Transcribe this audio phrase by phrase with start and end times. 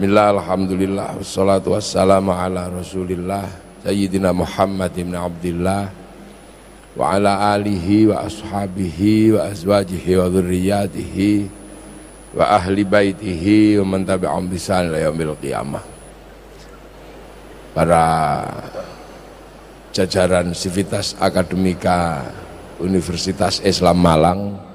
[0.00, 3.44] Bismillah, Alhamdulillah, wassalatu wassalamu ala rasulillah
[3.84, 5.92] Sayyidina Muhammad ibn Abdullah
[6.96, 11.32] Wa ala alihi wa ashabihi wa azwajihi wa dhurriyatihi
[12.32, 14.08] Wa ahli baitihi wa man
[14.48, 15.84] bisan la yaumil qiyamah.
[17.76, 18.04] Para
[19.92, 22.24] jajaran Sivitas Akademika
[22.80, 24.69] Universitas Islam Malang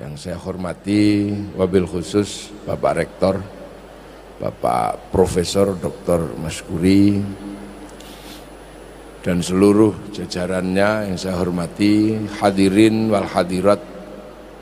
[0.00, 3.36] yang saya hormati wabil khusus Bapak Rektor,
[4.40, 6.40] Bapak Profesor Dr.
[6.40, 7.20] Maskuri,
[9.20, 13.84] dan seluruh jajarannya yang saya hormati, hadirin wal hadirat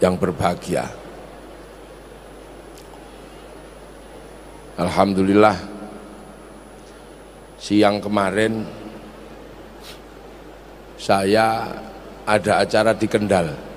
[0.02, 0.90] yang berbahagia.
[4.74, 5.54] Alhamdulillah,
[7.62, 8.66] siang kemarin
[10.98, 11.70] saya
[12.26, 13.67] ada acara di Kendal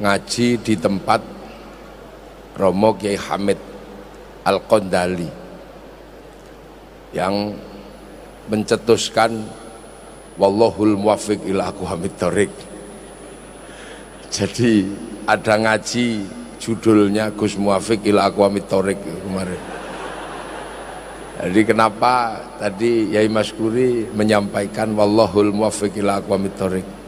[0.00, 1.20] ngaji di tempat
[2.56, 3.60] Romo Kiai Hamid
[4.44, 5.28] Al-Qondali
[7.12, 7.54] yang
[8.48, 9.44] mencetuskan
[10.40, 12.52] Wallahul muwafiq ila aku hamid Torik
[14.30, 14.86] jadi
[15.26, 16.22] ada ngaji
[16.62, 19.58] judulnya Gus Muwafiq ila aku hamid Torik kemarin.
[21.40, 26.99] Jadi kenapa tadi Yai Mas Kuri menyampaikan Wallahul muwafiq ila aku hamid Torik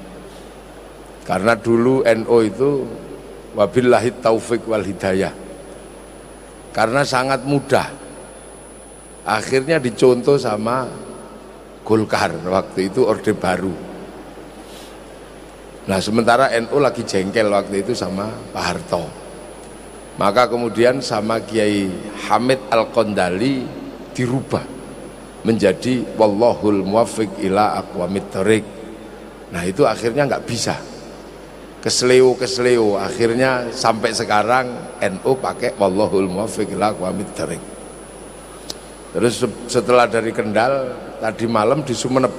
[1.23, 2.71] karena dulu NO itu
[3.55, 5.31] wabillahi taufik wal hidayah.
[6.75, 7.87] Karena sangat mudah.
[9.23, 10.89] Akhirnya dicontoh sama
[11.87, 13.75] Golkar waktu itu Orde Baru.
[15.87, 19.05] Nah sementara NU lagi jengkel waktu itu sama Pak Harto.
[20.19, 21.87] Maka kemudian sama Kiai
[22.29, 23.63] Hamid Al-Kondali
[24.11, 24.63] dirubah
[25.47, 28.31] menjadi Wallahul muwafiq ila aqwamit
[29.53, 30.92] Nah itu akhirnya nggak bisa
[31.83, 37.35] kesleo kesleo akhirnya sampai sekarang NU pakai wallahul muwaffiq ila aqwamit
[39.13, 42.35] terus setelah dari Kendal tadi malam di Sumeneb.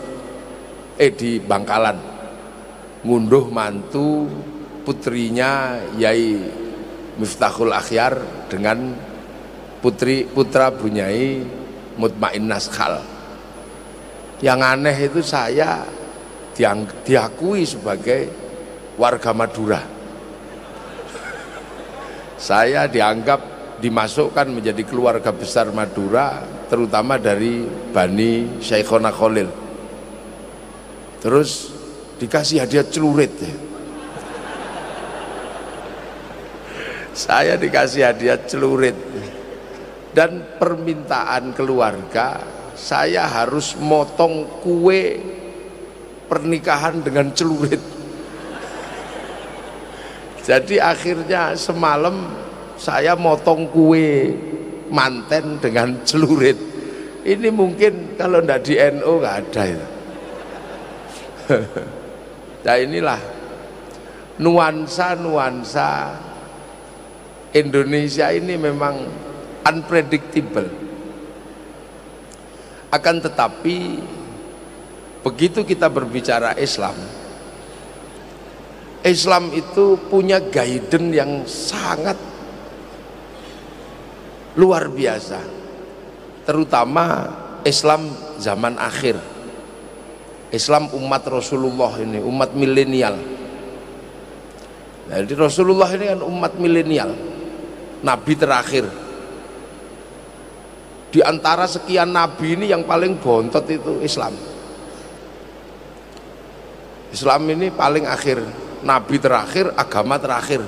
[0.99, 1.97] Eh di Bangkalan.
[3.07, 4.27] Ngunduh mantu
[4.83, 6.35] putrinya Yai
[7.15, 8.19] Miftahul Akhyar
[8.51, 8.91] dengan
[9.79, 11.39] putri putra Bunyai
[11.95, 12.99] Mutmain Naskhal.
[14.43, 15.87] Yang aneh itu saya
[17.07, 18.42] diakui sebagai
[18.97, 19.81] warga Madura.
[22.37, 23.39] Saya dianggap
[23.79, 29.47] dimasukkan menjadi keluarga besar Madura, terutama dari Bani Syekhona Khalil.
[31.23, 31.71] Terus
[32.19, 33.31] dikasih hadiah celurit.
[37.13, 38.97] Saya dikasih hadiah celurit
[40.17, 42.41] dan permintaan keluarga
[42.73, 45.21] saya harus motong kue
[46.25, 47.92] pernikahan dengan celurit
[50.43, 52.27] jadi akhirnya semalam
[52.75, 54.35] saya motong kue
[54.91, 56.59] manten dengan celurit.
[57.23, 59.87] Ini mungkin kalau ndak di NU nggak ada itu.
[62.67, 63.19] nah inilah
[64.43, 66.19] nuansa-nuansa
[67.55, 68.95] Indonesia ini memang
[69.63, 70.67] unpredictable.
[72.91, 74.03] Akan tetapi
[75.23, 76.93] begitu kita berbicara Islam,
[79.03, 82.15] Islam itu punya guidance yang sangat
[84.55, 85.43] luar biasa
[86.47, 87.27] terutama
[87.67, 88.07] Islam
[88.39, 89.19] zaman akhir.
[90.53, 93.17] Islam umat Rasulullah ini umat milenial.
[95.09, 97.11] Jadi Rasulullah ini kan umat milenial
[98.05, 98.85] nabi terakhir.
[101.11, 104.31] Di antara sekian nabi ini yang paling bontot itu Islam.
[107.11, 108.41] Islam ini paling akhir
[108.83, 110.61] nabi terakhir, agama terakhir.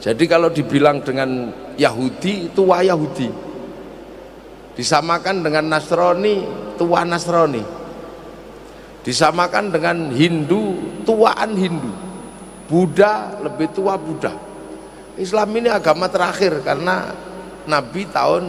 [0.00, 3.28] Jadi kalau dibilang dengan Yahudi, tua Yahudi.
[4.72, 6.40] Disamakan dengan Nasrani,
[6.80, 7.60] tua Nasrani.
[9.04, 11.92] Disamakan dengan Hindu, tuaan Hindu.
[12.64, 14.32] Buddha lebih tua Buddha.
[15.20, 17.12] Islam ini agama terakhir karena
[17.68, 18.44] Nabi tahun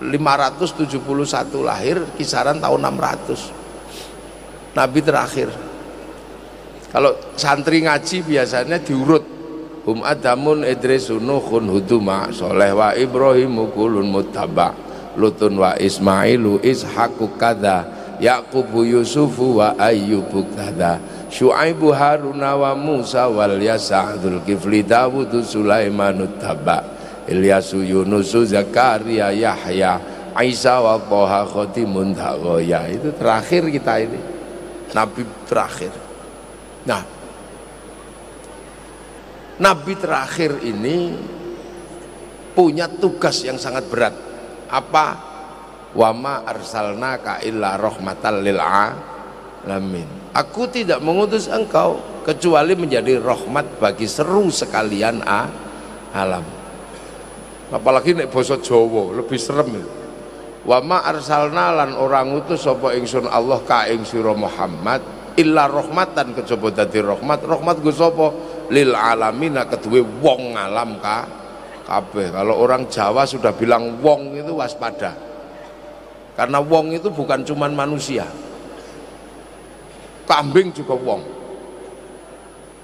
[0.00, 4.72] 571 lahir, kisaran tahun 600.
[4.72, 5.73] Nabi terakhir.
[6.94, 9.26] Kalau santri ngaji biasanya diurut.
[9.82, 12.30] Hum adamun idrisun nuhun huduma.
[12.30, 14.70] Soleh wa ibrahimu kulun muttaba
[15.18, 17.82] lutun wa ismailu ishaku kada.
[18.22, 21.02] Yaqubu yusufu wa ayyubu kada.
[21.34, 24.14] Syuaibu haruna wa musa wal yasa
[24.46, 26.86] kifli dawudu sulaimanu taba
[27.26, 29.98] ilyasu yunusu zakaria yahya.
[30.34, 32.14] Isa wa Toha khotimun
[32.86, 34.18] itu terakhir kita ini.
[34.94, 36.03] Nabi terakhir
[36.84, 37.02] Nah,
[39.54, 41.14] Nabi terakhir ini
[42.52, 44.14] punya tugas yang sangat berat.
[44.68, 45.32] Apa?
[45.94, 50.08] Wama arsalna ka illa rahmatal lil alamin.
[50.34, 55.46] Aku tidak mengutus engkau kecuali menjadi rahmat bagi seru sekalian a,
[56.10, 56.42] alam.
[57.70, 59.70] Apalagi nek basa Jawa lebih serem
[60.64, 64.02] wama arsalna lan orang utus sapa ingsun Allah ka ing
[64.34, 65.04] Muhammad
[65.34, 67.42] illa rahmatan kejaba dadi rahmat.
[67.42, 68.28] Rahmat go sapa?
[68.70, 71.26] Lil alamina kedue wong alam ka
[71.84, 72.32] kabeh.
[72.32, 75.12] Kalau orang Jawa sudah bilang wong itu waspada.
[76.34, 78.26] Karena wong itu bukan cuman manusia.
[80.24, 81.22] Kambing juga wong.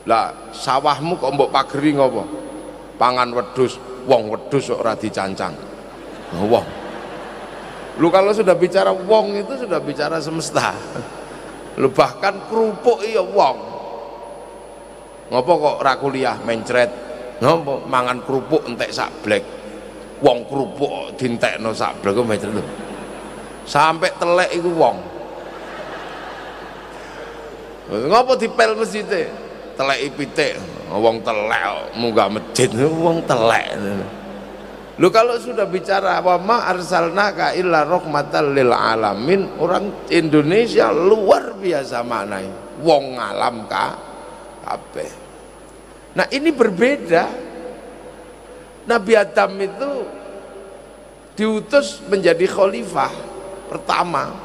[0.06, 2.22] Lah sawahmu kok mbok pageri ngopo?
[3.00, 5.54] Pangan wedus wong wedus kok ora dicancang.
[6.36, 6.66] Wong.
[7.98, 10.72] Lu kalau sudah bicara wong itu sudah bicara semesta
[11.80, 13.56] lu bahkan kerupuk iya wong.
[15.32, 16.90] Ngopo kok rakuliah mencret?
[17.40, 19.42] Ngopo mangan kerupuk entek sak blek?
[20.20, 22.68] Wong kerupuk dintekno sak blek kok mencret
[23.70, 24.96] sampai telek itu wong.
[27.90, 29.06] Ngopo dipel masjid
[29.74, 30.58] telek pitik
[30.90, 32.70] wong telek munggah masjid.
[32.74, 33.78] Wong telek
[35.00, 42.04] Lu kalau sudah bicara wa ma arsalnaka illa rahmatan lil alamin, orang Indonesia luar biasa
[42.04, 42.46] maknai.
[42.84, 43.96] Wong alam ka
[44.68, 45.10] kabeh.
[46.20, 47.48] Nah, ini berbeda.
[48.84, 49.90] Nabi Adam itu
[51.32, 53.12] diutus menjadi khalifah
[53.72, 54.36] pertama.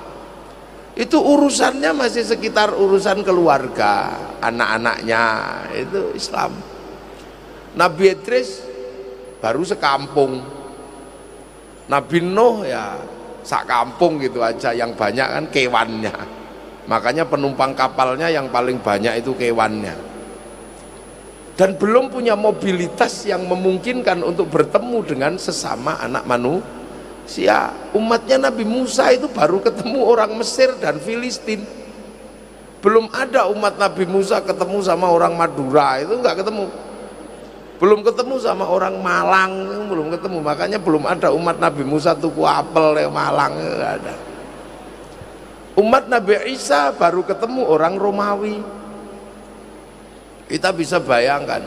[0.95, 5.23] Itu urusannya masih sekitar urusan keluarga, anak-anaknya,
[5.75, 6.55] itu Islam.
[7.75, 8.63] Nabi Idris
[9.45, 10.41] baru sekampung.
[11.85, 12.97] Nabi Nuh ya
[13.45, 16.15] sak kampung gitu aja yang banyak kan kewannya.
[16.89, 19.93] Makanya penumpang kapalnya yang paling banyak itu kewannya.
[21.53, 27.69] Dan belum punya mobilitas yang memungkinkan untuk bertemu dengan sesama anak manusia.
[27.93, 31.61] Umatnya Nabi Musa itu baru ketemu orang Mesir dan Filistin.
[32.81, 36.69] Belum ada umat Nabi Musa ketemu sama orang Madura itu nggak ketemu
[37.75, 39.53] belum ketemu sama orang Malang
[39.91, 40.37] belum ketemu.
[40.39, 44.15] Makanya belum ada umat Nabi Musa tuku apel yang Malang nggak ada.
[45.75, 48.63] Umat Nabi Isa baru ketemu orang Romawi.
[50.47, 51.63] Kita bisa bayangkan.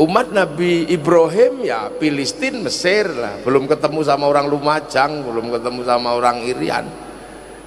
[0.00, 3.36] Umat Nabi Ibrahim ya Filistin Mesir lah.
[3.44, 6.88] Belum ketemu sama orang Lumajang belum ketemu sama orang Irian.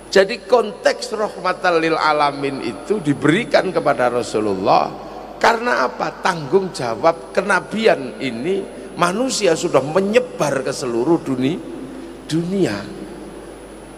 [0.10, 5.13] Jadi konteks rahmatan lil alamin itu diberikan kepada Rasulullah
[5.44, 6.24] karena apa?
[6.24, 8.64] Tanggung jawab kenabian ini
[8.96, 11.60] manusia sudah menyebar ke seluruh dunia.
[12.24, 12.80] dunia.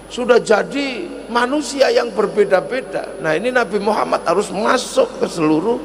[0.09, 3.21] Sudah jadi manusia yang berbeda-beda.
[3.21, 5.77] Nah, ini Nabi Muhammad harus masuk ke seluruh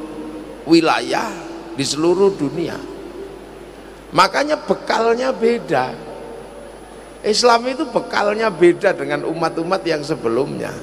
[0.65, 1.29] wilayah
[1.77, 2.81] di seluruh dunia.
[4.17, 5.93] Makanya bekalnya beda.
[7.21, 10.73] Islam itu bekalnya beda dengan umat-umat yang sebelumnya.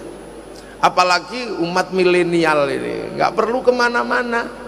[0.79, 4.68] Apalagi umat milenial ini, nggak perlu ke mana-mana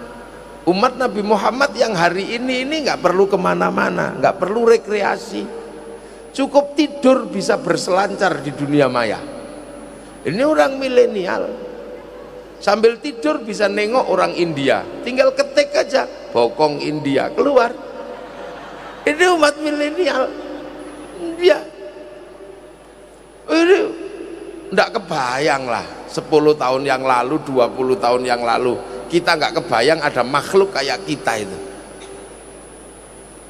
[0.69, 5.63] umat Nabi Muhammad yang hari ini ini nggak perlu ke mana-mana nggak perlu rekreasi.
[6.31, 9.19] Cukup tidur bisa berselancar di dunia maya.
[10.23, 11.43] Ini orang milenial.
[12.61, 14.85] Sambil tidur bisa nengok orang India.
[15.03, 17.73] Tinggal ketik aja bokong India keluar.
[19.09, 20.29] Ini umat milenial.
[21.41, 21.59] Dia
[23.51, 23.79] ini
[24.71, 28.79] enggak kebayang lah 10 tahun yang lalu 20 tahun yang lalu
[29.11, 31.59] kita nggak kebayang ada makhluk kayak kita itu.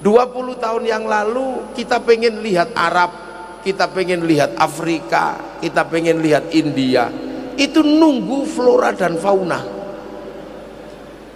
[0.00, 3.12] 20 tahun yang lalu kita pengen lihat Arab
[3.60, 7.12] kita pengen lihat Afrika kita pengen lihat India.
[7.60, 9.60] Itu nunggu flora dan fauna.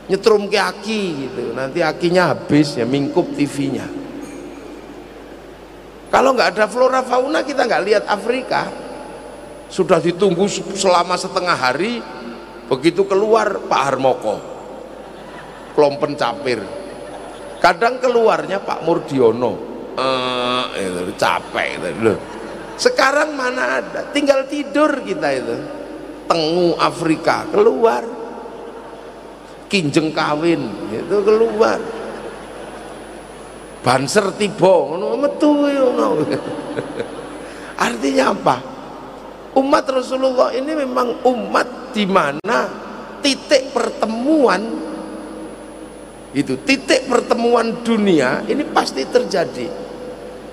[0.08, 1.52] Nyetrum ke aki gitu.
[1.52, 4.04] Nanti akinya habis ya mingkup TV-nya
[6.14, 8.70] kalau nggak ada flora fauna kita nggak lihat Afrika.
[9.66, 10.46] Sudah ditunggu
[10.78, 11.98] selama setengah hari
[12.70, 14.36] begitu keluar Pak Harmoko.
[15.74, 16.62] Kelompen capir.
[17.58, 19.52] Kadang keluarnya Pak Murdiono.
[19.94, 21.88] Eh, itu capek itu.
[22.02, 22.18] Loh.
[22.74, 24.00] Sekarang mana ada?
[24.10, 25.56] Tinggal tidur kita itu.
[26.26, 28.02] Tengu Afrika keluar.
[29.70, 31.80] Kinjeng kawin itu keluar.
[33.84, 35.68] Banser tiba metu
[37.84, 38.56] artinya apa
[39.54, 42.58] umat Rasulullah ini memang umat di mana
[43.22, 44.62] titik pertemuan
[46.34, 49.70] itu titik pertemuan dunia ini pasti terjadi.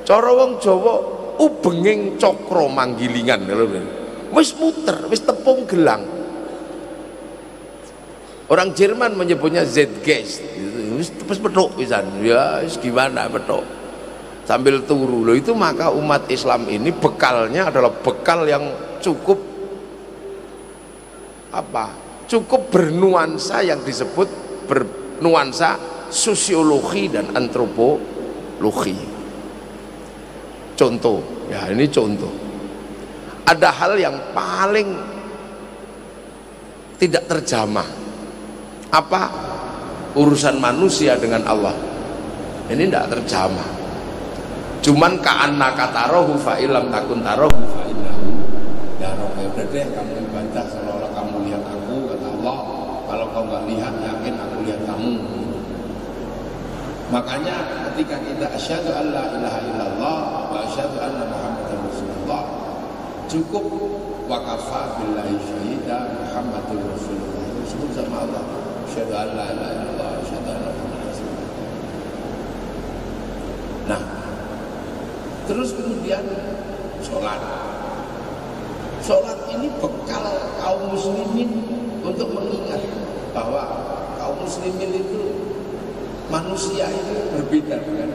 [0.05, 0.93] Cara wong Jawa
[1.41, 3.49] ubenging cokro manggilingan
[4.29, 6.05] wis muter wis tepung gelang.
[8.51, 10.43] Orang Jerman menyebutnya Zeitgeist.
[10.99, 12.19] Terus petuk pisan.
[12.19, 13.63] Ya gimana petuk?
[14.43, 15.23] Sambil turu.
[15.23, 19.39] Loh itu maka umat Islam ini bekalnya adalah bekal yang cukup
[21.51, 21.85] apa?
[22.29, 24.29] Cukup bernuansa yang disebut
[24.69, 25.75] bernuansa
[26.07, 28.95] sosiologi dan antropologi.
[30.79, 31.19] Contoh
[31.51, 32.31] ya ini contoh.
[33.43, 34.87] Ada hal yang paling
[36.95, 37.87] tidak terjamah.
[38.95, 39.21] Apa?
[40.15, 41.75] Urusan manusia dengan Allah.
[42.71, 43.69] Ini tidak terjamah.
[44.81, 48.30] Cuman ka'anna katarohu fa'ilam takun tarohu fa'innahu
[49.01, 52.57] daroh ya udah deh kamu ibadah seolah-olah kamu lihat aku kata Allah.
[53.09, 55.13] Kalau kau nggak lihat yakin aku lihat kamu.
[57.11, 57.55] Makanya
[57.91, 60.17] ketika kita asyhadu an la ilaha illallah
[60.47, 62.41] wa asyhadu anna muhammadar rasulullah
[63.27, 63.65] cukup
[64.31, 67.43] wakafa billahi syahida muhammadur rasulullah.
[67.67, 68.43] Sebut sama Allah.
[68.87, 71.49] Asyhadu an la ilaha illallah asyhadu anna muhammadar rasulullah.
[73.89, 74.01] Nah
[75.49, 76.23] terus kemudian
[77.03, 77.41] sholat
[79.11, 80.23] sholat ini bekal
[80.63, 81.51] kaum muslimin
[81.99, 82.79] untuk mengingat
[83.35, 83.67] bahwa
[84.15, 85.35] kaum muslimin itu
[86.31, 88.07] manusia itu berbeda dengan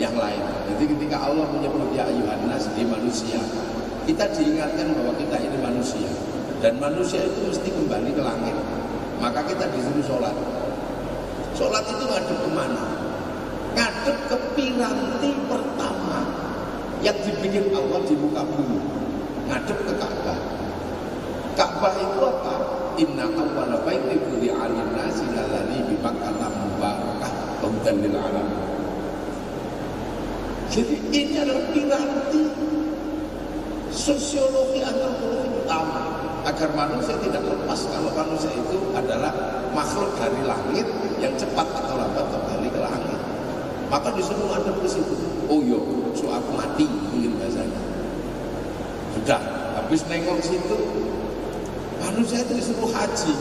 [0.00, 0.40] yang lain.
[0.72, 3.36] Jadi ketika Allah menyebut ya ayuhan nas di manusia.
[4.08, 6.08] Kita diingatkan bahwa kita ini manusia.
[6.64, 8.56] Dan manusia itu mesti kembali ke langit.
[9.20, 10.32] Maka kita disuruh sholat.
[11.52, 12.84] Sholat itu ngadep ke mana?
[13.76, 16.24] Ngadep ke piranti pertama
[17.04, 18.99] yang dibikin Allah di muka bumi
[19.50, 20.38] ngadep ke Ka'bah
[21.58, 22.54] Ka'bah itu apa?
[23.00, 28.60] Inna awwala baiti wudi'a lin-nasi lalladzi bi Makkah mubarakah hudan lil alamin.
[30.70, 32.42] Jadi ini adalah piranti
[33.90, 36.02] sosiologi antropologi utama.
[36.40, 39.32] Agar manusia tidak lepas kalau manusia itu adalah
[39.76, 40.86] makhluk dari langit
[41.20, 43.18] yang cepat atau lambat kembali ke langit.
[43.92, 45.14] Maka disuruh ngadep ke situ.
[45.50, 46.86] Oh yo iya, so mati
[49.90, 50.78] habis nengok situ
[51.98, 53.34] manusia itu disuruh haji.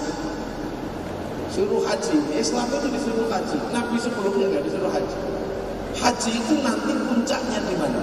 [1.53, 2.18] Suruh haji.
[2.34, 3.58] Islam itu disuruh haji.
[3.70, 5.18] Nabi sebelumnya nggak disuruh haji.
[5.94, 8.01] Haji itu nanti puncaknya di mana?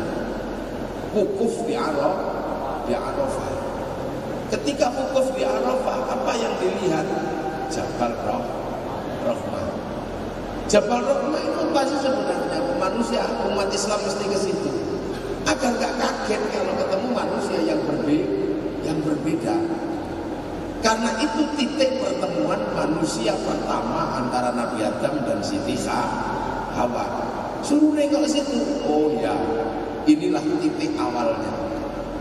[1.11, 3.50] Wukuf di Arafah di Arafah.
[4.55, 7.07] Ketika wukuf di Arafah apa yang dilihat?
[7.67, 8.47] Jabal Roh
[9.26, 9.67] Rahmah
[10.71, 12.62] Jabal Rahmah itu pasti sebenarnya?
[12.79, 14.71] Manusia umat Islam mesti ke situ.
[15.50, 18.37] Agar nggak kaget kalau ketemu manusia yang berbeda
[18.87, 19.55] yang berbeda
[21.06, 27.06] karena itu titik pertemuan manusia pertama antara Nabi Adam dan Siti Hawa.
[27.62, 28.82] Suruh nengok situ.
[28.82, 29.38] Oh ya.
[30.10, 31.54] Inilah titik awalnya.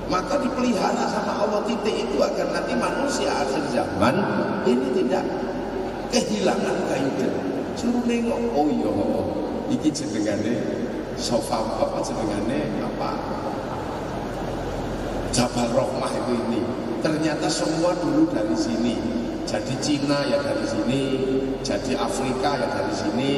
[0.05, 1.65] Maka dipelihara sama Allah.
[1.65, 4.21] Titik itu agar nanti manusia akhir zaman
[4.69, 5.25] ini tidak
[6.13, 7.33] kehilangan kaidah
[7.73, 8.37] suruh nengok.
[8.53, 8.93] Oh iya
[9.73, 10.61] iki jenengane
[11.17, 12.69] sofa apa jenengane?
[12.85, 13.09] Apa?
[15.33, 18.97] Jabal Rohmah itu ini ternyata semua dulu dari sini.
[19.45, 21.01] Jadi Cina ya dari sini
[21.61, 23.31] jadi Afrika ya dari sini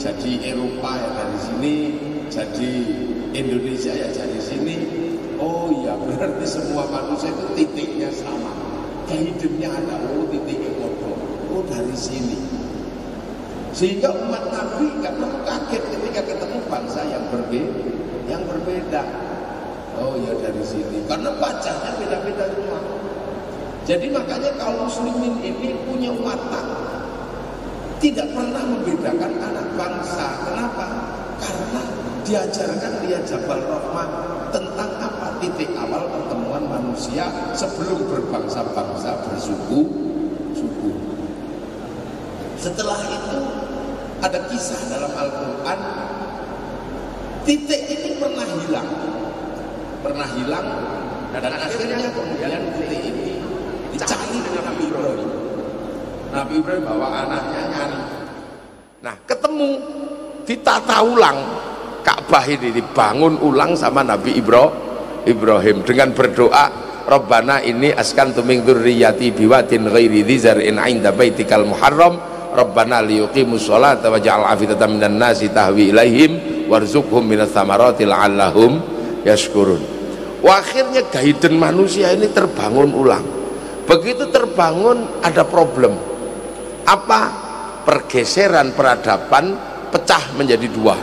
[0.00, 1.74] jadi Eropa ya dari sini
[2.32, 2.72] jadi
[3.36, 4.76] Indonesia ya dari sini.
[5.36, 8.48] Oh iya berarti semua manusia itu titiknya sama.
[9.12, 11.20] Hidupnya ada oh titiknya kodoh
[11.52, 12.40] oh dari sini.
[13.76, 17.84] Sehingga umat Nabi perlu kaget ketika ketemu bangsa yang berbeda,
[18.24, 19.04] yang berbeda.
[20.00, 22.44] Oh ya dari sini, karena wajahnya beda-beda.
[22.48, 22.71] semua.
[23.82, 26.66] Jadi makanya kaum muslimin ini punya watak
[27.98, 30.26] tidak pernah membedakan anak bangsa.
[30.46, 30.86] Kenapa?
[31.38, 31.82] Karena
[32.22, 34.08] diajarkan dia Jabal Rahmah
[34.54, 37.26] tentang apa titik awal pertemuan manusia
[37.58, 39.80] sebelum berbangsa-bangsa bersuku
[40.54, 40.90] suku.
[42.62, 43.38] Setelah itu
[44.22, 45.80] ada kisah dalam Al-Quran
[47.42, 48.88] titik ini pernah hilang
[50.02, 50.66] pernah hilang
[51.34, 53.11] dan, dan akhirnya kemudian titik ini
[54.52, 55.20] dengan Nabi Ibrahim.
[56.32, 58.00] Nabi Ibrahim bawa anaknya nyari.
[59.00, 59.68] Nah ketemu
[60.44, 61.38] ditata ulang.
[62.02, 65.76] Ka'bah ini dibangun ulang sama Nabi Ibrahim.
[65.86, 66.66] Dengan berdoa
[67.06, 72.20] Rabbana ini askan tuming dzurriyyati biwatin ghairi dzar'in 'inda baitikal muharram.
[72.52, 76.32] Rabbana liyuqimus sholata waj'al afidatan minan nasi tahwi ilaihim
[76.68, 78.76] warzuqhum minas thamarati la'allahum
[79.24, 79.80] yashkurun.
[80.44, 83.41] Akhirnya gaiden manusia ini terbangun ulang.
[83.86, 85.98] Begitu terbangun ada problem.
[86.86, 87.20] Apa?
[87.82, 89.58] Pergeseran peradaban
[89.90, 90.96] pecah menjadi dua.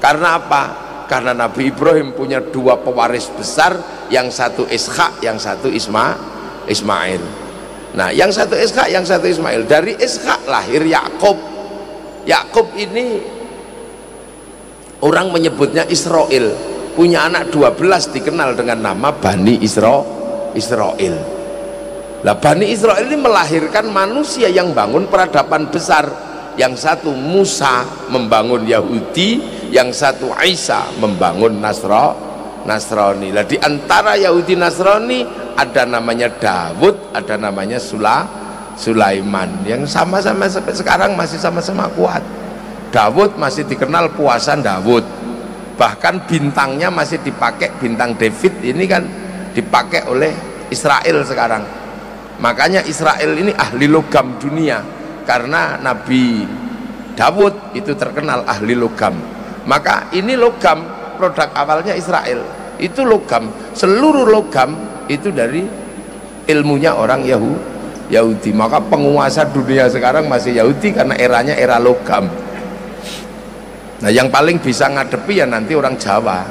[0.00, 0.62] Karena apa?
[1.08, 3.76] Karena Nabi Ibrahim punya dua pewaris besar,
[4.08, 6.16] yang satu Ishak, yang satu Isma,
[6.68, 7.22] Ismail
[7.96, 11.40] nah yang satu Ishak yang satu Ismail dari Ishak lahir Yakub
[12.28, 13.16] Yakub ini
[15.00, 16.52] orang menyebutnya Israel
[16.92, 20.04] punya anak 12 dikenal dengan nama Bani Isra
[20.52, 21.37] Israel
[22.18, 26.26] lah Bani Israel ini melahirkan manusia yang bangun peradaban besar.
[26.58, 29.38] Yang satu Musa membangun Yahudi
[29.70, 32.10] yang satu Isa membangun Nasra
[32.66, 33.30] Nasrani.
[33.30, 35.22] Lah di antara Yahudi Nasrani
[35.54, 38.26] ada namanya Dawud ada namanya Sula
[38.74, 39.62] Sulaiman.
[39.62, 42.26] Yang sama-sama sampai sekarang masih sama-sama kuat.
[42.90, 45.06] Dawud masih dikenal puasan Dawud.
[45.78, 49.06] Bahkan bintangnya masih dipakai bintang David ini kan
[49.54, 50.34] dipakai oleh
[50.74, 51.62] Israel sekarang
[52.38, 54.80] makanya Israel ini ahli logam dunia.
[55.28, 56.40] Karena Nabi
[57.12, 59.12] Dawud itu terkenal ahli logam.
[59.68, 60.86] Maka ini logam
[61.20, 62.40] produk awalnya Israel.
[62.80, 63.52] Itu logam.
[63.76, 64.72] Seluruh logam
[65.10, 65.68] itu dari
[66.48, 67.78] ilmunya orang Yahudi
[68.08, 68.50] Yahudi.
[68.56, 72.26] Maka penguasa dunia sekarang masih Yahudi karena eranya era logam.
[73.98, 76.42] Nah yang paling bisa ngadepi ya nanti orang Jawa.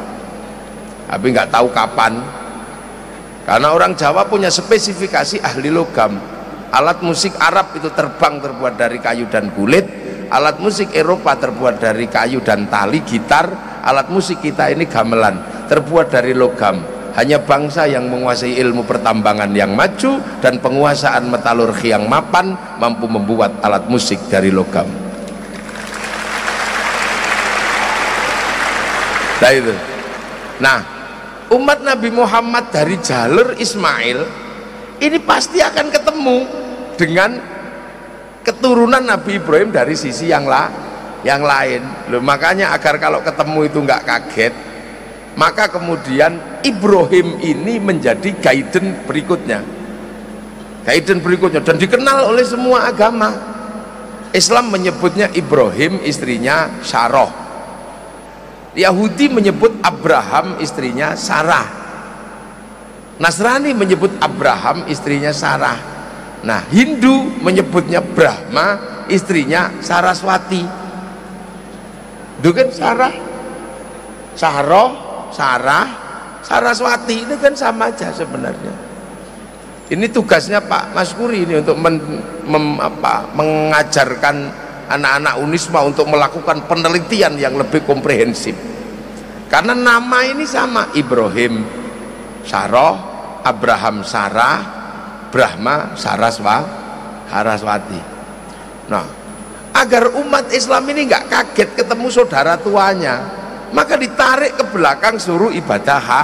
[1.08, 2.20] Tapi nggak tahu kapan
[3.48, 6.20] karena orang Jawa punya spesifikasi ahli logam.
[6.68, 9.88] Alat musik Arab itu terbang terbuat dari kayu dan kulit.
[10.27, 13.48] Alat musik Eropa terbuat dari kayu dan tali gitar.
[13.88, 16.84] Alat musik kita ini gamelan terbuat dari logam.
[17.16, 22.51] Hanya bangsa yang menguasai ilmu pertambangan yang maju dan penguasaan metalurgi yang mapan
[22.84, 24.92] mampu membuat alat musik dari logam.
[29.39, 29.74] Nah itu.
[30.60, 30.97] Nah
[31.54, 34.20] umat Nabi Muhammad dari jalur Ismail
[35.00, 36.38] ini pasti akan ketemu
[36.98, 37.32] dengan
[38.44, 40.68] keturunan Nabi Ibrahim dari sisi yang lah
[41.22, 42.12] yang lain.
[42.12, 44.54] Loh, makanya agar kalau ketemu itu nggak kaget
[45.38, 49.62] maka kemudian Ibrahim ini menjadi guidance berikutnya.
[50.82, 51.62] Guidance berikutnya.
[51.62, 53.30] Dan dikenal oleh semua agama.
[54.34, 57.46] Islam menyebutnya Ibrahim istrinya Saroh
[58.73, 61.67] Yahudi menyebut Abraham istrinya Sarah.
[63.17, 65.77] Nasrani menyebut Abraham istrinya Sarah.
[66.45, 68.77] Nah Hindu menyebutnya Brahma
[69.10, 70.62] istrinya Saraswati.
[72.38, 73.13] Itu kan Sarah?
[74.38, 74.89] Saroh
[75.34, 75.88] Sarah
[76.45, 77.25] Saraswati.
[77.25, 78.88] Itu kan sama aja sebenarnya.
[79.88, 81.95] Ini tugasnya Pak Mas Kuri ini untuk men,
[82.43, 88.56] mem, apa, mengajarkan anak-anak Unisma untuk melakukan penelitian yang lebih komprehensif.
[89.47, 91.63] Karena nama ini sama Ibrahim
[92.43, 92.95] Saroh
[93.43, 94.58] Abraham Sarah
[95.32, 96.58] Brahma Saraswa
[97.32, 98.02] Saraswati.
[98.91, 99.28] Nah
[99.78, 103.21] agar umat Islam ini nggak kaget ketemu saudara tuanya
[103.69, 106.23] maka ditarik ke belakang suruh ibadah ha,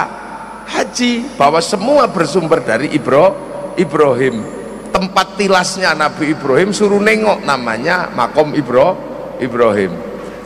[0.66, 3.36] haji bahwa semua bersumber dari Ibro,
[3.76, 4.63] Ibrahim
[5.04, 8.96] tempat tilasnya Nabi Ibrahim suruh nengok namanya makom Ibro,
[9.36, 9.92] Ibrahim.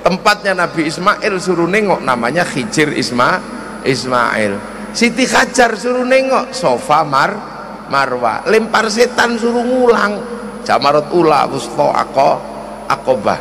[0.03, 3.39] Tempatnya Nabi Ismail suruh nengok namanya Khijir Isma,
[3.87, 4.59] Ismail.
[4.91, 7.31] Siti Hajar suruh nengok sofa mar
[7.87, 8.43] marwa.
[8.51, 10.19] Lempar setan suruh ngulang.
[10.67, 12.31] Jamarot ula wusto ako
[12.91, 13.39] akobah.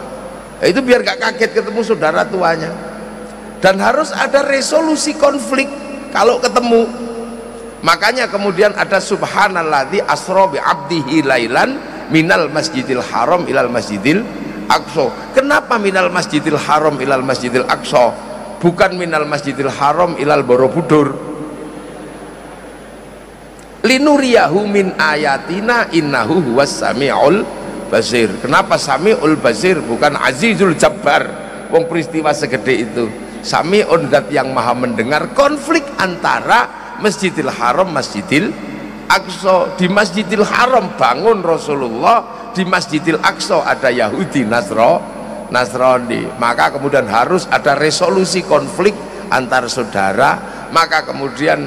[0.62, 2.70] Itu biar gak kaget ketemu saudara tuanya.
[3.58, 5.66] Dan harus ada resolusi konflik
[6.14, 6.86] kalau ketemu
[7.86, 11.78] makanya kemudian ada subhanalladzi asra bi abdihi lailan
[12.10, 14.24] minal masjidil haram ilal masjidil
[14.68, 15.12] aqsa.
[15.36, 18.12] Kenapa minal masjidil haram ilal masjidil aqsa?
[18.58, 21.14] Bukan minal masjidil haram ilal borobudur.
[23.86, 27.48] Linuriyahu min ayatina innahu huwas samiul
[27.88, 28.28] basir.
[28.44, 29.80] Kenapa samiul basir?
[29.80, 31.48] Bukan azizul jabbar.
[31.72, 33.06] Wong peristiwa segede itu.
[33.46, 35.32] Sami'un dat yang maha mendengar.
[35.32, 38.52] Konflik antara Masjidil Haram Masjidil
[39.08, 39.78] Aqsa.
[39.80, 45.00] Di Masjidil Haram bangun Rasulullah di Masjidil Aqsa ada Yahudi Nasro
[45.54, 46.28] Nasrani.
[46.38, 48.94] Maka kemudian harus ada resolusi konflik
[49.32, 50.66] antar saudara.
[50.74, 51.64] Maka kemudian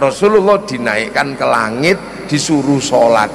[0.00, 3.30] Rasulullah dinaikkan ke langit disuruh sholat.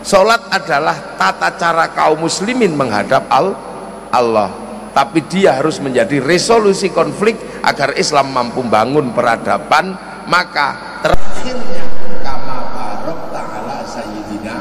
[0.00, 4.48] Sholat adalah tata cara kaum muslimin menghadap Allah.
[4.90, 11.84] Tapi dia harus menjadi resolusi konflik agar Islam mampu bangun peradaban maka terakhirnya
[12.22, 14.56] kama barok ta'ala sayyidina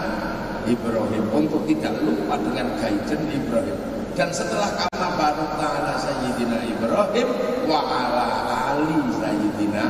[0.66, 3.78] Ibrahim untuk tidak lupa dengan guidance Ibrahim.
[4.18, 7.28] Dan setelah kama barok ta'ala sayyidina Ibrahim
[7.70, 8.26] wa ala
[8.74, 9.86] ali sayyidina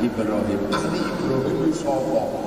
[0.00, 0.60] Ibrahim.
[0.72, 1.84] Ahli Ibrahim itu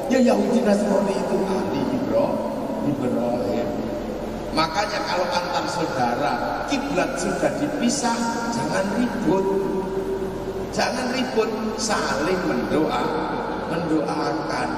[0.10, 2.54] ya Yahudi Nasrani itu ahli Ibrahim.
[2.90, 3.68] Ibrahim.
[4.58, 8.18] Makanya kalau antar saudara kiblat sudah dipisah
[8.54, 9.46] jangan ribut
[10.74, 13.06] jangan ribut saling mendoa
[13.70, 14.70] mendoakan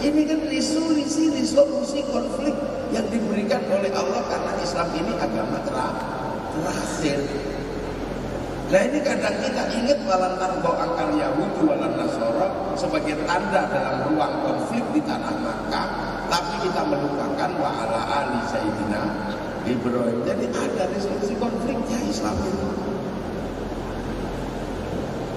[0.00, 2.52] ini kan resolusi resolusi konflik
[2.92, 7.20] yang diberikan oleh Allah karena Islam ini agama terakhir
[8.70, 14.30] Nah ini kadang kita ingat walantar kau akal Yahudi walan Nasoro sebagai tanda dalam ruang
[14.46, 15.90] konflik di tanah Makkah,
[16.30, 19.02] tapi kita melupakan wa ala ali Sayyidina
[19.66, 20.22] Ibrahim.
[20.22, 22.89] Jadi ada resolusi konfliknya Islam ini.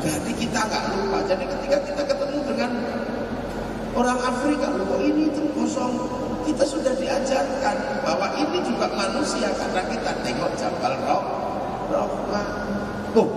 [0.04, 1.18] Jadi kita nggak lupa.
[1.24, 2.72] Jadi ketika kita ketemu dengan
[3.96, 5.96] orang Afrika, loh ini itu kosong.
[6.44, 11.24] Kita sudah diajarkan bahwa ini juga manusia karena kita tengok Jabal Roh,
[11.88, 12.48] Rohmah.
[13.16, 13.30] Oh,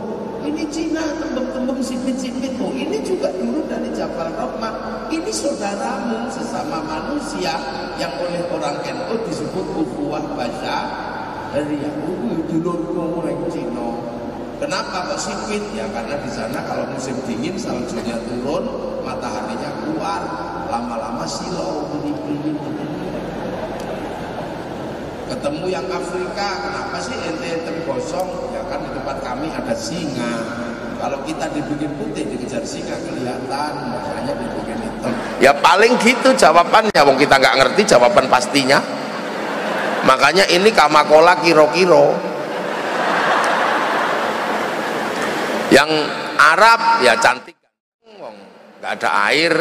[0.42, 2.58] ini Cina tembem-tembem sipit-sipit.
[2.58, 5.06] Oh, ini juga dulu dari Jabal Rahmah.
[5.06, 7.54] Ini saudaramu sesama manusia
[7.94, 10.78] yang oleh orang NU disebut ukhuwah basya
[11.54, 11.94] dari yang
[12.50, 14.05] dulur mulai Cina.
[14.56, 15.60] Kenapa kok sipit?
[15.76, 18.64] Ya karena di sana kalau musim dingin saljunya turun,
[19.04, 20.22] mataharinya keluar,
[20.72, 22.56] lama-lama silau bunyi-bunyi
[25.26, 30.32] ketemu yang Afrika kenapa sih ente ente gosong ya kan di tempat kami ada singa.
[30.96, 33.72] Kalau kita dibikin putih dikejar singa kelihatan.
[33.94, 35.12] Makanya dibikin hitam.
[35.38, 36.98] Ya paling gitu jawabannya.
[37.04, 38.80] Wong kita nggak ngerti jawaban pastinya.
[40.02, 42.16] Makanya ini kamakola kiro-kiro
[45.70, 45.90] yang
[46.38, 47.56] Arab ya cantik
[48.86, 49.54] nggak ada air.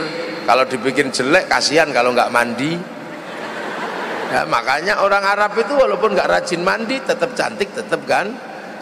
[0.45, 2.77] Kalau dibikin jelek kasihan kalau nggak mandi.
[4.29, 8.29] Ya, makanya orang Arab itu walaupun nggak rajin mandi tetap cantik tetap kan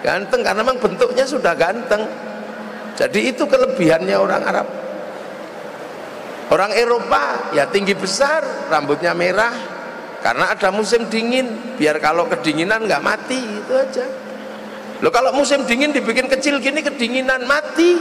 [0.03, 2.03] ganteng karena memang bentuknya sudah ganteng.
[2.99, 4.67] Jadi itu kelebihannya orang Arab.
[6.51, 9.55] Orang Eropa ya tinggi besar rambutnya merah.
[10.19, 14.07] Karena ada musim dingin biar kalau kedinginan nggak mati itu aja
[14.99, 17.97] lo kalau musim dingin dibikin kecil gini kedinginan mati.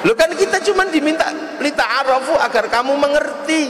[0.00, 1.28] Lo kan kita cuma diminta
[1.60, 3.68] lita arafu agar kamu mengerti.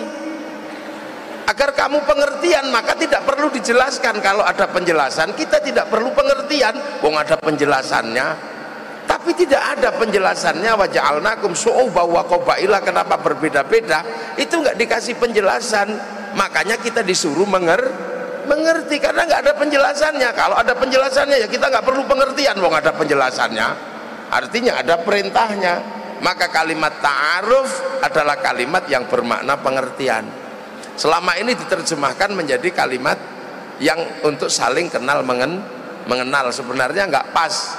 [1.50, 4.22] Agar kamu pengertian maka tidak perlu dijelaskan.
[4.22, 6.78] Kalau ada penjelasan kita tidak perlu pengertian.
[7.02, 8.50] Wong ada penjelasannya
[9.10, 10.70] tapi tidak ada penjelasannya.
[10.70, 12.78] Wajah alnakum su'uba wa qabaila.
[12.78, 14.06] Kenapa berbeda-beda?
[14.38, 15.90] Itu nggak dikasih penjelasan.
[16.38, 18.09] Makanya kita disuruh menger
[18.50, 20.28] mengerti karena nggak ada penjelasannya.
[20.34, 23.68] Kalau ada penjelasannya ya kita nggak perlu pengertian wong ada penjelasannya.
[24.34, 25.74] Artinya ada perintahnya.
[26.20, 30.28] Maka kalimat ta'aruf adalah kalimat yang bermakna pengertian.
[30.92, 33.16] Selama ini diterjemahkan menjadi kalimat
[33.80, 35.64] yang untuk saling kenal mengen,
[36.04, 36.52] mengenal.
[36.52, 37.72] Sebenarnya nggak pas.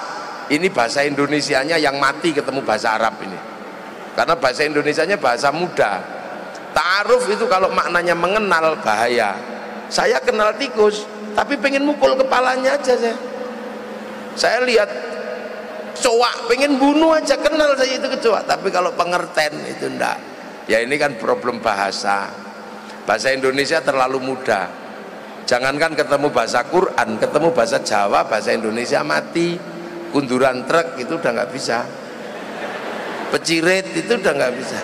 [0.50, 3.38] Ini bahasa Indonesianya yang mati ketemu bahasa Arab ini.
[4.18, 6.02] Karena bahasa Indonesianya bahasa muda.
[6.74, 9.38] Ta'aruf itu kalau maknanya mengenal bahaya
[9.92, 11.04] saya kenal tikus
[11.36, 13.16] tapi pengen mukul kepalanya aja saya
[14.40, 14.88] saya lihat
[16.00, 20.16] cowok pengen bunuh aja kenal saya itu kecoa tapi kalau pengertian itu enggak
[20.72, 22.32] ya ini kan problem bahasa.
[23.04, 24.72] Bahasa Indonesia terlalu mudah.
[25.44, 29.60] Jangankan ketemu bahasa Quran ketemu bahasa Jawa bahasa Indonesia mati.
[30.16, 31.84] Kunduran truk itu udah nggak bisa.
[33.32, 34.80] Pecirit itu udah nggak bisa.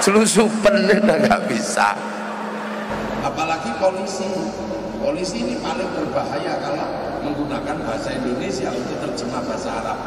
[0.00, 2.15] Selusupen udah nggak bisa
[3.26, 4.30] apalagi polisi.
[4.96, 6.86] Polisi ini paling berbahaya kalau
[7.22, 9.98] menggunakan bahasa Indonesia untuk terjemah bahasa Arab.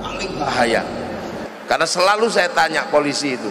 [0.00, 0.82] Paling bahaya.
[1.64, 3.48] Karena selalu saya tanya polisi itu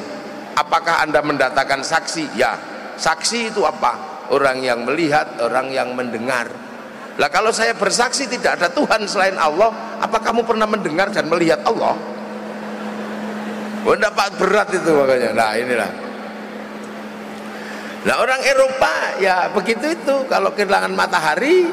[0.53, 2.35] apakah anda mendatangkan saksi?
[2.35, 2.57] Ya
[2.97, 4.25] saksi itu apa?
[4.33, 6.49] Orang yang melihat orang yang mendengar.
[7.21, 9.69] Lah kalau saya bersaksi tidak ada Tuhan selain Allah
[10.01, 11.93] apa kamu pernah mendengar dan melihat Allah?
[13.83, 15.29] Oh dapat berat itu makanya.
[15.35, 16.02] Nah inilah
[18.03, 20.15] nah orang Eropa ya begitu itu.
[20.27, 21.67] Kalau kehilangan matahari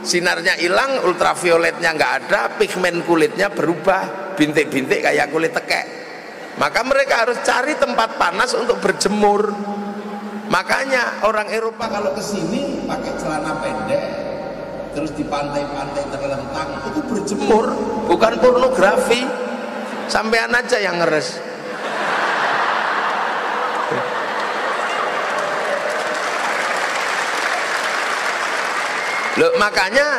[0.00, 5.86] sinarnya hilang ultravioletnya nggak ada pigmen kulitnya berubah bintik-bintik kayak kulit tekek.
[6.56, 9.52] Maka mereka harus cari tempat panas untuk berjemur.
[10.50, 14.02] Makanya orang Eropa kalau ke sini pakai celana pendek
[14.90, 17.64] terus di pantai-pantai terlentang itu berjemur
[18.10, 19.22] bukan pornografi.
[20.10, 21.49] Sampean aja yang ngeres
[29.38, 30.18] Loh, makanya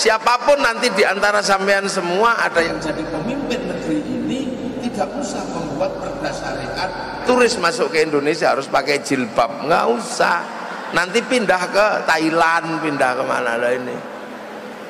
[0.00, 4.40] siapa pun nanti di antara sampean semua ada yang jadi pemimpin negeri ini
[4.88, 6.90] tidak usah membuat perda syariat.
[7.28, 9.68] Turis masuk ke Indonesia harus pakai jilbab.
[9.68, 10.38] Nggak usah.
[10.96, 13.96] Nanti pindah ke Thailand pindah ke mana lah ini.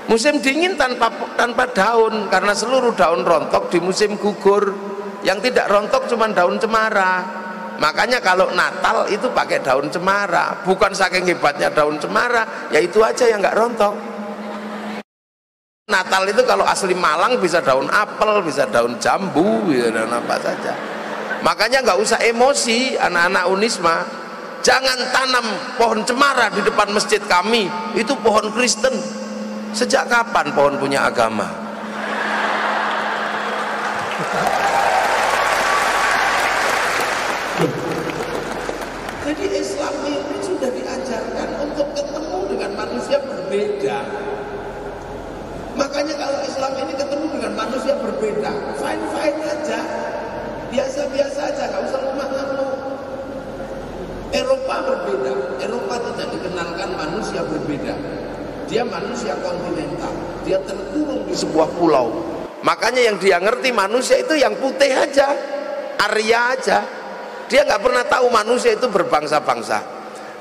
[0.06, 4.94] Musim dingin tanpa tanpa daun karena seluruh daun rontok di musim gugur.
[5.26, 7.45] Yang tidak rontok cuma daun cemara
[7.78, 10.62] makanya kalau Natal itu pakai daun cemara.
[10.66, 13.94] Bukan saking hebatnya daun cemara ya itu aja yang nggak rontok.
[15.86, 20.74] Natal itu kalau asli Malang bisa daun apel, bisa daun jambu, bisa daun apa saja.
[21.44, 23.96] makanya nggak usah emosi anak-anak unisma.
[24.66, 25.46] Jangan tanam
[25.78, 27.70] pohon cemara di depan masjid kami.
[27.94, 28.98] Itu pohon Kristen.
[29.70, 31.66] Sejak kapan pohon punya agama
[39.26, 43.98] jadi Islam ini sudah diajarkan untuk ketemu dengan manusia berbeda
[46.06, 48.50] makanya kalau Islam ini ketemu dengan manusia berbeda.
[48.78, 49.78] Fine fine aja.
[50.70, 52.70] Biasa-biasa aja nggak usah lemah-lemah
[54.30, 55.32] Eropa berbeda.
[55.58, 57.94] Eropa tidak dikenalkan manusia berbeda.
[58.70, 60.14] Dia manusia kontinental.
[60.46, 62.14] Dia terkurung di sebuah pulau.
[62.62, 65.34] Makanya yang dia ngerti manusia itu yang putih aja.
[66.06, 66.78] Arya aja.
[67.50, 69.95] Dia nggak pernah tahu manusia itu berbangsa-bangsa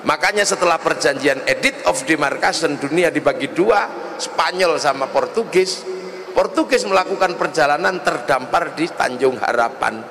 [0.05, 5.83] makanya setelah perjanjian edit of demarcation dunia dibagi dua Spanyol sama Portugis
[6.31, 10.03] Portugis melakukan perjalanan terdampar di Tanjung Harapan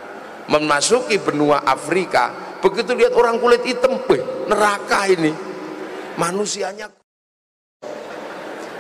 [0.49, 2.57] memasuki benua Afrika.
[2.61, 5.33] Begitu lihat orang kulit hitam beh, neraka ini.
[6.17, 6.89] Manusianya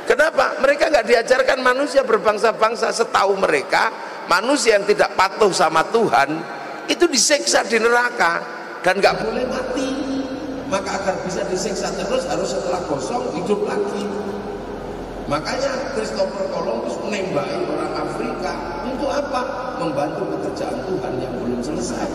[0.04, 0.60] Kenapa?
[0.60, 3.88] Mereka nggak diajarkan manusia berbangsa-bangsa setahu mereka
[4.28, 6.28] manusia yang tidak patuh sama Tuhan
[6.86, 8.38] itu disiksa di neraka
[8.84, 9.93] dan nggak boleh mati
[10.74, 14.02] maka agar bisa disiksa terus harus setelah kosong hidup lagi.
[15.30, 19.62] Makanya Christopher Columbus menembaki orang Afrika untuk apa?
[19.74, 22.06] membantu pekerjaan Tuhan yang belum selesai?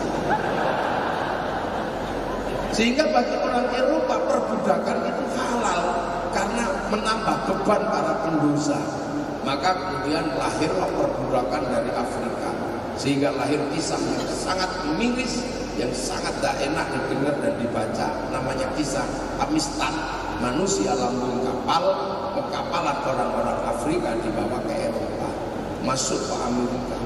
[2.72, 5.82] Sehingga bagi orang Eropa perbudakan itu halal
[6.32, 8.80] karena menambah beban para pendosa.
[9.40, 12.59] Maka kemudian lahirlah perbudakan dari Afrika
[13.00, 14.68] sehingga lahir kisah yang sangat
[15.00, 15.40] miris
[15.80, 18.08] yang sangat tidak enak didengar dan dibaca.
[18.28, 19.08] Namanya kisah
[19.40, 19.96] Amistan.
[20.40, 21.84] Manusia lambung kapal
[22.36, 25.28] kekapalan orang-orang Afrika dibawa ke Eropa.
[25.84, 26.96] Masuk ke Amerika.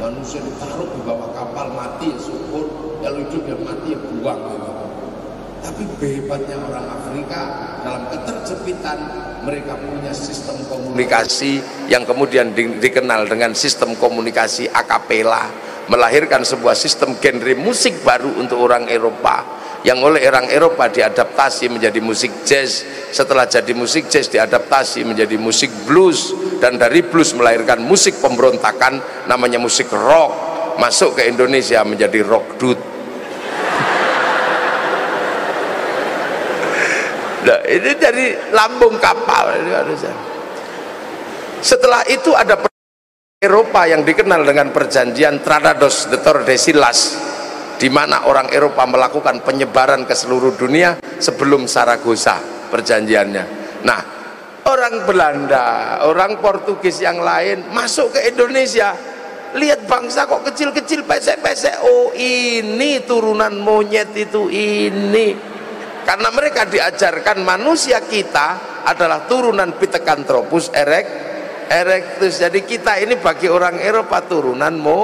[0.00, 2.64] Manusia ditaruh di bawah kapal mati ya syukur.
[3.04, 4.72] Kalau hidup ya mati ya buang gitu.
[5.64, 7.40] tapi hebatnya orang Afrika
[7.80, 8.98] dalam keterjepitan
[9.44, 11.60] mereka punya sistem komunikasi
[11.92, 15.52] yang kemudian di, dikenal dengan sistem komunikasi akapela
[15.92, 19.44] melahirkan sebuah sistem genre musik baru untuk orang Eropa
[19.84, 22.80] yang oleh orang Eropa diadaptasi menjadi musik jazz
[23.12, 29.60] setelah jadi musik jazz diadaptasi menjadi musik blues dan dari blues melahirkan musik pemberontakan namanya
[29.60, 30.32] musik rock
[30.80, 32.93] masuk ke Indonesia menjadi rock dude
[37.44, 40.14] Nah, ini dari lambung kapal ini harusnya.
[41.60, 42.56] Setelah itu ada
[43.40, 47.20] Eropa yang dikenal dengan perjanjian Tratados de Tordesillas
[47.76, 52.40] di mana orang Eropa melakukan penyebaran ke seluruh dunia sebelum Saragossa
[52.72, 53.44] perjanjiannya.
[53.84, 54.00] Nah,
[54.64, 58.96] orang Belanda, orang Portugis yang lain masuk ke Indonesia
[59.54, 65.53] lihat bangsa kok kecil-kecil pesek-pesek oh ini turunan monyet itu ini
[66.04, 71.10] karena mereka diajarkan manusia kita adalah turunan Pithecanthropus erect,
[71.72, 72.44] erectus.
[72.44, 75.00] Jadi kita ini bagi orang Eropa turunan mo,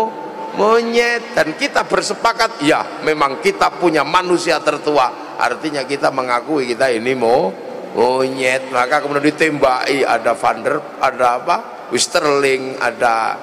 [0.60, 1.32] monyet.
[1.32, 5.36] Dan kita bersepakat ya memang kita punya manusia tertua.
[5.40, 7.48] Artinya kita mengakui kita ini mo,
[7.96, 8.68] monyet.
[8.68, 11.56] Maka kemudian ditembaki ada Van der ada apa?
[11.88, 13.40] Wisterling ada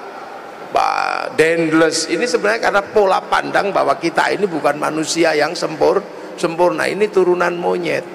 [0.70, 2.06] Pak Dendles.
[2.06, 6.86] Ini sebenarnya karena pola pandang bahwa kita ini bukan manusia yang sempurna sempurna.
[6.86, 8.06] Ini turunan monyet.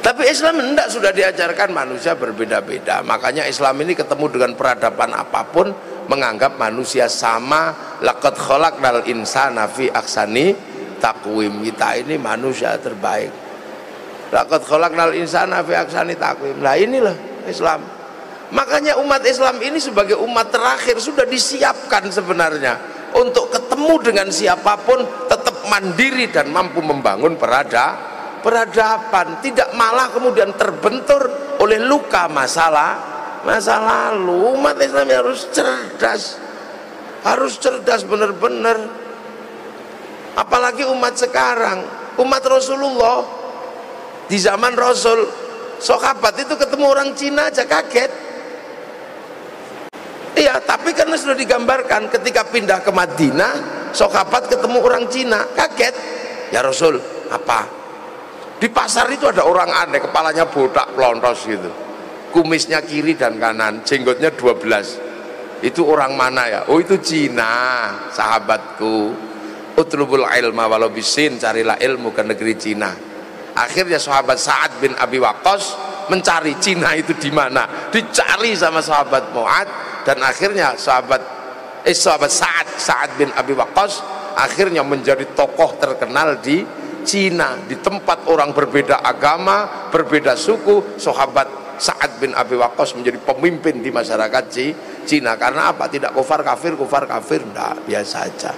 [0.00, 3.04] Tapi Islam tidak sudah diajarkan manusia berbeda-beda.
[3.04, 5.68] Makanya Islam ini ketemu dengan peradaban apa pun
[6.08, 7.96] menganggap manusia sama.
[8.00, 10.56] Laqad khalaqnal insana fi aksani
[11.00, 13.28] takwim kita ini manusia terbaik.
[14.32, 17.84] Laqad khalaqnal insana fi aksani takwim lah inilah Islam.
[18.50, 22.82] Makanya umat Islam ini sebagai umat terakhir sudah disiapkan sebenarnya
[23.14, 30.56] untuk ketemu dengan siapa pun tetap mandiri dan mampu membangun perada peradaban tidak malah kemudian
[30.56, 31.28] terbentur
[31.60, 32.96] oleh luka masalah
[33.44, 34.56] masa lalu.
[34.56, 36.40] Umat Islam harus cerdas
[37.20, 38.80] harus cerdas benar-benar.
[40.36, 41.84] Apalagi umat sekarang
[42.16, 43.26] umat Rasulullah
[44.30, 45.26] di zaman Rasul
[45.82, 48.29] sahabat itu ketemu orang Cina aja kaget
[50.40, 53.52] iya tapi karena sudah digambarkan ketika pindah ke Madinah
[53.92, 55.94] sahabat ketemu orang Cina kaget.
[56.50, 56.98] Ya Rasul
[57.30, 57.68] apa?
[58.58, 61.70] Di pasar itu ada orang aneh kepalanya botak pelontos gitu.
[62.32, 66.60] Kumisnya kiri dan kanan jenggotnya 12 itu orang mana ya?
[66.72, 69.28] Oh itu Cina sahabatku.
[69.76, 72.90] Utlubul ilma walau bisin carilah ilmu ke negeri Cina.
[73.56, 77.88] Akhirnya sahabat Sa'ad bin Abi Waqqas mencari Cina itu di mana.
[77.94, 79.68] Dicari sama sahabat Mu'ad
[80.02, 81.22] dan akhirnya sahabat
[81.86, 84.02] eh sahabat Sa'ad Sa'ad bin Abi Waqqas
[84.34, 86.66] akhirnya menjadi tokoh terkenal di
[87.00, 93.80] Cina di tempat orang berbeda agama berbeda suku sahabat Sa'ad bin Abi Waqqas menjadi pemimpin
[93.80, 94.44] di masyarakat
[95.08, 95.32] Cina.
[95.40, 95.88] Karena apa?
[95.88, 98.52] Tidak kufar kafir kufar kafir enggak biasa aja.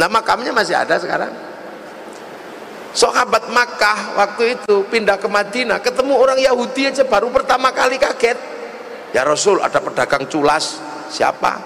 [0.00, 1.51] Nama makamnya masih ada sekarang
[2.92, 8.38] sahabat Makkah waktu itu pindah ke Madinah ketemu orang Yahudi aja baru pertama kali kaget.
[9.12, 10.80] Ya Rasul ada pedagang culas.
[11.12, 11.60] Siapa?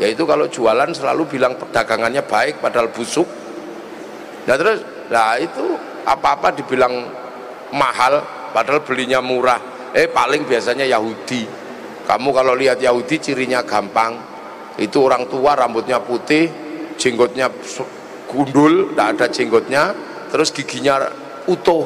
[0.00, 3.28] Yaitu kalau jualan selalu bilang perdagangannya baik padahal busuk.
[4.48, 4.80] Nah terus?
[5.12, 5.76] Nah itu
[6.08, 7.04] apa-apa dibilang
[7.76, 8.24] mahal
[8.56, 9.92] padahal belinya murah.
[9.92, 11.44] Eh paling biasanya Yahudi.
[12.08, 14.16] Kamu kalau lihat Yahudi cirinya gampang.
[14.76, 16.48] Itu orang tua rambutnya putih
[16.96, 17.52] jenggotnya
[18.28, 19.82] gundul tidak ada jenggotnya
[20.30, 21.06] terus giginya
[21.46, 21.84] utuh.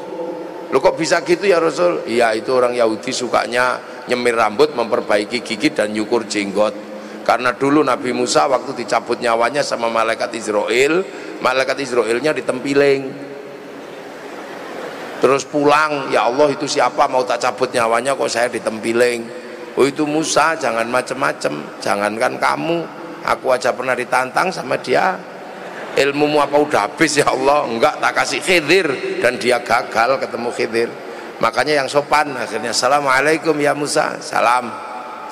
[0.71, 2.07] Lo kok bisa gitu ya Rasul?
[2.07, 6.73] Iya itu orang Yahudi sukanya nyemir rambut memperbaiki gigi dan nyukur jenggot.
[7.27, 11.03] Karena dulu Nabi Musa waktu dicabut nyawanya sama malaikat Israel
[11.43, 13.03] malaikat Israelnya ditempiling.
[15.21, 19.21] Terus pulang ya Allah itu siapa mau tak cabut nyawanya kok saya ditempiling?
[19.77, 21.83] Oh itu Musa jangan macem-macem.
[21.83, 22.79] Jangankan kamu.
[23.21, 25.21] Aku aja pernah ditantang sama dia
[25.97, 27.67] ilmumu apa udah habis ya Allah?
[27.67, 28.87] Enggak tak kasih khidir.
[29.19, 30.89] Dan dia gagal ketemu khidir.
[31.41, 34.21] Makanya yang sopan akhirnya assalamualaikum ya Musa.
[34.21, 34.69] Salam.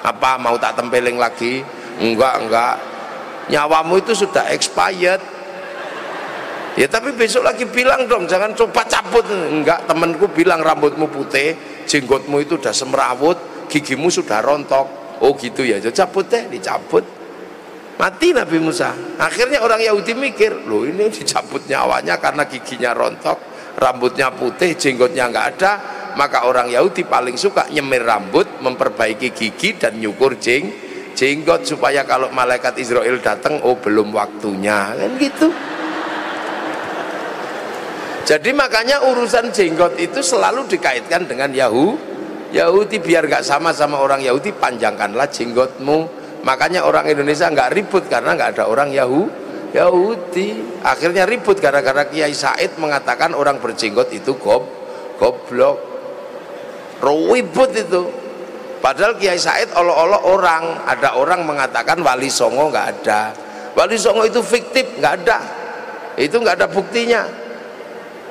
[0.00, 1.60] Apa mau tak tempeling lagi?
[2.00, 2.76] Enggak enggak.
[3.52, 5.20] Nyawamu itu sudah expired.
[6.78, 9.26] Ya tapi besok lagi bilang dong jangan coba cabut.
[9.28, 14.86] Enggak temanku bilang rambutmu putih jenggotmu itu udah semrawut gigimu sudah rontok.
[15.18, 17.17] Oh gitu ya cabut deh dicabut
[17.98, 18.94] mati Nabi Musa.
[19.18, 23.36] Akhirnya orang Yahudi mikir loh ini dicabut nyawanya karena giginya rontok
[23.76, 25.72] rambutnya putih jenggotnya nggak ada.
[26.18, 30.66] Maka orang Yahudi paling suka nyemir rambut memperbaiki gigi dan nyukur jeng
[31.14, 34.94] jenggot supaya kalau malaikat Israel datang oh belum waktunya.
[34.94, 35.50] Kan gitu.
[38.26, 42.98] Jadi makanya urusan jenggot itu selalu dikaitkan dengan Yahudi Yahudi.
[42.98, 48.58] Biar nggak sama sama orang Yahudi panjangkanlah jenggotmu makanya orang Indonesia nggak ribut karena nggak
[48.58, 50.80] ada orang Yahudi Yahudi.
[50.80, 54.64] Akhirnya ribut gara-gara Kiai Said mengatakan orang berjenggot itu gob
[55.20, 55.76] goblok.
[57.02, 58.02] Ribut itu.
[58.78, 60.88] Padahal Kiai Said olo-olo orang.
[60.88, 63.34] Ada orang mengatakan Wali Songo nggak ada.
[63.76, 65.38] Wali Songo itu fiktif nggak ada.
[66.16, 67.22] Itu nggak ada buktinya.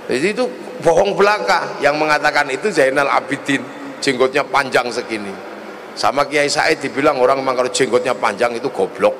[0.07, 0.47] Jadi itu
[0.81, 3.61] bohong belaka yang mengatakan itu Zainal Abidin.
[3.97, 5.56] Jenggotnya panjang segini
[5.97, 9.17] sama Kiai Said dibilang orang memang kalau jenggotnya panjang itu goblok.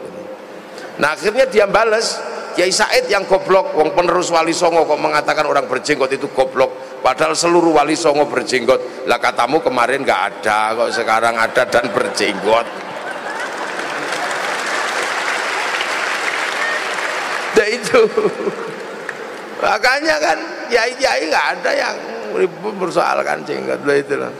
[1.02, 2.22] Nah akhirnya dia balas
[2.54, 7.34] Kiai Said yang goblok wong penerus wali songo kok mengatakan orang berjenggot itu goblok padahal
[7.34, 9.10] seluruh wali songo berjenggot.
[9.10, 12.68] Lah katamu kemarin nggak ada kok sekarang ada dan berjenggot.
[17.58, 18.02] Nah itu.
[19.58, 20.38] Makanya kan
[20.70, 21.96] kiai-kiai nggak ada yang
[22.38, 24.34] ribut mempersoalkan jenggot lah itulah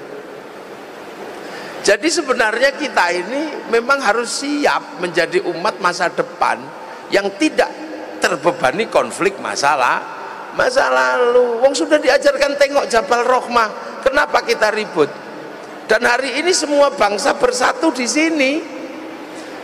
[1.88, 6.60] jadi sebenarnya kita ini memang harus siap menjadi umat masa depan
[7.16, 7.72] yang tidak
[8.20, 10.04] terbebani konflik masalah
[10.60, 11.64] masa lalu.
[11.64, 14.04] Wong sudah diajarkan tengok Jabal Rohmah.
[14.04, 15.08] Kenapa kita ribut?
[15.88, 18.60] Dan hari ini semua bangsa bersatu di sini.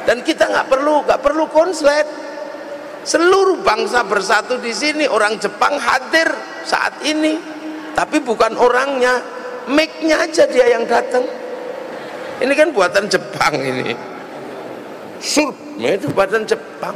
[0.08, 2.08] Dan kita nggak perlu nggak perlu konslet.
[3.04, 5.12] Seluruh bangsa bersatu di sini.
[5.12, 6.32] Orang Jepang hadir
[6.64, 7.36] saat ini.
[7.92, 9.20] Tapi bukan orangnya,
[9.68, 11.43] make-nya aja dia yang datang
[12.42, 13.94] ini kan buatan Jepang ini.
[15.22, 16.96] Surp itu buatan Jepang.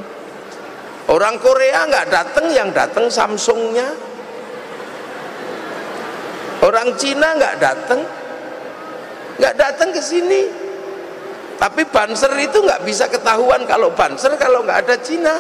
[1.08, 3.88] Orang Korea nggak datang yang datang Samsungnya.
[6.66, 8.02] Orang Cina nggak datang
[9.38, 10.42] nggak datang ke sini.
[11.58, 15.36] Tapi banser itu nggak bisa ketahuan kalau banser kalau nggak ada Cina.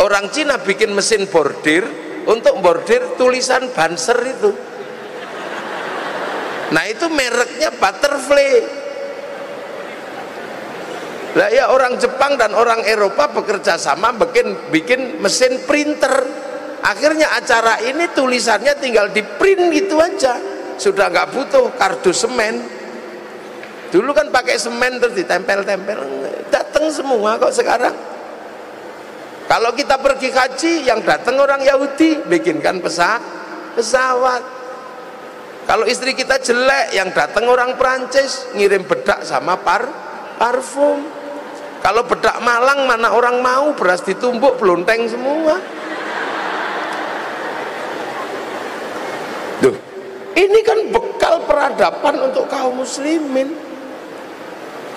[0.00, 1.84] Orang Cina bikin mesin bordir
[2.24, 4.69] untuk bordir tulisan banser itu
[6.70, 8.52] nah itu mereknya butterfly.
[11.30, 16.26] Lah ya orang Jepang dan orang Eropa bekerja sama bikin bikin mesin printer.
[16.80, 20.38] Akhirnya acara ini tulisannya tinggal di print gitu aja.
[20.74, 22.66] Sudah nggak butuh kardus semen.
[23.94, 25.98] Dulu kan pakai semen terus ditempel-tempel.
[26.50, 27.94] Datang semua kok sekarang.
[29.50, 33.40] Kalau kita pergi haji yang datang orang Yahudi bikinkan pesawat
[33.74, 34.59] pesawat
[35.70, 39.86] kalau istri kita jelek yang datang orang Perancis ngirim bedak sama par
[40.34, 40.98] parfum.
[41.78, 45.62] Kalau bedak Malang mana orang mau beras ditumbuk belonteng semua.
[49.62, 49.78] Duh,
[50.34, 53.54] ini kan bekal peradaban untuk kaum muslimin.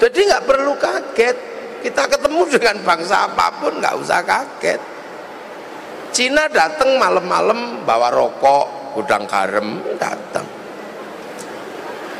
[0.01, 1.37] Jadi nggak perlu kaget.
[1.85, 4.81] Kita ketemu dengan bangsa apa pun nggak usah kaget.
[6.09, 10.62] Cina datang malam-malam bawa rokok gudang garam datang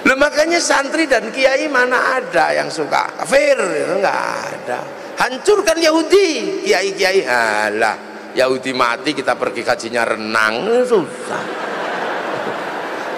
[0.04, 3.56] Loh makanya santri dan kiai mana ada yang suka kafir?
[3.56, 4.20] Itu nggak
[4.52, 4.80] ada.
[5.16, 6.60] Hancurkan Yahudi.
[6.68, 7.96] Kiai-kiai alah
[8.36, 10.68] Yahudi mati kita pergi kajinya renang.
[10.84, 11.44] Susah.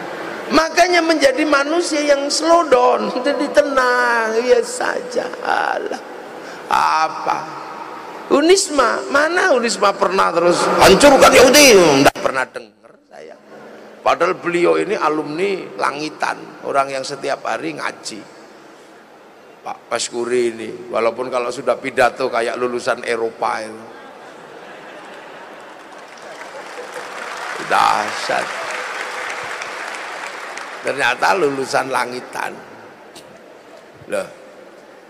[0.48, 6.00] Makanya menjadi manusia yang slow down jadi tenang ya saja alah.
[6.72, 7.38] Apa?
[8.32, 10.56] Unisma mana Unisma pernah terus?
[10.80, 12.77] Hancurkan Yahudi tidak pernah dengar
[14.00, 18.20] padahal beliau ini alumni langitan orang yang setiap hari ngaji.
[19.58, 23.86] Pak Paskuri ini walaupun kalau sudah pidato kayak lulusan Eropa itu.
[27.68, 28.46] Dahsyat.
[30.88, 32.56] Ternyata lulusan langitan.
[34.08, 34.38] Loh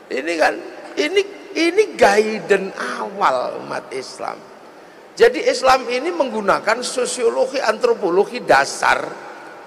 [0.08, 0.54] ini kan
[0.96, 1.22] ini
[1.56, 4.36] ini guidance awal umat Islam
[5.18, 9.02] jadi Islam ini menggunakan sosiologi antropologi dasar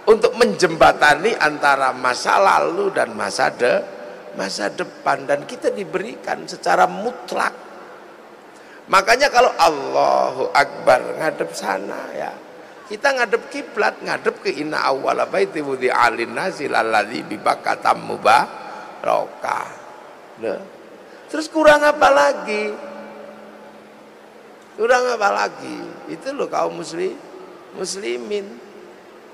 [0.07, 3.83] untuk menjembatani antara masa lalu dan masa de,
[4.39, 5.27] masa depan.
[5.27, 7.51] Dan kita diberikan secara mutlak.
[8.87, 12.31] Makanya kalau Allahu Akbar ngadep sana ya.
[12.87, 19.63] Kita ngadep kiblat ngadep ke inna awwala baiti wudi alin nasil alladzi bi bakatam mubaraka
[20.43, 20.59] nah.
[21.31, 22.90] terus kurang apa lagi
[24.75, 25.77] kurang apa lagi?
[26.11, 27.31] Itu loh kaum muslim
[27.75, 28.47] muslimin.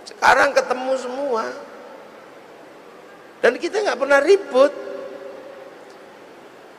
[0.08, 1.46] Sekarang ketemu semua.
[3.42, 4.74] Dan kita nggak pernah ribut.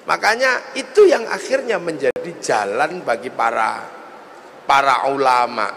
[0.09, 3.85] Makanya itu yang akhirnya menjadi jalan bagi para
[4.65, 5.69] para ulama.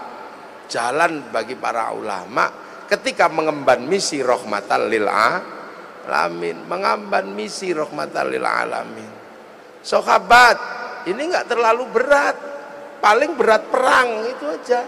[0.71, 2.47] Jalan bagi para ulama
[2.88, 6.63] ketika mengemban misi rahmatan lil alamin.
[6.63, 9.11] Mengemban misi rahmatan lil alamin.
[9.84, 10.57] Sahabat
[11.11, 12.51] ini enggak terlalu berat
[13.02, 14.86] paling berat perang itu aja.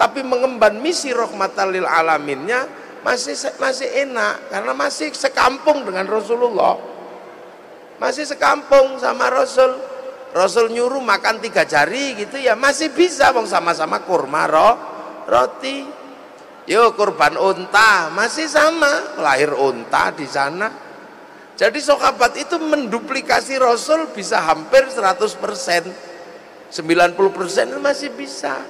[0.00, 2.64] Tapi mengemban misi rahmatan lil alaminnya
[3.04, 4.48] masih masih enak.
[4.48, 6.78] Karena masih sekampung dengan Rasulullah.
[8.00, 9.76] Masih sekampung sama Rasul.
[10.30, 14.74] Rasul nyuruh makan tiga jari gitu ya masih bisa bang sama-sama kurma roh
[15.26, 15.84] roti.
[16.70, 19.20] Yuk kurban unta masih sama.
[19.20, 20.70] Lahir unta di sana.
[21.60, 26.08] Jadi sahabat itu menduplikasi Rasul bisa hampir 100%
[26.70, 28.62] 90% masih bisa.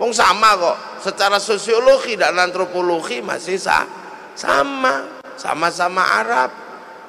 [0.00, 0.78] Wong sama kok.
[1.04, 3.84] Secara sosiologi dan antropologi masih sa
[4.32, 5.20] sama.
[5.36, 6.50] Sama-sama Arab.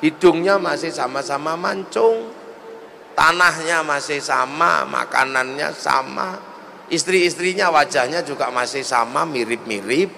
[0.04, 2.28] Hidungnya masih sama-sama mancung.
[3.16, 4.84] Tanahnya masih sama.
[4.84, 6.36] Makanannya sama.
[6.92, 10.12] Istri-istrinya wajahnya juga masih sama mirip-mirip.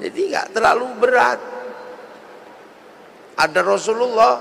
[0.00, 1.40] Jadi nggak terlalu berat.
[3.36, 4.38] Ada Rasulullah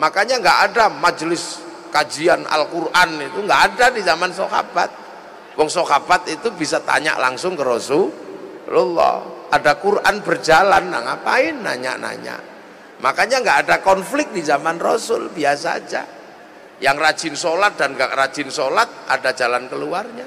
[0.00, 4.90] makanya nggak ada majelis kajian Al-Quran itu nggak ada di zaman sahabat.
[5.58, 9.20] Wong sahabat itu bisa tanya langsung ke Rasulullah.
[9.50, 12.38] Ada Quran berjalan nah ngapain nanya-nanya?
[13.02, 16.02] Makanya nggak ada konflik di zaman Rasul biasa aja.
[16.80, 20.24] Yang rajin sholat dan gak rajin sholat ada jalan keluarnya.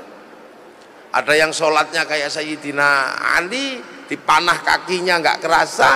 [1.10, 5.92] Ada yang sholatnya kayak Sayyidina Ali dipanah kakinya nggak kerasa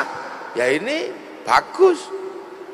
[0.58, 1.14] ya ini
[1.46, 2.17] bagus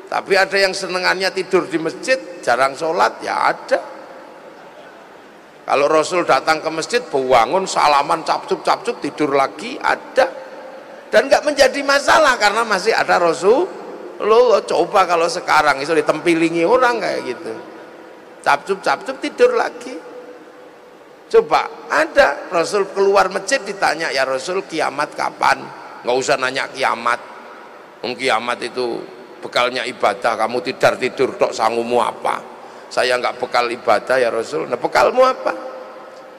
[0.08, 3.80] tapi ada yang senengannya tidur di masjid jarang sholat ya ada.
[5.64, 10.28] Kalau Rasul datang ke masjid bangun salaman capcuk capcuk tidur lagi ada.
[11.08, 13.64] Dan nggak menjadi masalah karena masih ada Rasul
[14.20, 17.52] lo, coba kalau sekarang itu ditempilingi orang kayak gitu.
[18.44, 19.94] Capcuk capcuk tidur lagi.
[21.32, 25.64] Coba ada Rasul keluar masjid ditanya ya Rasul kiamat kapan?
[26.04, 27.32] Nggak usah nanya kiamat.
[28.04, 29.00] Kiamat itu
[29.44, 30.40] bekalnya ibadah.
[30.40, 32.40] Kamu tidur tidur tok sangumu apa?
[32.88, 34.64] Saya nggak bekal ibadah ya Rasul.
[34.64, 35.52] Nah bekalmu apa?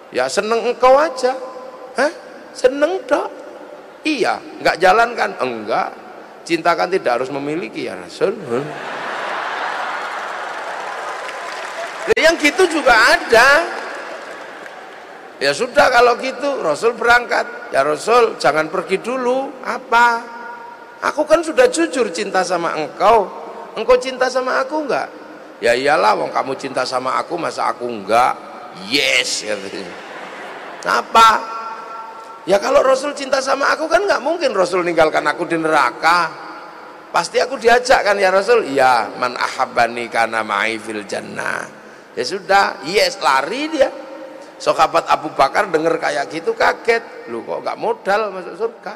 [0.09, 1.37] Ya seneng engkau aja.
[1.93, 2.11] Hah?
[2.57, 3.29] Seneng dok?
[4.01, 4.41] Iya.
[4.65, 5.31] Kan?
[5.37, 5.93] Enggak.
[6.45, 8.33] Cinta kan tidak harus memiliki ya Rasul.
[8.33, 8.65] Huh?
[12.15, 13.65] Yang gitu juga ada
[15.35, 17.75] Ya sudah kalau gitu Rasul berangkat.
[17.75, 19.51] Ya Rasul jangan pergi dulu.
[19.67, 20.34] Apa?
[21.05, 23.29] Aku kan sudah jujur cinta sama engkau.
[23.77, 25.07] Engkau cinta sama aku enggak?
[25.61, 28.33] Ya iyalah wong kamu cinta sama aku masa aku enggak?
[28.89, 29.93] Yes katanya.
[30.85, 31.29] Apa?
[32.45, 36.31] Ya kalau Rasul cinta sama aku kan enggak mungkin Rasul ninggalkan aku di neraka.
[37.13, 38.67] Pasti aku diajak kan ya Rasul?
[38.67, 41.63] Iya, man ahabbani kana ma'i fil jannah.
[42.11, 43.87] Ya sudah, yes lari dia
[44.55, 47.27] Sahabat Abu Bakar dengar kayak gitu kaget.
[47.27, 48.93] Lu kok nggak modal masuk surga?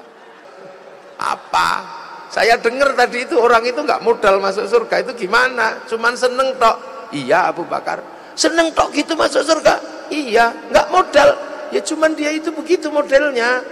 [1.20, 1.99] Apa?
[2.30, 5.82] Saya dengar tadi itu orang itu nggak modal masuk surga itu gimana?
[5.90, 6.78] Cuman seneng tok.
[7.10, 8.06] Iya Abu Bakar.
[8.38, 9.82] Seneng tok gitu masuk surga?
[10.14, 11.30] Iya nggak modal.
[11.74, 13.66] Ya cuman dia itu begitu modelnya.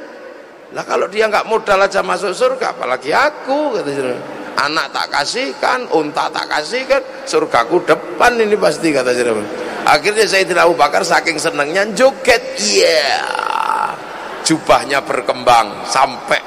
[0.73, 3.93] Lah kalau dia nggak modal aja masuk surga apalagi aku kata
[4.57, 6.99] anak tak kasihkan unta tak kasihkan
[7.29, 9.13] surgaku depan ini pasti kata
[9.85, 12.41] akhirnya saya tidak Abu Bakar saking senangnya joget.
[12.57, 12.89] Iya.
[12.89, 14.06] yeah.
[14.43, 16.39] Jubahnya berkembang sampai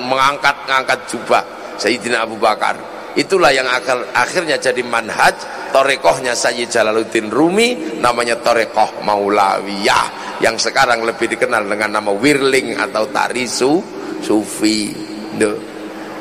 [0.00, 1.42] mengangkat-ngangkat jubah
[1.76, 2.94] Sayyidina Abu Bakar.
[3.14, 5.38] Itulah yang akhir, akhirnya jadi manhaj
[5.70, 13.06] torekohnya Sayyid Jalaluddin Rumi namanya torekoh Maulawiyah yang sekarang lebih dikenal dengan nama Wirling atau
[13.10, 13.78] Tarisu
[14.18, 14.90] Sufi.
[15.34, 15.58] Duh.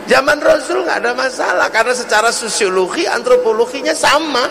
[0.09, 4.45] zaman Rasul nggak ada masalah karena secara sosiologi antropologinya sama.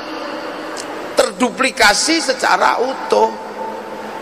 [1.13, 3.31] Terduplikasi secara utuh.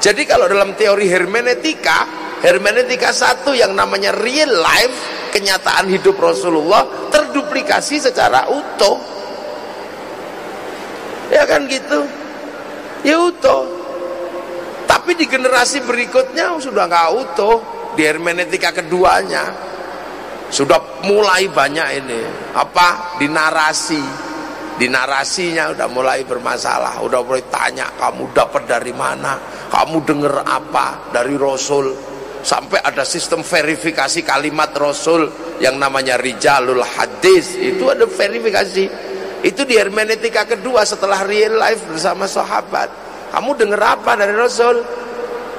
[0.00, 2.08] Jadi kalau dalam teori hermeneutika
[2.40, 8.98] hermeneutika satu yang namanya real life kenyataan hidup Rasulullah terduplikasi secara utuh.
[11.30, 12.02] Ya kan gitu?
[13.06, 13.64] Ya utuh.
[14.90, 17.56] Tapi di generasi berikutnya sudah nggak utuh.
[17.94, 19.50] Di hermeneutika keduanya
[20.50, 22.20] sudah mulai banyak ini.
[22.58, 23.18] Apa?
[23.22, 24.02] Di narasi.
[24.74, 26.98] Di narasinya udah mulai bermasalah.
[27.06, 29.38] Udah mulai tanya kamu dapat dari mana?
[29.70, 32.09] Kamu dengar apa dari Rasul
[32.40, 35.28] sampai ada sistem verifikasi kalimat Rasul
[35.60, 37.56] yang namanya Rijalul Hadis.
[37.56, 38.84] Itu ada verifikasi.
[39.40, 42.88] Itu di hermeneutika kedua setelah real life bersama sahabat.
[43.32, 44.82] Kamu dengar apa dari Rasul?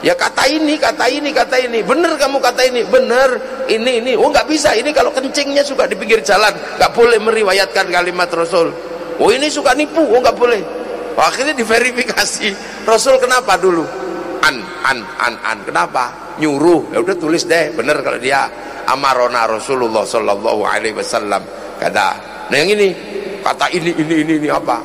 [0.01, 1.85] Ya kata ini kata ini kata ini.
[1.85, 2.81] Bener kamu kata ini?
[2.89, 3.29] Bener
[3.69, 4.11] ini ini.
[4.17, 4.73] Oh nggak bisa.
[4.73, 8.73] Ini kalau kencingnya suka di pinggir jalan nggak boleh meriwayatkan kalimat Rasul.
[9.21, 10.01] Oh ini suka nipu.
[10.01, 10.61] Oh nggak boleh.
[11.13, 12.49] Akhirnya diverifikasi.
[12.81, 14.00] Rasul kenapa dulu
[14.45, 15.57] an an an an.
[15.65, 16.35] Kenapa?
[16.41, 16.93] Nyuruh.
[16.93, 17.71] Ya udah tulis deh.
[17.73, 18.49] Bener kalau dia.
[18.89, 21.41] Amarona Rasulullah Shallallahu Alaihi Wasallam.
[21.77, 22.07] Kata
[22.49, 22.89] nah yang ini.
[23.41, 24.77] Kata ini ini ini ini apa?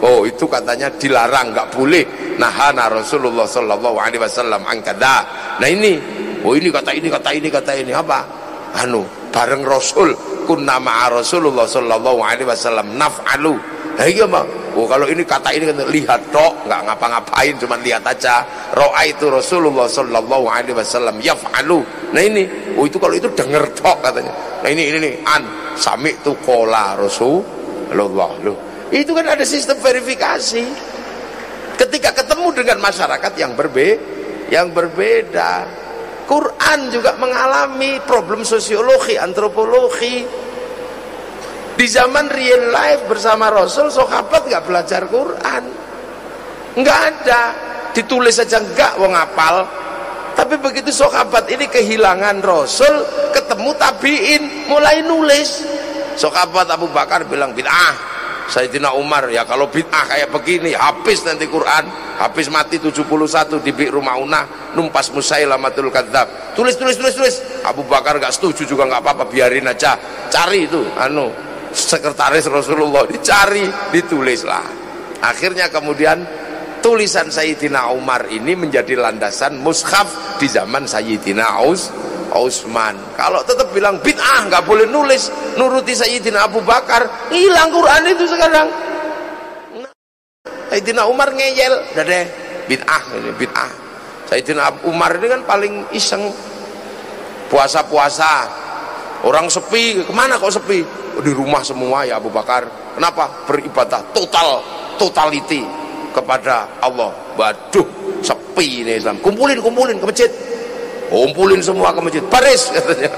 [0.00, 1.52] Oh itu katanya dilarang.
[1.52, 2.04] Nggak boleh.
[2.40, 4.64] Nahana Rasulullah Sallallahu Alaihi Wasallam.
[4.64, 5.24] Angkada
[5.60, 5.96] nah ini.
[6.40, 8.24] Oh ini kata ini kata ini kata ini apa?
[8.80, 10.12] Anu bareng Rasul.
[10.48, 13.54] Kun nama Rasulullah Sallallahu Alaihi Wasallam naf'alu.
[14.00, 16.66] Nah iya mah oh kalau ini kata ini kata lihat tok.
[16.66, 18.46] Nggak ngapa-ngapain cuma lihat aja.
[18.74, 21.82] Roa itu Rasulullah Sallallahu Alaihi Wasallam yaf'alu.
[22.14, 22.74] Nah ini.
[22.78, 24.32] Oh itu kalau itu denger tok katanya.
[24.60, 25.42] Nah ini ini nih an
[25.74, 27.42] sami tu kola Rasul
[27.90, 30.64] Allah loh itu kan ada sistem verifikasi.
[31.78, 33.96] Ketika ketemu dengan masyarakat yang berbe
[34.50, 35.78] yang berbeda.
[36.26, 40.22] Quran juga mengalami problem sosiologi antropologi
[41.80, 45.64] di zaman real life bersama Rasul sahabat nggak belajar Quran
[46.76, 47.42] nggak ada
[47.96, 49.64] ditulis saja enggak wong apal
[50.36, 52.92] tapi begitu sahabat ini kehilangan Rasul
[53.32, 55.64] ketemu tabiin mulai nulis
[56.20, 58.12] Sahabat Abu Bakar bilang bid'ah.
[58.50, 61.88] Sayyidina Umar ya kalau bid'ah kayak begini habis nanti Quran,
[62.20, 63.08] habis mati 71
[63.64, 64.44] di rumah Una,
[64.76, 66.52] numpas Musailamatul Kadzab.
[66.52, 67.36] Tulis tulis tulis tulis.
[67.64, 69.96] Abu Bakar gak setuju juga nggak apa-apa, biarin aja.
[70.28, 74.66] Cari itu anu sekretaris Rasulullah dicari, ditulislah.
[75.20, 76.24] Akhirnya kemudian
[76.80, 81.92] tulisan Sayyidina Umar ini menjadi landasan mushaf di zaman Sayyidina Aus
[82.30, 82.96] Utsman.
[83.18, 88.68] Kalau tetap bilang bid'ah nggak boleh nulis nuruti Sayyidina Abu Bakar, hilang Quran itu sekarang.
[89.82, 89.92] Nah,
[90.70, 92.24] Sayyidina Umar ngeyel, deh
[92.70, 93.70] bid'ah ini bid'ah.
[94.30, 96.22] Sayyidina Umar ini kan paling iseng
[97.50, 98.46] puasa-puasa.
[99.20, 100.80] Orang sepi, ke mana kok sepi?
[101.16, 102.64] Oh, di rumah semua ya Abu Bakar.
[102.96, 103.28] Kenapa?
[103.44, 104.64] Beribadah total,
[104.96, 105.60] totality
[106.16, 107.12] kepada Allah.
[107.36, 107.84] Waduh,
[108.24, 109.20] sepi ini Islam.
[109.20, 110.30] Kumpulin, kumpulin ke masjid
[111.10, 113.10] kumpulin semua ke masjid baris katanya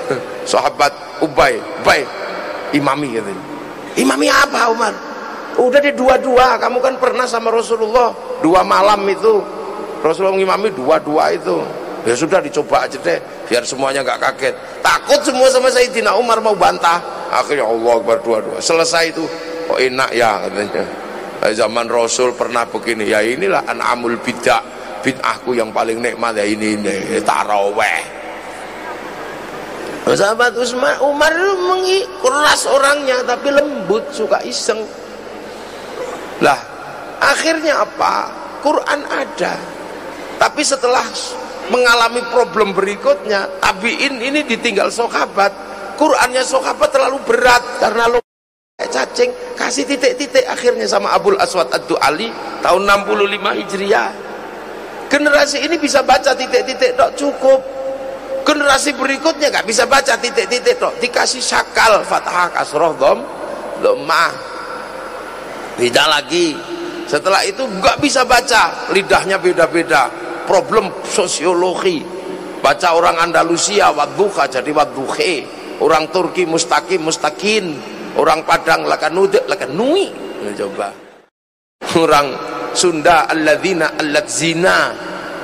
[0.50, 0.90] sahabat
[1.22, 2.02] Ubay Ubay
[2.74, 3.42] imami katanya
[3.94, 4.92] imami apa Umar
[5.56, 9.40] udah deh dua-dua kamu kan pernah sama Rasulullah dua malam itu
[10.02, 11.62] Rasulullah mengimami dua-dua itu
[12.06, 13.18] ya sudah dicoba aja deh
[13.50, 14.54] biar semuanya nggak kaget.
[14.80, 17.02] Takut semua sama Sayyidina Umar mau bantah.
[17.34, 18.62] Akhirnya Allah Akbar dua-dua.
[18.62, 19.26] Selesai itu.
[19.66, 20.84] Kok enak ya katanya.
[21.52, 23.10] Zaman Rasul pernah begini.
[23.10, 24.62] Ya inilah an'amul bidah.
[25.02, 26.94] Bid'ahku yang paling nikmat ya ini ini.
[27.22, 28.02] Taraweh.
[30.06, 31.34] Sahabat Usman Umar
[32.22, 34.86] keras orangnya tapi lembut suka iseng.
[36.38, 36.58] Lah
[37.18, 38.30] akhirnya apa?
[38.62, 39.58] Quran ada.
[40.38, 41.02] Tapi setelah
[41.70, 43.60] mengalami problem berikutnya.
[43.62, 45.52] Tabiin ini ditinggal sahabat.
[45.96, 48.20] Qurannya sahabat terlalu berat karena lo
[48.76, 49.32] cacing.
[49.56, 52.28] Kasih titik-titik akhirnya sama Abul Aswad Ad-Du'ali
[52.60, 54.10] tahun 65 Hijriah.
[55.06, 57.60] Generasi ini bisa baca titik-titik dok cukup.
[58.46, 63.18] Generasi berikutnya nggak bisa baca titik-titik toh dikasih sakal fathah kasroh dom
[63.82, 64.30] domah
[65.76, 66.56] tidak lagi.
[67.06, 68.90] Setelah itu nggak bisa baca.
[68.90, 72.00] Lidahnya beda-beda problem sosiologi.
[72.62, 75.34] Baca orang Andalusia wadduha jadi wadduhe.
[75.82, 77.76] Orang Turki mustaqim mustakin
[78.16, 80.08] orang Padang lakanudek lakanui.
[80.56, 80.88] Coba.
[81.98, 82.32] Orang
[82.72, 84.92] Sunda alladzina alladzina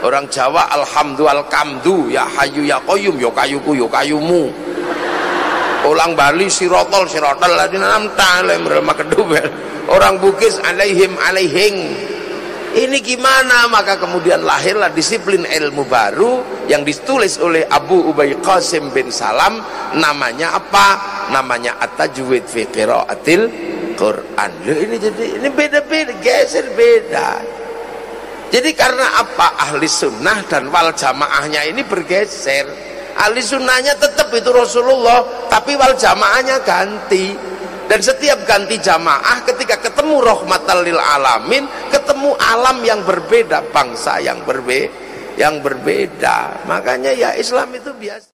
[0.05, 4.49] orang Jawa alhamdulillah kamdu ya hayu ya koyum yo kayuku yo kayumu.
[5.83, 7.53] Orang Bali sirotol sirotol.
[7.59, 8.41] Ladina namta
[8.97, 9.47] kedubel
[9.91, 11.77] orang Bugis alaihim alaihing
[12.73, 19.13] ini gimana maka kemudian lahirlah disiplin ilmu baru yang ditulis oleh Abu Ubay Qasim bin
[19.13, 19.61] Salam
[19.97, 20.87] namanya apa
[21.29, 23.49] namanya at-tajwid fi qiraatil
[23.97, 27.61] Quran Loh, ini jadi ini beda-beda geser beda
[28.53, 29.57] jadi karena apa?
[29.57, 32.69] Ahli sunnah dan wal jamaahnya ini bergeser.
[33.17, 37.33] Ahli sunnahnya tetap itu Rasulullah, tapi wal jamaahnya ganti.
[37.91, 44.41] Dan setiap ganti jamaah ketika ketemu rahmatan lil alamin, ketemu alam yang berbeda, bangsa yang
[44.47, 44.93] berbeda,
[45.37, 46.67] yang berbeda.
[46.67, 48.31] Makanya ya Islam itu biasa.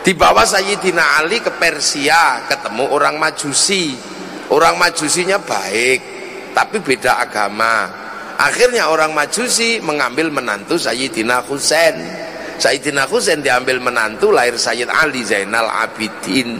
[0.00, 3.96] Di bawah Sayyidina Ali ke Persia, ketemu orang Majusi.
[4.50, 6.00] Orang Majusinya baik,
[6.50, 8.00] tapi beda agama
[8.40, 12.00] Akhirnya orang Majusi mengambil menantu Sayyidina Husain.
[12.56, 16.56] Sayyidina Husain diambil menantu lahir Sayyid Ali Zainal Abidin.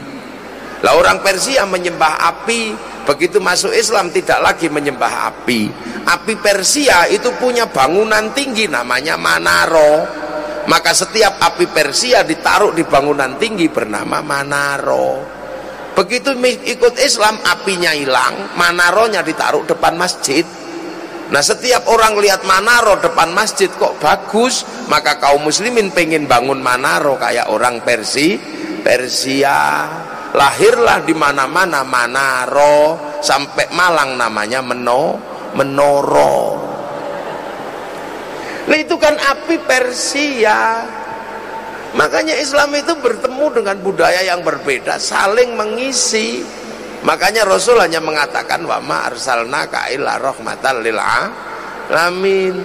[0.81, 2.73] Lah orang Persia menyembah api,
[3.05, 5.69] begitu masuk Islam tidak lagi menyembah api.
[6.09, 10.05] Api Persia itu punya bangunan tinggi namanya Manaro.
[10.65, 15.41] Maka setiap api Persia ditaruh di bangunan tinggi bernama Manaro.
[15.91, 20.45] Begitu ikut Islam apinya hilang, Manaronya ditaruh depan masjid
[21.31, 27.15] Nah setiap orang lihat Manaro depan masjid kok bagus Maka kaum muslimin pengen bangun Manaro
[27.15, 28.35] kayak orang Persi
[28.81, 29.87] Persia.
[30.35, 36.63] Lahirlah di mana-mana Manaro Sampai Malang namanya Meno Menoro.
[38.71, 40.87] Nah itu kan api Persia.
[41.91, 46.39] Makanya Islam itu bertemu dengan budaya yang berbeda Saling mengisi
[47.01, 52.55] Makanya Rasul hanya mengatakan wa ma arsalnaka illa rahmatan lil alamin.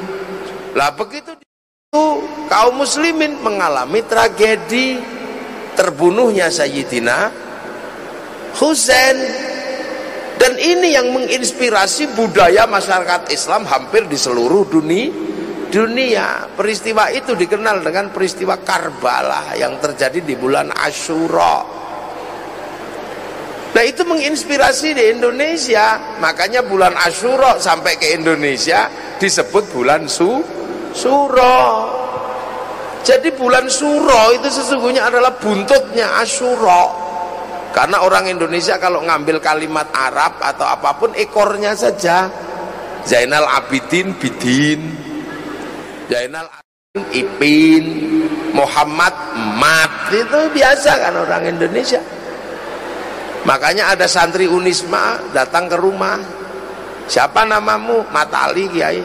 [0.76, 2.04] Lah begitu itu
[2.52, 5.00] kaum muslimin mengalami tragedi
[5.72, 7.32] terbunuhnya Sayyidina
[8.60, 9.16] Husain.
[10.36, 15.08] Dan ini yang menginspirasi budaya masyarakat Islam hampir di seluruh dunia
[15.72, 16.44] dunia.
[16.52, 21.85] Peristiwa itu dikenal dengan peristiwa Karbala yang terjadi di bulan Ashura
[23.76, 26.00] Nah itu menginspirasi di Indonesia.
[26.16, 28.88] Makanya bulan Ashura sampai ke Indonesia
[29.20, 30.40] disebut bulan su
[30.96, 31.60] Suro.
[33.04, 37.04] Jadi bulan Suro itu sesungguhnya adalah buntutnya Ashura.
[37.76, 42.32] Karena orang Indonesia kalau ngambil kalimat Arab atau apa pun ekornya saja.
[43.04, 44.80] Zainal Abidin Bidin.
[46.08, 47.84] Zainal Abidin Ipin.
[48.56, 49.12] Muhammad
[49.60, 50.08] Mat.
[50.08, 52.00] Itu biasa kan orang Indonesia
[53.46, 56.18] makanya ada santri Unisma datang ke rumah.
[57.06, 58.02] Siapa namamu?
[58.10, 58.98] Matali Kiai.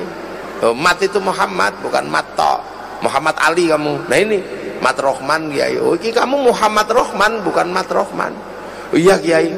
[0.66, 2.62] Oh, Mat itu Muhammad bukan Mato
[3.02, 4.06] Muhammad Ali kamu.
[4.08, 4.38] Nah ini
[4.80, 5.78] Mat Rohman Kiai.
[5.82, 8.34] Oh ini kamu Muhammad Rohman bukan Mat Rohman.
[8.94, 9.52] Oh, iya Kiai.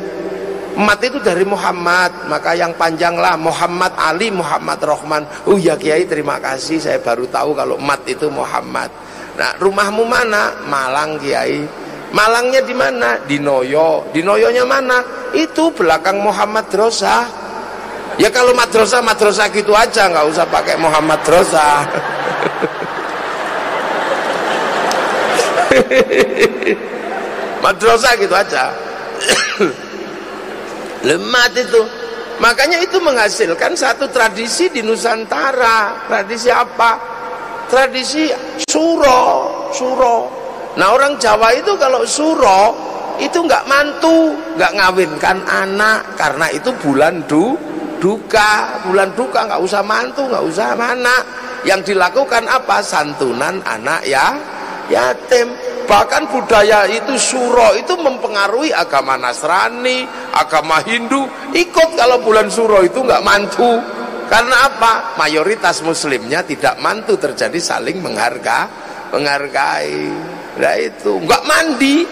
[0.73, 5.23] Mat itu dari Muhammad maka yang panjanglah Muhammad Ali Muhammad Rohman.
[5.45, 6.79] Oh iya Kiai terima kasih.
[6.79, 8.89] Saya baru tahu kalau Mat itu Muhammad.
[9.37, 10.55] Nah rumahmu mana?
[10.65, 11.83] Malang Kiai
[12.13, 13.17] Malangnya di mana?
[13.25, 14.13] Di Noyo.
[14.13, 15.01] Di Noyonya mana?
[15.33, 17.25] Itu belakang Muhammad Drosa.
[18.21, 21.81] Ya kalau madrasah madrasah gitu aja, nggak usah pakai Muhammad Drosa.
[27.65, 28.69] madrasah gitu aja.
[31.09, 31.81] Lemat itu.
[32.37, 36.05] Makanya itu menghasilkan satu tradisi di Nusantara.
[36.05, 37.01] Tradisi apa?
[37.73, 38.29] Tradisi
[38.69, 40.42] suro, suro
[40.73, 42.73] Nah orang Jawa itu kalau suro
[43.21, 47.53] itu nggak mantu, nggak ngawinkan anak karena itu bulan du
[48.03, 51.15] duka, bulan duka nggak usah mantu, nggak usah mana.
[51.63, 52.83] Yang dilakukan apa?
[52.83, 54.35] Santunan anak ya
[54.91, 55.55] yatim.
[55.87, 60.03] Bahkan budaya itu suro itu mempengaruhi agama Nasrani,
[60.35, 61.23] agama Hindu.
[61.55, 63.79] Ikut kalau bulan suro itu nggak mantu.
[64.27, 65.15] Karena apa?
[65.19, 68.67] Mayoritas muslimnya tidak mantu terjadi saling mengharga,
[69.11, 70.09] menghargai.
[70.59, 72.05] Nah itu nggak mandi.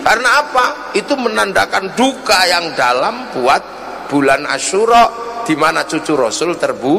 [0.00, 0.96] Karena apa?
[0.96, 3.60] Itu menandakan duka yang dalam buat
[4.08, 5.12] bulan Asyura
[5.44, 6.94] di mana cucu Rasul terbu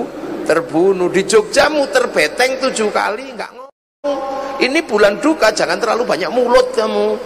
[0.45, 1.09] terbunuh.
[1.09, 3.73] Di Jogja muter beteng tujuh kali nggak ngomong.
[4.61, 7.17] Ini bulan duka jangan terlalu banyak mulut kamu.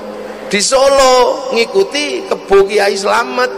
[0.47, 3.51] Di Solo ngikuti kebo Kiai Slamet.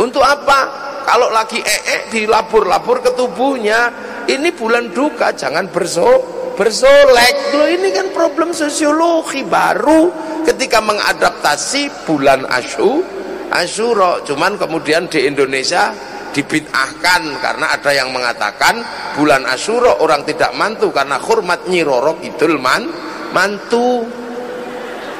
[0.00, 0.80] Untuk apa?
[1.04, 3.92] Kalau lagi ee dilabur-labur ke tubuhnya.
[4.24, 7.58] Ini bulan duka jangan berso bersolek.
[7.58, 9.42] Loh ini kan problem sosiologi.
[9.42, 10.14] Baru
[10.46, 13.02] ketika mengadaptasi bulan Asyu
[13.50, 14.22] Asyuro.
[14.22, 15.90] Cuman kemudian di Indonesia
[16.32, 18.80] dibid'ahkan karena ada yang mengatakan
[19.18, 22.86] bulan Asyuro orang tidak mantu karena hormat nyirorok idul man
[23.34, 24.06] mantu.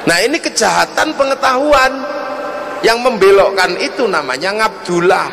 [0.07, 2.23] Nah ini kejahatan pengetahuan.
[2.83, 5.31] Yang membelokkan itu namanya ngabdullah.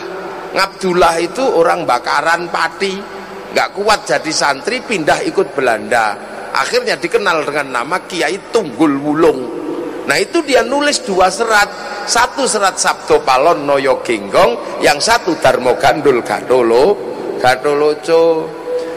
[0.55, 2.95] Ngabdullah itu orang bakaran pati
[3.51, 6.15] nggak kuat jadi santri pindah ikut Belanda.
[6.51, 9.41] Akhirnya dikenal dengan nama Kiai Tunggul Wulung.
[10.11, 11.71] Nah itu dia nulis dua serat.
[12.11, 16.99] Satu serat Sabdo Palon Noyo Genggong yang satu Darmo Gandul Gadolo.
[17.39, 18.51] Gadoloco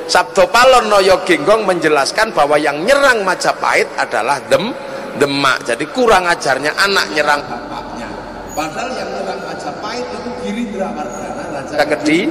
[0.09, 4.73] Sabdo Palon Noyo Genggong menjelaskan bahwa yang nyerang Majapahit adalah dem
[5.21, 5.61] demak.
[5.61, 8.09] Jadi kurang ajarnya anak nyerang bapaknya.
[8.57, 12.21] Padahal yang nyerang Majapahit itu Girindra Wardana Raja Kediri.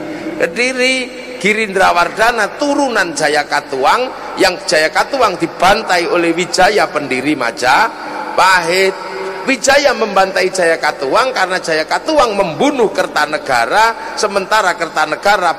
[0.42, 0.96] Kediri
[1.42, 4.06] Girindra Wardana turunan Jaya Katuang
[4.38, 8.94] yang Jaya Katuang dibantai oleh Wijaya pendiri Majapahit
[9.42, 15.58] Wijaya membantai Jaya Katuang karena Jaya Katuang membunuh Kertanegara sementara Kertanegara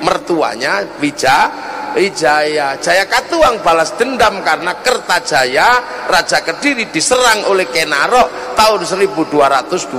[0.00, 2.80] mertuanya Wijaya Wijaya.
[2.80, 5.68] Jaya Katuang balas dendam karena Kertajaya
[6.08, 9.92] Raja Kediri diserang oleh Kenaro tahun 1222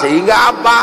[0.00, 0.78] sehingga apa?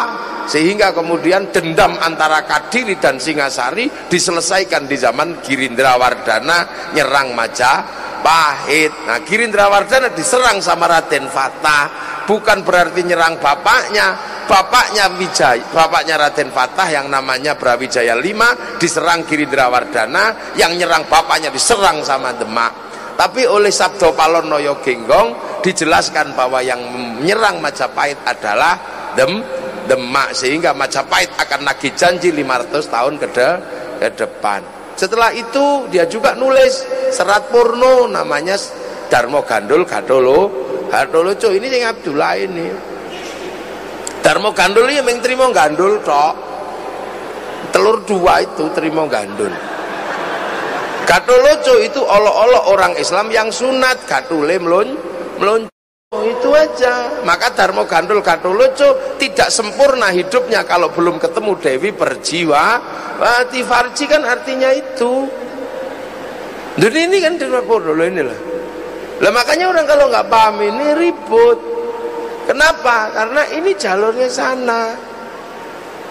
[0.47, 8.93] Sehingga kemudian dendam antara Kadiri dan Singasari diselesaikan di zaman Girindra Wardana nyerang Majapahit.
[9.05, 11.85] Nah Girindra Wardana diserang sama Raden Fatah.
[12.25, 14.29] Bukan berarti nyerang bapaknya.
[14.41, 18.35] Bapaknya Wijaya bapaknya Raden Fatah yang namanya Brawijaya V
[18.83, 22.91] diserang Girindra Wardana yang nyerang bapaknya diserang sama Demak.
[23.15, 28.75] Tapi oleh Sabdo Palonoyo Genggong dijelaskan bahwa yang menyerang Majapahit adalah
[29.13, 33.49] Dem Demak sehingga Majapahit akan nagih janji 500 tahun ke, de,
[33.97, 34.61] ke depan.
[34.93, 38.59] Setelah itu dia juga nulis serat porno namanya
[39.09, 40.47] Darmo Gandul Gadolo.
[40.91, 42.67] Gadolo ini yang Abdullah ini.
[44.21, 46.51] Darmo Gandul ini yang terima gandul tok
[47.71, 49.49] telur dua itu terima gandul.
[51.07, 51.51] Gadolo
[51.81, 54.89] itu olo-olo orang Islam yang sunat Gadule melon
[55.41, 55.61] melon
[56.11, 57.23] itu aja.
[57.23, 62.65] Maka Darmo Gandul Gatoloco tidak sempurna hidupnya kalau belum ketemu Dewi Perjiwa.
[63.15, 65.23] Wati Farji kan artinya itu.
[66.75, 68.39] Dan ini kan Darmo dulu inilah
[69.21, 71.59] lah makanya orang kalau nggak paham ini ribut.
[72.43, 73.15] Kenapa?
[73.15, 74.91] karena ini jalurnya sana.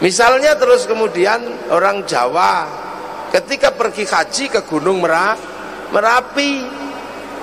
[0.01, 2.65] Misalnya terus kemudian orang Jawa
[3.37, 5.05] ketika pergi haji ke Gunung
[5.93, 6.80] Merapi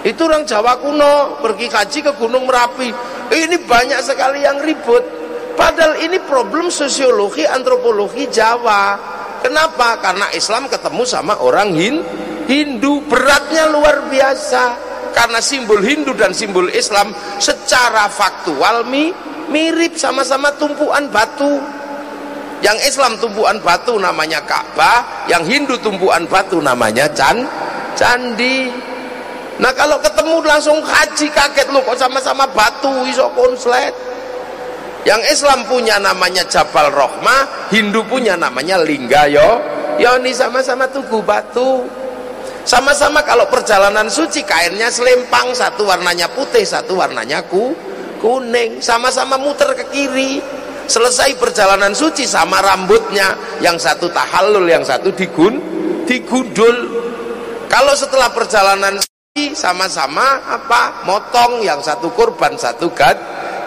[0.06, 2.90] itu orang Jawa kuno pergi kaji ke Gunung Merapi.
[3.34, 5.02] Ini banyak sekali yang ribut.
[5.58, 8.94] Padahal ini problem sosiologi antropologi Jawa.
[9.42, 9.98] Kenapa?
[9.98, 11.74] Karena Islam ketemu sama orang
[12.46, 13.02] Hindu.
[13.10, 14.86] Beratnya luar biasa.
[15.18, 17.10] Karena simbol Hindu dan simbol Islam
[17.42, 19.10] secara faktual mi,
[19.50, 21.58] mirip sama-sama tumpuan batu.
[22.62, 27.46] Yang Islam tumpuan batu namanya Ka'bah yang Hindu tumpuan batu namanya Can
[27.94, 28.70] Candi
[29.58, 33.94] Nah kalau ketemu langsung haji kaget lu kok sama-sama batu iso konslet.
[35.08, 39.62] Yang Islam punya namanya Jabal Rohmah, Hindu punya namanya Linggayo.
[39.98, 41.88] Ini sama-sama tugu batu.
[42.68, 47.72] Sama-sama kalau perjalanan suci kainnya selempang, satu warnanya putih, satu warnanya ku,
[48.20, 48.84] kuning.
[48.84, 50.44] Sama-sama muter ke kiri.
[50.92, 53.32] Selesai perjalanan suci sama rambutnya,
[53.64, 55.60] yang satu tahallul, yang satu digun,
[56.04, 56.76] digundul.
[57.72, 59.00] Kalau setelah perjalanan
[59.54, 61.06] sama-sama apa?
[61.06, 63.18] Motong yang satu kurban satu gad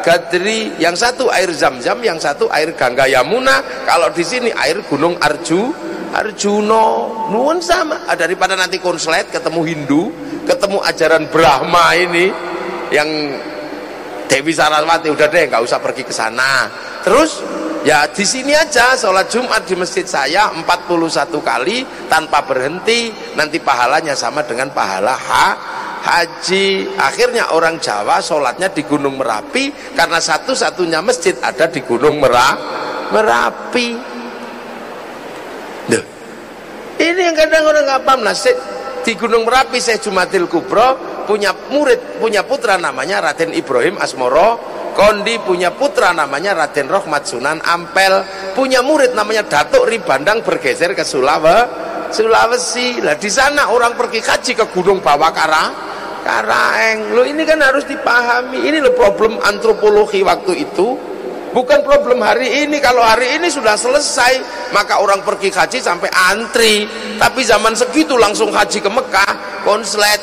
[0.01, 3.85] gadri yang satu air zam-zam yang satu air gangga yamuna.
[3.85, 5.71] Kalau di sini air gunung arju
[6.11, 6.87] arjuno.
[7.31, 8.03] Nuwun sama.
[8.11, 10.03] Ah, daripada nanti konslet ketemu hindu
[10.49, 12.27] ketemu ajaran brahma ini
[12.91, 13.07] yang
[14.27, 16.67] Dewi Saraswati udah deh nggak usah pergi ke sana.
[17.07, 17.43] Terus
[17.81, 20.69] ya di sini aja sholat Jumat di masjid saya 41
[21.41, 25.47] kali tanpa berhenti nanti pahalanya sama dengan pahala ha,
[26.05, 32.57] haji akhirnya orang Jawa sholatnya di Gunung Merapi karena satu-satunya masjid ada di Gunung Merah,
[33.13, 33.89] Merapi
[35.89, 36.05] Duh.
[37.01, 38.37] ini yang kadang orang nggak paham nah,
[39.01, 44.59] di Gunung Merapi saya Jumatil Kubro punya murid punya putra namanya Raden Ibrahim Asmoro
[44.99, 48.27] Kondi punya putra namanya Raden Rohmat Sunan Ampel
[48.59, 52.99] punya murid namanya Datuk Ribandang bergeser ke Sulawesi Sulawesi.
[53.01, 55.89] Lah di sana orang pergi haji ke Gunung Bawakara.
[56.21, 57.17] Karaeng.
[57.17, 58.61] Lo ini kan harus dipahami.
[58.61, 60.99] Ini lo problem antropologi waktu itu.
[61.51, 62.79] Bukan problem hari ini.
[62.79, 64.43] Kalau hari ini sudah selesai
[64.77, 66.85] maka orang pergi haji sampai antri.
[67.17, 70.21] Tapi zaman segitu langsung haji ke Mekah konslet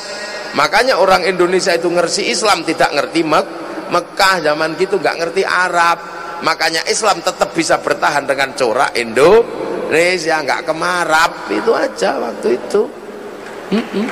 [0.58, 5.98] makanya orang Indonesia itu ngerti Islam tidak ngerti Mek Mekah zaman gitu nggak ngerti Arab.
[6.44, 11.50] Makanya Islam tetap bisa bertahan dengan corak Indonesia nggak kemarap.
[11.50, 12.82] Itu aja waktu itu.
[13.68, 14.08] Mm -mm.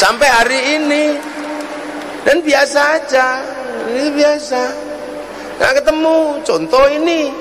[0.00, 1.04] sampai hari ini.
[2.24, 3.26] Dan biasa aja.
[3.90, 4.62] Ini biasa.
[5.60, 6.18] Nggak ketemu.
[6.44, 7.32] Contoh ini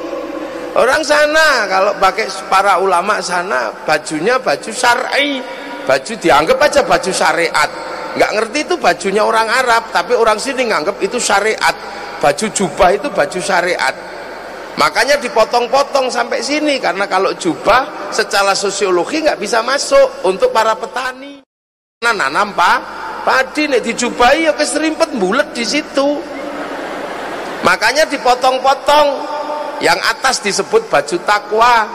[0.79, 5.43] orang sana kalau pakai para ulama sana bajunya baju syar'i.
[5.83, 7.69] Baju dianggap aja baju syariat.
[8.13, 11.73] Nggak ngerti itu bajunya orang Arab tapi orang sini nganggap itu syariat.
[12.21, 13.95] Baju jubah itu baju syariat.
[14.77, 21.41] Makanya dipotong-potong sampai sini karena kalau jubah secara sosiologi nggak bisa masuk untuk para petani.
[22.05, 22.77] Nah nanam pak
[23.25, 26.21] padi nih dijubahi ya keserimpet bulat di situ.
[27.65, 29.07] Makanya dipotong-potong
[29.79, 31.87] yang atas disebut baju takwa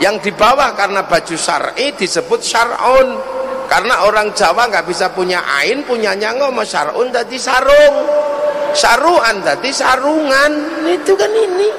[0.00, 3.08] yang di bawah karena baju syar'i disebut syar'un.
[3.66, 7.96] Karena orang Jawa nggak bisa punya ain punyanya ngomong syarun tadi sarung.
[8.76, 10.52] Saruan tadi sarungan.
[10.86, 11.70] Itu kan ini.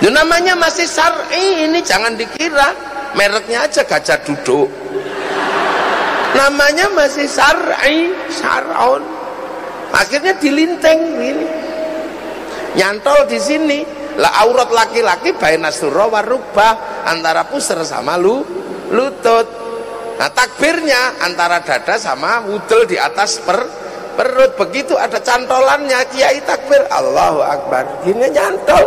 [0.00, 2.72] Itu namanya masih syar'i ini jangan dikira.
[3.18, 4.70] Mereknya aja gajah duduk.
[6.38, 9.20] Namanya masih syar'i sarun
[9.90, 11.46] akhirnya dilinteng ini
[12.76, 13.78] nyantol di sini
[14.18, 18.42] lah aurat laki-laki baina surah warubah antara pusar sama lu
[18.90, 19.60] lutut
[20.20, 23.56] Nah takbirnya antara dada sama wudel di atas per,
[24.20, 24.52] perut.
[24.60, 28.04] Begitu ada cantolannya kiai takbir Allahu Akbar.
[28.04, 28.84] Gini nyantol.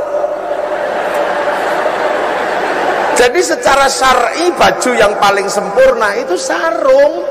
[3.18, 7.26] Jadi secara syar'i baju yang paling sempurna itu sarung.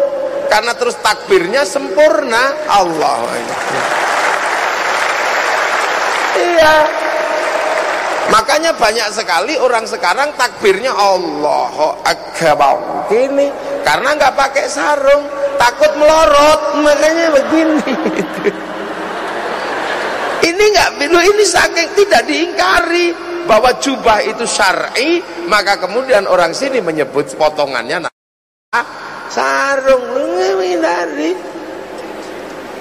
[0.51, 2.59] Karena terus takbirnya sempurna.
[2.67, 4.12] Allahu Akbar.
[6.53, 6.77] Iya.
[8.29, 13.09] Makanya banyak sekali orang sekarang takbirnya Allahu Akbar.
[13.09, 15.27] Gini karena nggak pakai sarung
[15.59, 17.93] takut melorot makanya begini
[20.49, 23.15] ini nggak ini saking tidak diingkari
[23.47, 25.19] bahwa jubah itu syar'i
[25.51, 28.85] maka kemudian orang sini menyebut potongannya nah,
[29.27, 30.27] sarung lu
[30.79, 31.31] dari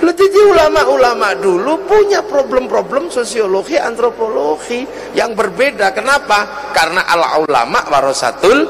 [0.02, 0.12] lu
[0.52, 4.84] ulama-ulama dulu punya problem-problem sosiologi antropologi
[5.14, 5.94] yang berbeda.
[5.94, 6.70] Kenapa?
[6.74, 8.66] Karena ala ulama warasatul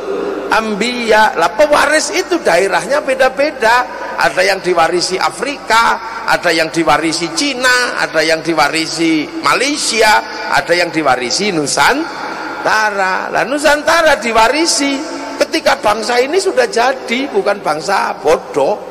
[0.52, 4.04] ambiya lah pewaris itu daerahnya beda-beda.
[4.12, 10.22] Ada yang diwarisi Afrika ada yang diwarisi Cina ada yang diwarisi Malaysia
[10.52, 13.32] ada yang diwarisi Nusantara.
[13.32, 15.24] Lah Nusantara diwarisi.
[15.42, 18.91] Ketika bangsa ini sudah jadi bukan bangsa bodoh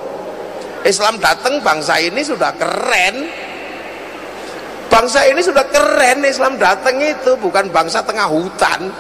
[0.85, 3.29] Islam datang bangsa ini sudah keren.
[4.91, 8.91] Bangsa ini sudah keren Islam datang itu bukan bangsa tengah hutan.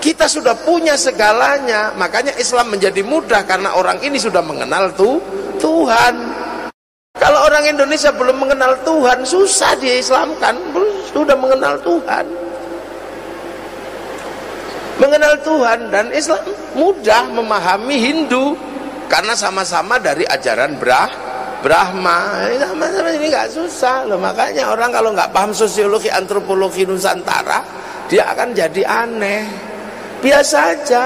[0.00, 5.20] Kita sudah punya segalanya makanya Islam menjadi mudah karena orang ini sudah mengenal tuh
[5.60, 6.14] Tuhan.
[7.20, 10.56] Kalau orang Indonesia belum mengenal Tuhan susah dia Islamkan
[11.12, 12.24] sudah mengenal Tuhan.
[15.00, 16.44] Mengenal Tuhan dan Islam
[16.76, 18.56] mudah memahami Hindu
[19.10, 21.10] karena sama-sama dari ajaran Brah
[21.60, 22.46] Brahma.
[22.56, 24.06] Sama-sama ini nggak susah.
[24.08, 27.60] Loh makanya orang kalau nggak paham sosiologi antropologi Nusantara
[28.06, 29.42] dia akan jadi aneh.
[30.22, 31.04] Biasa aja.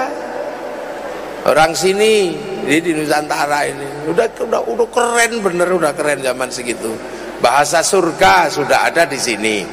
[1.44, 4.06] Orang sini di, di Nusantara ini.
[4.12, 6.92] Udah udah udah keren bener udah keren zaman segitu.
[7.42, 9.64] Bahasa surga sudah ada di sini.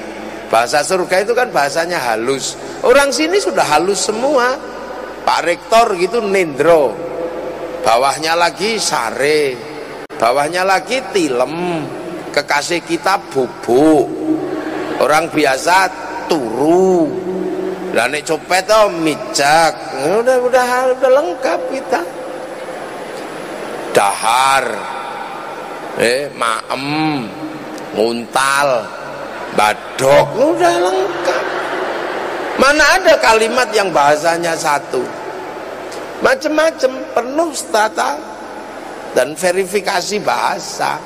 [0.50, 2.60] Bahasa surga itu kan bahasanya halus.
[2.84, 4.58] Orang sini sudah halus semua.
[5.22, 7.11] Pak Rektor gitu Nendro
[7.82, 9.58] bawahnya lagi sare
[10.16, 11.86] bawahnya lagi tilem
[12.32, 14.08] kekasih kita bubuk
[15.02, 15.90] orang biasa
[16.30, 17.22] turu
[17.92, 19.76] nek copet to mijak.
[20.00, 20.66] Udah udah
[20.96, 22.02] udah lengkap kita.
[23.92, 24.66] Dahar.
[26.00, 27.28] Eh, maem,
[27.92, 28.88] nguntal,
[29.60, 31.44] badok, udah lengkap.
[32.56, 35.04] Mana ada kalimat yang bahasanya satu?
[36.22, 38.18] Macem-macem penuh strata
[39.18, 41.02] dan verifikasi bahasa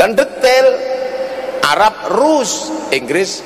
[0.00, 0.66] dan detail
[1.62, 3.44] Arab Rus Inggris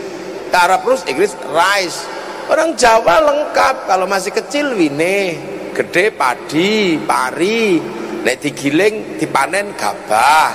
[0.55, 2.03] Arab Rus, Inggris rice.
[2.51, 3.87] Orang Jawa lengkap.
[3.87, 5.39] Kalau masih kecil wine,
[5.71, 7.79] gede padi, pari.
[8.27, 10.51] Nek digiling dipanen gabah.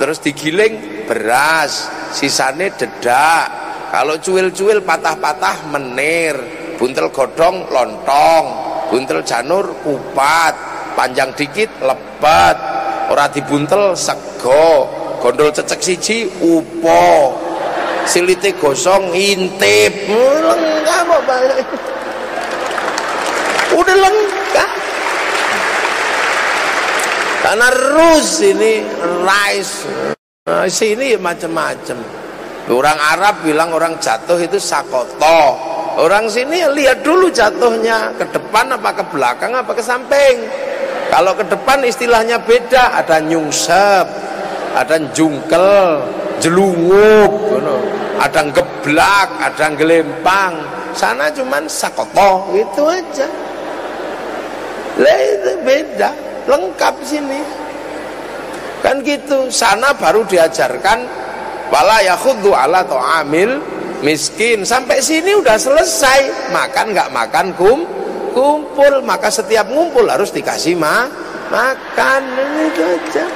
[0.00, 3.60] Terus digiling beras, sisane dedak.
[3.88, 6.36] kalau cuil-cuil patah-patah menir
[6.78, 8.44] buntel godong lontong.
[8.88, 10.54] Buntel janur kupat.
[10.94, 12.56] Panjang dikit lebat.
[13.10, 14.86] Ora dibuntel sego.
[15.18, 17.34] Gondol cecek siji upo.
[18.06, 20.08] Silite gosong intip.
[20.08, 21.36] Lengkap apa
[23.74, 24.70] udah lengkap.
[27.44, 28.82] Karena rus ini
[29.24, 29.84] rice.
[30.48, 31.98] Nah, sini macam-macam
[32.68, 35.40] orang Arab bilang orang jatuh itu sakoto.
[35.98, 38.12] Orang sini lihat dulu jatuhnya.
[38.20, 40.46] Ke depan apa ke belakang apa ke samping.
[41.08, 43.00] Kalau ke depan istilahnya beda.
[43.00, 44.06] Ada nyungsep
[44.76, 46.04] ada jungkel
[46.38, 47.32] jelungup
[48.20, 50.54] ada geblak ada gelempang
[50.92, 53.28] sana cuman sakoto itu aja.
[54.98, 56.10] Lah itu beda.
[56.50, 57.40] Lengkap sini.
[58.82, 59.46] Kan gitu.
[59.46, 61.06] Sana baru diajarkan
[61.68, 62.84] wala yakhuddu ala
[63.20, 63.60] amil
[64.04, 64.62] miskin.
[64.64, 66.52] Sampai sini udah selesai.
[66.52, 67.84] Makan nggak makan kum
[68.32, 69.04] kumpul.
[69.04, 71.08] Maka setiap ngumpul harus dikasih ma
[71.48, 72.22] makan.
[72.68, 73.26] Itu aja.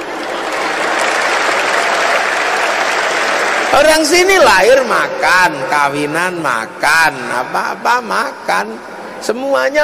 [3.73, 8.77] Orang sini lahir makan kawinan makan apa-apa makan.
[9.17, 9.81] Semuanya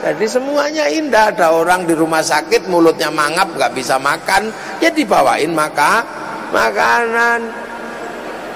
[0.00, 1.34] jadi semuanya indah.
[1.34, 6.06] Ada orang di rumah sakit mulutnya mangap nggak bisa makan, ya dibawain maka
[6.52, 7.40] makanan.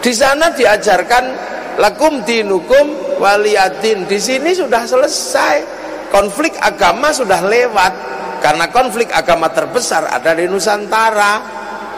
[0.05, 1.25] Di sana diajarkan
[1.81, 4.05] lakum dinukum waliyadin.
[4.05, 5.57] Di sini sudah selesai.
[6.13, 7.93] Konflik agama sudah lewat.
[8.45, 11.41] Karena konflik agama terbesar ada di Nusantara.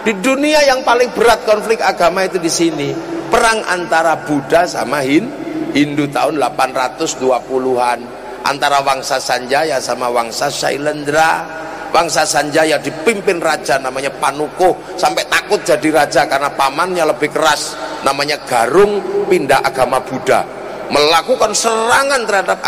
[0.07, 2.95] Di dunia yang paling berat konflik agama itu di sini.
[3.27, 8.01] Perang antara Buddha sama Hindu tahun 820-an
[8.47, 15.89] antara Wangsa Sanjaya sama Wangsa Sailendra Wangsa Sanjaya dipimpin raja namanya Panuko sampai takut jadi
[15.89, 20.45] raja karena pamannya lebih keras namanya Garung pindah agama Buddha.
[20.87, 22.59] Melakukan serangan terhadap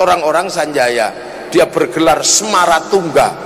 [0.00, 1.12] orang-orang Sanjaya.
[1.52, 3.44] Dia bergelar Semaratungga.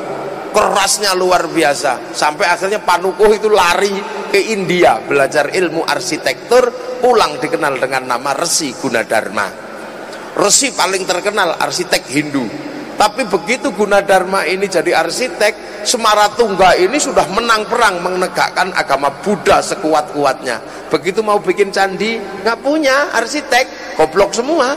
[0.50, 2.10] Kerasnya luar biasa.
[2.10, 3.94] Sampai akhirnya Panuko itu lari
[4.30, 9.46] ke India belajar ilmu arsitektur pulang dikenal dengan nama Resi Gunadarma.
[10.38, 12.69] Resi paling terkenal arsitek Hindu.
[13.00, 20.60] Tapi begitu Gunadarma ini jadi arsitek, Semaratungga ini sudah menang perang menegakkan agama Buddha sekuat-kuatnya.
[20.92, 24.76] Begitu mau bikin candi, nggak punya arsitek, goblok semua.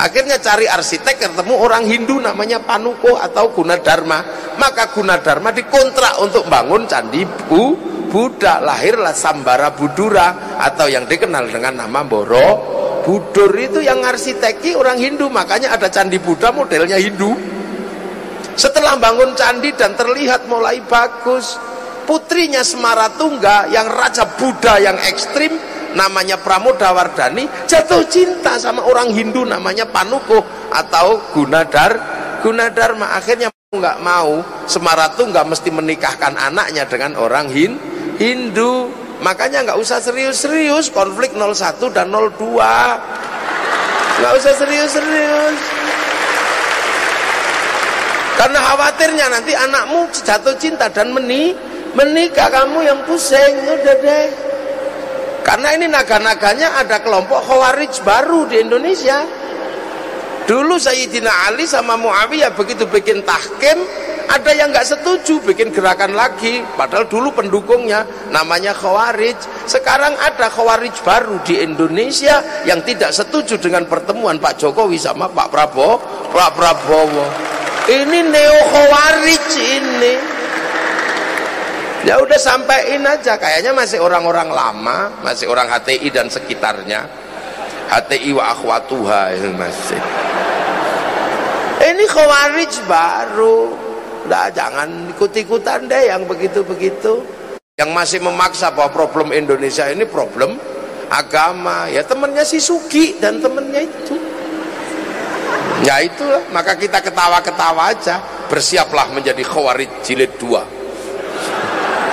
[0.00, 4.24] Akhirnya cari arsitek ketemu orang Hindu namanya Panuko atau Gunadarma.
[4.56, 8.60] Maka Gunadarma dikontrak untuk bangun candi Bu Buddha.
[8.60, 12.70] Lahirlah Sambara Budura atau yang dikenal dengan nama Boro
[13.02, 17.34] Budur itu yang arsiteki orang Hindu makanya ada candi Buddha modelnya Hindu
[18.52, 21.58] setelah bangun candi dan terlihat mulai bagus
[22.06, 25.50] putrinya Semaratungga yang raja Buddha yang ekstrim
[25.98, 31.96] namanya Pramodawardhani jatuh cinta sama orang Hindu namanya Panuko atau Gunadar
[32.44, 37.91] Gunadarma akhirnya nggak mau Semaratungga mesti menikahkan anaknya dengan orang Hindu
[39.22, 42.32] makanya nggak usah serius-serius konflik 01 dan 02
[44.22, 45.58] nggak usah serius-serius.
[48.38, 51.54] Karena khawatirnya nanti anakmu jatuh cinta dan meni
[51.94, 54.26] menikah kamu yang pusing udah deh.
[55.42, 59.26] Karena ini naga-naganya ada kelompok khawarij baru di Indonesia
[60.46, 63.78] dulu Sayyidina Ali sama Muawiyah begitu bikin tahkim
[64.32, 66.64] ada yang nggak setuju bikin gerakan lagi.
[66.72, 69.36] Padahal dulu pendukungnya namanya khawarij.
[69.68, 75.48] Sekarang ada khawarij baru di Indonesia yang tidak setuju dengan pertemuan Pak Jokowi sama Pak
[75.52, 76.00] Prabowo.
[76.32, 77.26] Pak Prabowo
[77.92, 80.14] ini neo khawarij ini.
[82.02, 87.06] Ya udah sampaikan aja kayaknya masih orang-orang lama masih orang HTI dan sekitarnya.
[87.92, 90.00] HTI wa akhwatuha masih
[91.92, 93.58] ini khawarij baru
[94.22, 97.18] Udah jangan ikut-ikutan deh yang begitu-begitu.
[97.74, 100.62] Yang masih memaksa bahwa problem Indonesia ini problem
[101.10, 101.90] agama.
[101.90, 104.14] Ya temennya si Sugi dan temennya itu.
[105.82, 108.22] Ya itulah, maka kita ketawa-ketawa aja.
[108.46, 110.62] Bersiaplah menjadi khawarij jilid dua.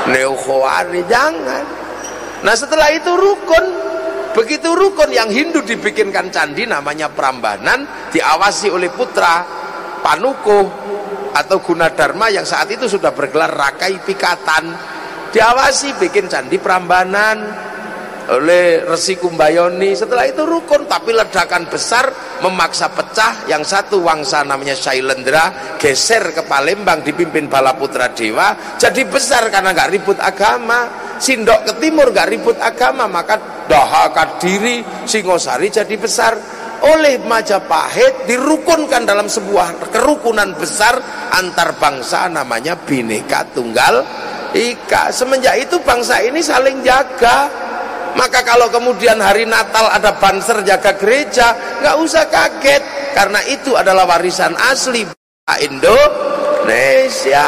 [0.10, 1.66] Neo khawarij jangan.
[2.42, 3.66] Nah setelah itu rukun
[4.30, 9.59] Begitu rukun yang Hindu dibikinkan candi namanya Prambanan diawasi oleh putra
[10.00, 10.60] Panuko
[11.34, 14.66] atau Gunadarma yang saat itu sudah bergelar Rakai Pikatan.
[15.30, 17.38] Diawasi bikin candi Prambanan
[18.30, 19.98] oleh Resi Kumbayoni.
[19.98, 22.14] Setelah itu rukun tapi ledakan besar
[22.46, 23.50] memaksa pecah.
[23.50, 28.78] Yang satu wangsa namanya Shailendra geser ke Palembang dipimpin Bala Putra Dewa.
[28.78, 31.10] Jadi besar karena nggak ribut agama.
[31.20, 36.38] Sindok ke timur nggak ribut agama maka Daha Kadiri Singosari jadi besar.
[36.80, 40.96] Oleh Majapahit dirukunkan dalam sebuah kerukunan besar
[41.36, 44.00] antar bangsa namanya Bhinneka Tunggal
[44.56, 45.12] Ika.
[45.12, 47.68] Semenjak itu bangsa ini saling jaga
[48.18, 51.53] maka kalau kemudian hari Natal ada banser jaga gereja
[51.84, 52.84] nggak usah kaget.
[53.14, 55.05] Karena itu adalah warisan asli
[55.60, 57.47] Indonesia.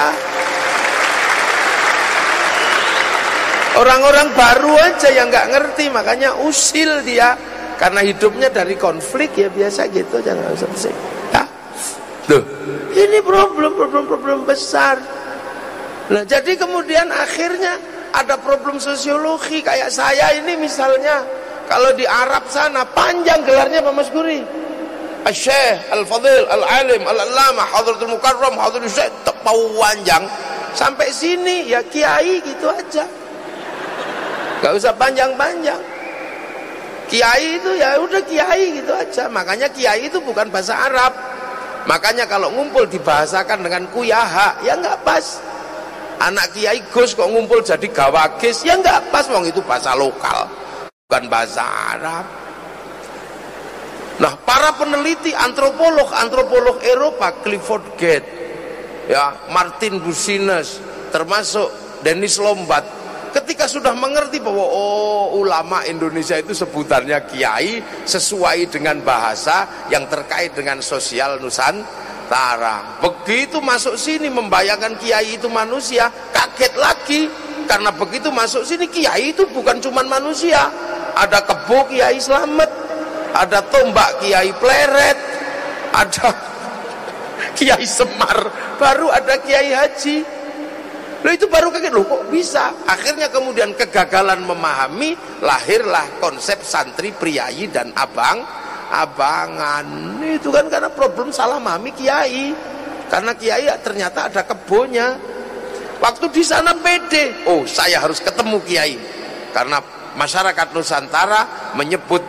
[3.72, 7.38] Orang-orang baru aja yang nggak ngerti makanya usil dia.
[7.80, 10.93] Karena hidupnya dari konflik ya biasa gitu jangan usah pusing.
[11.34, 11.41] Ya.
[12.30, 12.45] Loh,
[12.93, 15.01] ini problem problem problem besar.
[16.14, 17.82] Nah jadi kemudian akhirnya
[18.12, 21.24] ada problem sosiologi kayak saya ini misalnya
[21.72, 24.43] kalau di Arab sana panjang gelarnya Pak Mas Guri.
[25.22, 30.26] Al-Syekh, Al-Fadil, Al-Alim, Al-Allamah, Hadratul Mukarram, Hadratul Syekh, tepau panjang.
[30.74, 33.05] Sampai sini ya kiai gitu aja.
[34.66, 35.78] Gak usah panjang-panjang.
[37.05, 39.30] Kiai itu ya udah kiai gitu aja.
[39.30, 41.14] Makanya kiai itu bukan bahasa Arab.
[41.86, 45.41] Makanya kalau ngumpul dibahasakan dengan kuyaha ya nggak pas
[46.30, 48.61] anak kiai Gus kok ngumpul jadi gawagis?
[48.61, 50.45] Ya nggak pas wong itu bahasa lokal
[51.11, 51.59] bukan bahasa
[51.97, 52.26] Arab.
[54.22, 58.28] Nah para peneliti antropolog antropolog Eropa Clifford Gate
[59.09, 60.78] ya Martin Busines
[61.09, 61.67] termasuk
[62.05, 62.86] Dennis Lombat
[63.36, 70.55] ketika sudah mengerti bahwa oh ulama Indonesia itu sebutannya kiai sesuai dengan bahasa yang terkait
[70.55, 71.39] dengan sosial
[72.32, 77.22] Nusantara begitu masuk sini membayangkan kiai itu manusia kaget lagi.
[77.68, 80.72] Karena begitu masuk sini kiai itu bukan cuma manusia.
[81.12, 82.72] Ada kebo kiai selamat
[83.36, 85.20] ada tombak kiai pleret
[85.92, 86.32] ada
[87.60, 88.48] kiai semar
[88.80, 90.24] baru ada kiai haji.
[91.28, 91.92] Loh itu baru kaget.
[91.92, 92.72] Loh kok bisa.
[92.88, 98.61] Akhirnya kemudian kegagalan memahami lahirlah konsep santri priayi dan abang
[98.92, 100.20] abangan.
[100.20, 102.52] Itu kan karena problem salah memahami kiai.
[103.08, 105.16] Karena kiai ternyata ada kebonya.
[106.02, 109.00] Waktu di sana pede, oh saya harus ketemu kiai.
[109.56, 109.80] Karena
[110.20, 112.22] masyarakat Nusantara menyebut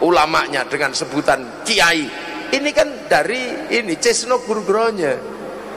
[0.00, 2.08] ulamanya dengan sebutan kiai.
[2.46, 5.36] Ini kan dari ini Cesno Gurgronya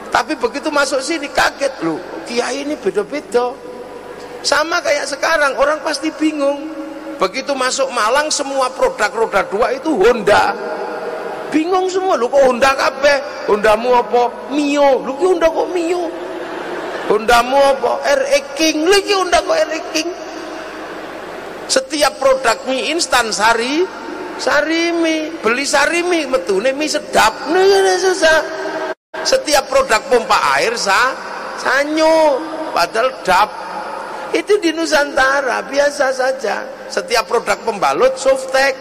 [0.09, 3.53] tapi begitu masuk sini kaget loh, kiai ini beda-beda.
[4.41, 6.73] Sama kayak sekarang orang pasti bingung.
[7.19, 10.55] Begitu masuk Malang semua produk roda dua itu Honda.
[11.51, 13.17] Bingung semua lu kok Honda kabeh?
[13.51, 14.23] Hondamu apa?
[14.55, 15.03] Mio.
[15.03, 16.07] Lu ki Honda kok Mio?
[17.11, 17.91] Hondamu apa?
[18.23, 18.87] RE King.
[18.87, 20.09] Lu ki Honda kok RE King?
[21.69, 23.85] Setiap produk mie instan sari
[24.41, 27.29] sarimi, beli sarimi metune mie sedap.
[27.53, 28.41] Nih susah
[29.21, 31.13] setiap produk pompa air sa
[31.61, 32.41] sanyo,
[32.73, 33.68] padahal dap.
[34.33, 36.65] Itu di Nusantara biasa saja.
[36.89, 38.77] Setiap produk pembalut softtek.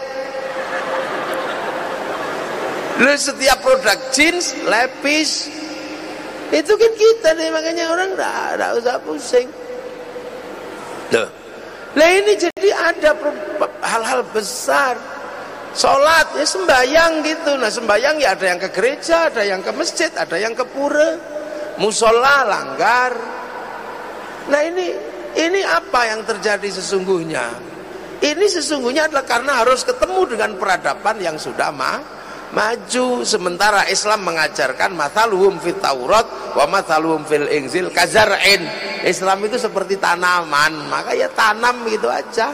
[2.99, 5.47] Lalu setiap produk jeans lepis.
[6.49, 9.47] Itu kan kita nih makanya orang enggak usah pusing.
[11.13, 11.29] Loh.
[11.97, 13.17] Lah ini jadi ada
[13.81, 14.93] hal-hal besar
[15.69, 17.51] Sholat ya sembayang gitu.
[17.61, 21.13] Nah sembayang ya ada yang ke gereja, ada yang ke masjid, ada yang ke pura.
[21.77, 23.13] Musola langgar.
[24.49, 24.91] Nah ini
[25.39, 27.47] ini apa yang terjadi sesungguhnya?
[28.19, 32.03] Ini sesungguhnya adalah karena harus ketemu dengan peradaban yang sudah ma
[32.51, 33.23] maju.
[33.23, 38.67] Sementara Islam mengajarkan mataluhum fit Taurat wa mataluhum fil Injil kazar'in.
[39.07, 42.51] Islam itu seperti tanaman, maka ya tanam gitu aja.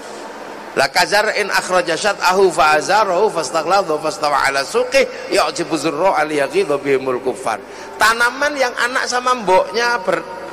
[0.75, 0.91] La
[1.39, 6.27] in akhraja syat'ahu fa azarahu fastaghladu fastawa ala suqih ya'jibu zurra al
[6.83, 7.63] bihimul kuffar.
[7.95, 10.03] Tanaman yang anak sama mboknya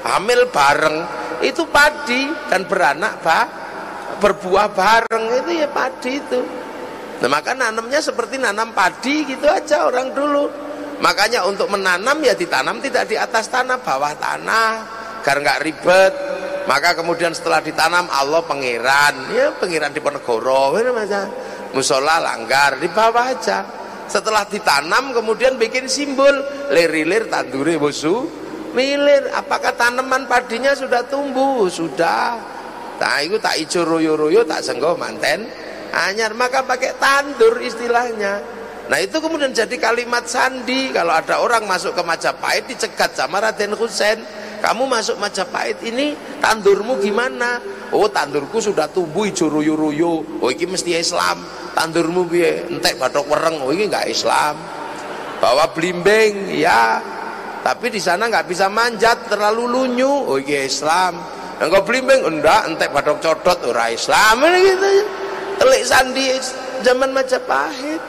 [0.03, 0.99] berhamil bareng.
[1.43, 3.47] Itu padi dan beranak bah,
[4.19, 5.25] berbuah bareng.
[5.43, 6.41] Itu ya padi itu.
[7.23, 10.51] Nah, maka nanamnya seperti nanam padi gitu aja orang dulu.
[10.99, 14.71] Makanya untuk menanam ya ditanam tidak di atas tanah, bawah tanah,
[15.23, 16.15] agar nggak ribet.
[16.67, 20.79] Maka kemudian setelah ditanam Allah pangeran ya pangeran di Ponegoro
[21.75, 23.67] musola langgar di bawah aja.
[24.07, 26.31] Setelah ditanam kemudian bikin simbol
[26.71, 28.42] lir-lir tanduri musuh
[28.73, 29.31] milir.
[29.33, 31.69] Apakah tanaman padinya sudah tumbuh?
[31.69, 32.37] Sudah.
[33.01, 35.49] Tak itu tak ijo royo-royo tak senggoh manten.
[35.93, 38.41] Anyar maka pakai tandur istilahnya.
[38.89, 40.91] Nah itu kemudian jadi kalimat sandi.
[40.91, 44.21] Kalau ada orang masuk ke Majapahit dicegat sama Raden Husain
[44.63, 47.59] kamu masuk Majapahit ini tandurmu gimana?
[47.91, 51.43] Oh tandurku sudah tumbuh hijau ruyu-ruyu oh ini mesti Islam.
[51.75, 53.59] Tandurmu biye entek batok wereng.
[53.59, 54.55] Oh ini enggak Islam.
[55.43, 57.03] Bawa blimbing ya
[57.63, 60.11] tapi di sana nggak bisa manjat terlalu lunyu.
[60.27, 61.15] Oh ini Islam.
[61.63, 62.27] Engkau blimbing?
[62.27, 63.59] Enggak entek badok codot.
[63.71, 65.07] Ora Islam gitu.
[65.63, 66.27] Telik sandi
[66.83, 68.03] zaman Majapahit.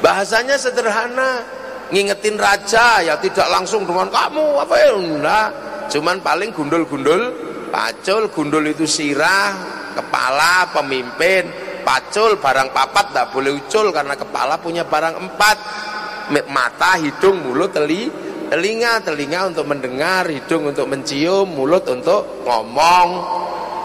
[0.00, 1.44] Bahasanya sederhana.
[1.92, 4.64] Ngingetin raja ya tidak langsung dengan kamu.
[4.64, 4.88] Apa ya?
[4.96, 5.48] Enggak.
[5.92, 7.28] Cuman paling gundul-gundul.
[7.68, 9.52] Pacul gundul itu sirah.
[10.00, 11.44] Kepala pemimpin.
[11.84, 15.56] Pacul barang papat tidak boleh ucul karena kepala punya barang empat
[16.48, 18.08] mata hidung mulut teli
[18.48, 23.08] telinga telinga untuk mendengar hidung untuk mencium mulut untuk ngomong.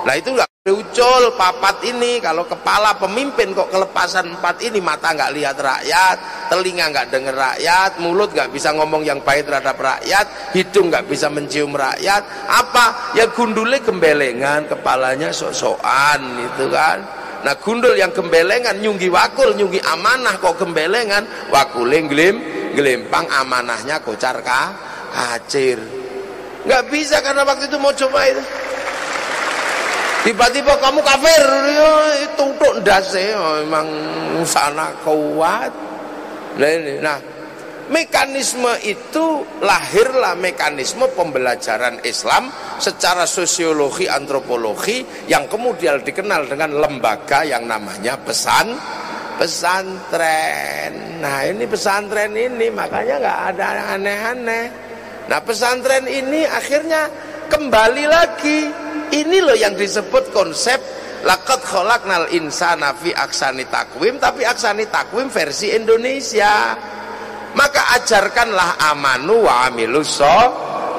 [0.03, 5.35] Nah itu enggak ucul papat ini kalau kepala pemimpin kok kelepasan empat ini mata nggak
[5.35, 10.87] lihat rakyat telinga nggak dengar rakyat mulut nggak bisa ngomong yang baik terhadap rakyat hidung
[10.87, 12.23] nggak bisa mencium rakyat.
[12.47, 13.11] Apa?
[13.11, 20.39] Ya gundulnya gembelengan kepalanya sok-sokan itu kan nah gundul yang gembelengan nyunggi wakul nyunggi amanah
[20.39, 21.51] kok gembelengan.
[21.51, 22.35] Wakule glim
[22.73, 24.73] gelimpang amanahnya kocar kah
[25.13, 25.77] kacir.
[26.63, 28.43] Nggak bisa karena waktu itu mau coba itu.
[30.23, 31.43] Tiba-tiba kamu kafir.
[31.75, 31.91] Ya
[32.23, 33.87] itu untuk ndase oh, memang
[34.47, 35.71] sana kuat.
[36.55, 37.19] Nah ini nah
[37.91, 42.47] mekanisme itu lahirlah mekanisme pembelajaran Islam
[42.79, 48.71] secara sosiologi antropologi yang kemudian dikenal dengan lembaga yang namanya pesan
[49.35, 51.19] pesantren.
[51.19, 54.65] Nah ini pesantren ini makanya nggak ada aneh-aneh.
[55.27, 57.09] Nah pesantren ini akhirnya
[57.49, 58.59] kembali lagi.
[59.13, 60.81] Ini loh yang disebut konsep
[61.23, 66.75] lakot kholaknal insana fi aksani takwim tapi aksani takwim versi Indonesia
[67.53, 70.21] maka ajarkanlah amanu wa amilus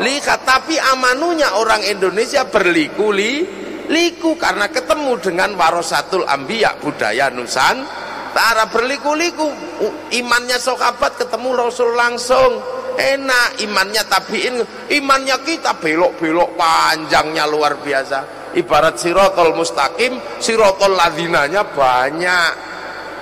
[0.03, 3.47] lihat tapi amanunya orang Indonesia berliku-li
[3.91, 4.35] liku.
[4.39, 8.67] Karena ketemu dengan warasatul ambiya budaya nusantara.
[8.71, 9.51] Berliku-liku
[10.15, 12.63] imannya sokabat ketemu rasul langsung.
[12.95, 14.55] Enak imannya tabiin.
[14.95, 18.51] Imannya kita belok-belok panjangnya luar biasa.
[18.55, 22.51] Ibarat sirotol mustaqim sirotol ladinanya banyak.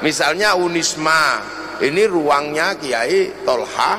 [0.04, 3.96] Misalnya unisma ini ruangnya Kiai Tolha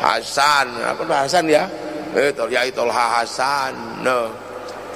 [0.00, 0.66] Hasan.
[0.80, 1.68] Apa Hasan ya?
[2.16, 4.00] Eh, Kiai Tolha Hasan.
[4.00, 4.32] No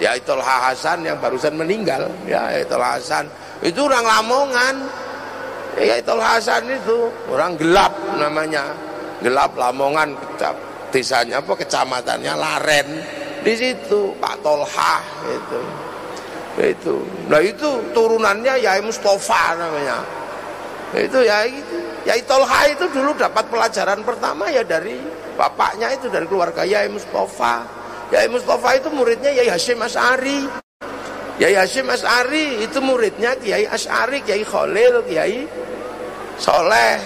[0.00, 2.08] Kiai Tolha Hasan yang barusan meninggal.
[2.24, 3.28] Ya Kiai Tolha Hasan.
[3.60, 4.76] Itu orang Lamongan.
[5.76, 8.72] Kiai Tolha Hasan itu orang gelap namanya.
[9.20, 10.16] Gelap Lamongan
[10.88, 12.88] desanya apa kecamatannya Laren.
[13.44, 15.60] Di situ Pak Tolha itu.
[16.60, 16.96] Itu.
[17.28, 20.19] Nah itu turunannya Yai Mustafa namanya
[20.98, 21.76] itu ya itu
[22.08, 24.96] Yai Tolha itu dulu dapat pelajaran pertama ya dari
[25.36, 27.62] bapaknya itu dari keluarga Yai Mustafa.
[28.10, 30.50] Yai Mustafa itu muridnya Yai Hashim As'ari
[31.40, 35.48] Yai Hashim As'ari itu muridnya Kiai As'ari Kiai Khalil Kiai
[36.36, 37.00] Soleh.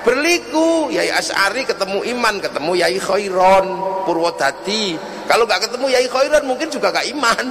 [0.00, 3.66] Berliku Yai As'ari ketemu Iman ketemu Yai Khairon
[4.08, 4.96] Purwodadi.
[5.28, 7.46] Kalau nggak ketemu Yai Khairon mungkin juga gak iman.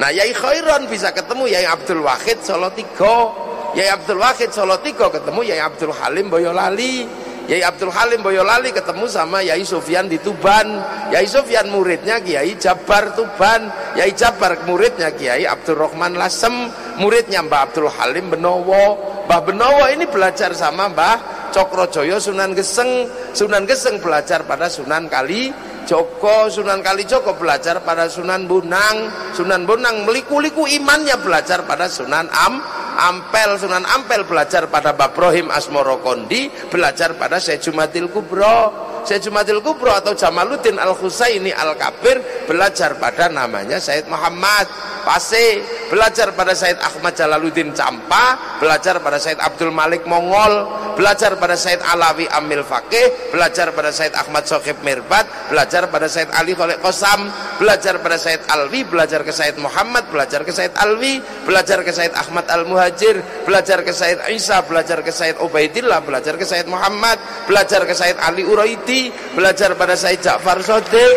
[0.00, 5.08] Nah Yai Khairon bisa ketemu Yai Abdul Wahid Solo Tigo Yai Abdul Wahid Solo Tigo
[5.08, 7.08] ketemu Yai Abdul Halim Boyolali.
[7.48, 10.76] Yai Abdul Halim Boyolali ketemu sama Yai Sufyan di Tuban.
[11.08, 13.72] Yai Sufyan muridnya Kiai Jabar Tuban.
[13.96, 16.68] Yai Jabar muridnya Kiai Abdul Rahman Lasem.
[17.00, 19.00] Muridnya Mbah Abdul Halim Benowo.
[19.24, 23.08] Mbah Benowo ini belajar sama Mbah Cokrojoyo Sunan Geseng.
[23.32, 29.64] Sunan Geseng belajar pada Sunan Kali Joko Sunan Kali Joko belajar pada Sunan Bunang Sunan
[29.64, 32.60] Bunang meliku-liku imannya belajar pada Sunan Am
[32.92, 33.56] Ampel.
[33.56, 40.78] Sunan Ampel belajar pada Babrohim Asmoro Kondi belajar pada Sejumatil Kubro Sejumatil Kubro atau Jamaluddin
[40.78, 44.66] Al Husaini Al Kabir belajar pada namanya Said Muhammad
[45.02, 45.58] Pase
[45.90, 51.82] belajar pada Said Ahmad Jalaluddin Campa belajar pada Said Abdul Malik Mongol belajar pada Said
[51.82, 57.26] Alawi Amil Fakih belajar pada Said Ahmad Sokhib Mirbat belajar pada Said Ali Khalid Qasam
[57.58, 61.18] belajar pada Said Alwi belajar ke Said Muhammad belajar ke Said Alwi
[61.48, 66.38] belajar ke Said Ahmad Al Muhajir belajar ke Said Isa belajar ke Said Ubaidillah belajar
[66.38, 67.18] ke Said Muhammad
[67.50, 68.91] belajar ke Said Ali Uraidi
[69.32, 71.16] belajar pada Said Ja'far Sodik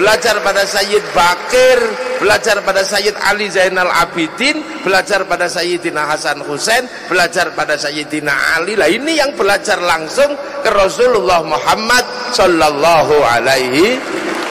[0.00, 1.78] belajar pada Sayyid Bakir
[2.22, 8.76] belajar pada Sayyid Ali Zainal Abidin belajar pada Sayyidina Hasan Husain belajar pada Sayyidina Ali.
[8.76, 10.32] Lah ini yang belajar langsung
[10.64, 14.00] ke Rasulullah Muhammad Sallallahu Alaihi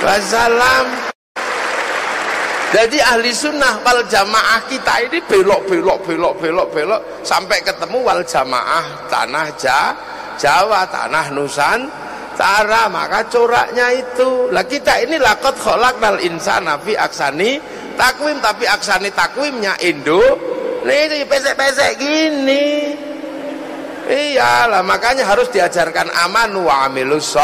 [0.06, 1.10] Wasallam.
[2.70, 8.22] Jadi ahli sunnah wal jamaah kita ini belok belok belok belok belok sampai ketemu wal
[8.22, 9.50] jamaah tanah
[10.38, 11.90] Jawa tanah Nusan
[12.40, 14.48] ta'ala maka coraknya itu.
[14.56, 15.60] Lah kita ini lakot
[16.00, 17.60] nal insana fi aksani
[18.00, 20.24] takwim tapi aksani takwimnya Indo.
[20.80, 22.96] Ini pesek-pesek gini.
[24.10, 27.36] Iyalah makanya harus diajarkan aman wa amilus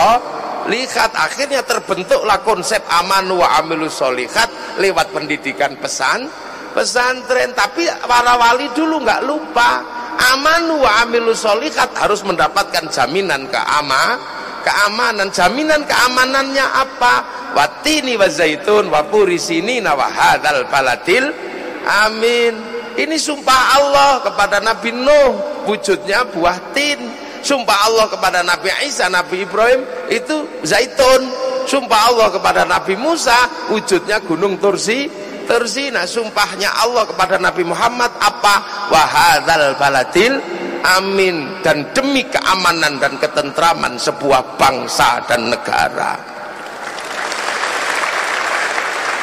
[0.65, 4.49] lihat akhirnya terbentuklah konsep amanu wa amilus solihat
[4.81, 6.25] lewat pendidikan pesan
[6.73, 7.53] pesantren.
[7.53, 9.83] Tapi para wali dulu nggak lupa
[10.33, 14.17] amanu wa amilus solihat harus mendapatkan jaminan keama
[14.65, 17.13] keamanan jaminan keamanannya apa?
[17.53, 19.05] Watini wa zaitun wa
[19.37, 21.29] sini wa hadzal baladil
[21.85, 22.53] amin.
[22.95, 26.97] Ini sumpah Allah kepada Nabi Nuh wujudnya buah tin.
[27.45, 31.29] Sumpah Allah kepada Nabi Isa Nabi Ibrahim itu zaitun.
[31.69, 34.57] Sumpah Allah kepada Nabi Musa wujudnya gunung
[35.45, 38.89] Tursi nah sumpahnya Allah kepada Nabi Muhammad apa?
[38.89, 40.41] Wahadal baladil
[40.85, 41.65] amin.
[41.65, 46.35] Dan demi keamanan dan ketentraman sebuah bangsa dan negara.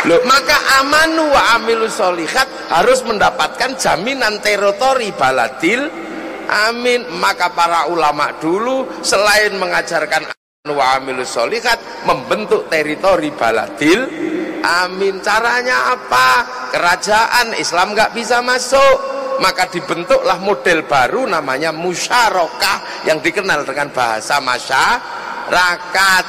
[0.02, 5.86] Loh, maka amanu wa amilu solihat harus mendapatkan jaminan teritori baladil.
[6.66, 7.06] Amin.
[7.22, 14.10] Maka para ulama dulu selain mengajarkan amanu wa amilu solihat membentuk teritori baladil.
[14.66, 15.22] Amin.
[15.22, 16.50] Caranya apa?
[16.74, 24.38] Kerajaan Islam nggak bisa masuk maka dibentuklah model baru namanya musyarakah yang dikenal dengan bahasa
[24.38, 26.24] masyarakat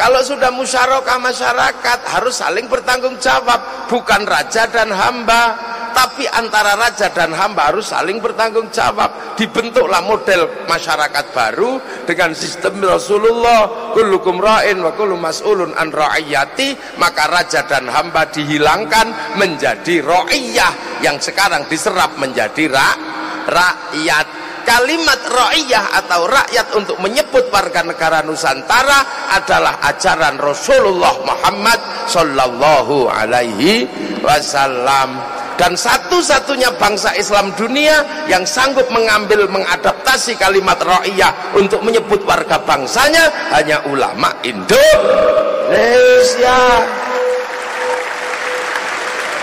[0.00, 5.52] kalau sudah musyarakah masyarakat harus saling bertanggung jawab, bukan raja dan hamba,
[5.92, 9.36] tapi antara raja dan hamba harus saling bertanggung jawab.
[9.36, 11.76] Dibentuklah model masyarakat baru
[12.08, 19.36] dengan sistem Rasulullah, kullukum ra'in wa kullu mas'ulun an ra'iyati, maka raja dan hamba dihilangkan
[19.36, 22.96] menjadi ra'iyah yang sekarang diserap menjadi ra
[23.44, 33.08] rakyat kalimat ra'iyah atau rakyat untuk menyebut warga negara Nusantara adalah ajaran Rasulullah Muhammad sallallahu
[33.10, 33.88] alaihi
[34.22, 35.20] wasallam.
[35.60, 43.28] Dan satu-satunya bangsa Islam dunia yang sanggup mengambil mengadaptasi kalimat ra'iyah untuk menyebut warga bangsanya
[43.52, 44.80] hanya ulama Indonesia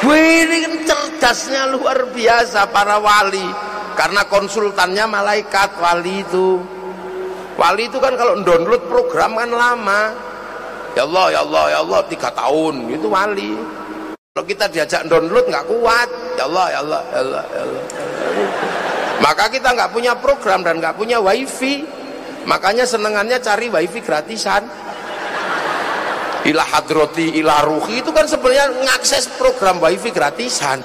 [0.06, 3.48] ini kan cerdasnya luar biasa para wali.
[3.98, 6.62] Karena konsultannya malaikat wali itu.
[7.58, 10.02] Wali itu kan kalau download program kan lama.
[10.94, 12.94] Ya Allah ya Allah ya Allah tiga tahun.
[12.94, 13.58] Itu wali.
[14.14, 16.10] Kalau kita diajak download nggak kuat.
[16.38, 17.84] Ya Allah ya Allah ya Allah ya Allah.
[19.18, 21.82] Maka kita nggak punya program dan nggak punya wifi.
[22.46, 24.62] Makanya senengannya cari wifi gratisan
[26.48, 30.80] ilah hadroti ilah ruhi itu kan sebenarnya ngakses program wifi gratisan.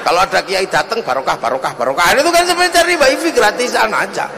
[0.00, 2.12] Kalau ada kiai datang barokah barokah barokah.
[2.16, 4.28] Itu kan sebenarnya cari wifi gratisan aja.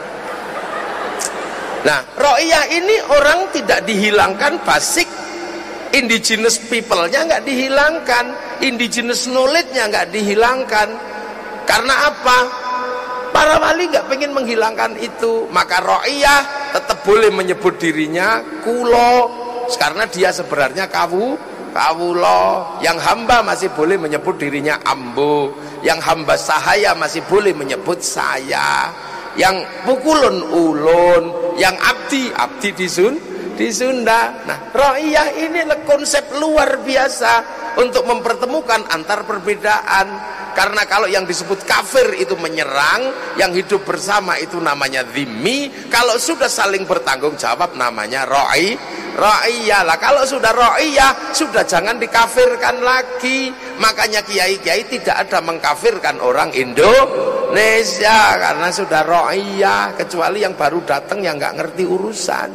[1.82, 5.10] Nah ro'iyah ini orang tidak dihilangkan basic.
[5.92, 8.24] Indigenous people-nya nggak dihilangkan.
[8.64, 10.88] Indigenous knowledge-nya nggak dihilangkan.
[11.68, 12.38] Karena apa?
[13.34, 15.46] Para wali nggak pengen menghilangkan itu.
[15.52, 19.41] Maka ro'iyah tetap boleh menyebut dirinya kulo
[19.76, 21.36] karena dia sebenarnya kawu
[21.72, 28.88] kawulo yang hamba masih boleh menyebut dirinya ambo yang hamba sahaya masih boleh menyebut saya.
[29.34, 31.24] Yang pukulun ulun.
[31.58, 33.14] Yang abdi abdi disun
[33.52, 37.44] di Sunda nah ro'iyah ini konsep luar biasa
[37.76, 40.40] untuk mempertemukan antar perbedaan.
[40.52, 43.08] Karena kalau yang disebut kafir itu menyerang
[43.40, 48.76] yang hidup bersama itu namanya zimmi kalau sudah saling bertanggung jawab namanya ro'i
[49.16, 49.96] ra'iyah lah.
[50.00, 53.52] Kalau sudah ra'iyah sudah jangan dikafirkan lagi.
[53.80, 61.36] Makanya kiai-kiai tidak ada mengkafirkan orang Indonesia karena sudah ra'iyah kecuali yang baru datang yang
[61.40, 62.50] nggak ngerti urusan.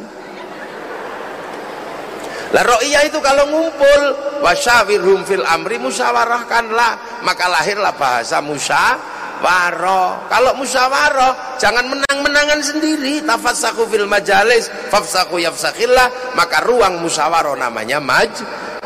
[2.48, 4.02] Lah ra'iyah itu kalau ngumpul
[4.40, 7.22] wasyawirhum fil amri musyawarahkanlah.
[7.26, 13.22] Maka lahirlah bahasa musyawarah musyawarah kalau musyawarah jangan menang-menangan sendiri.
[13.22, 18.32] Tafassaku fil majalis fafsaku yafsakillah maka ruang musyawarah namanya maj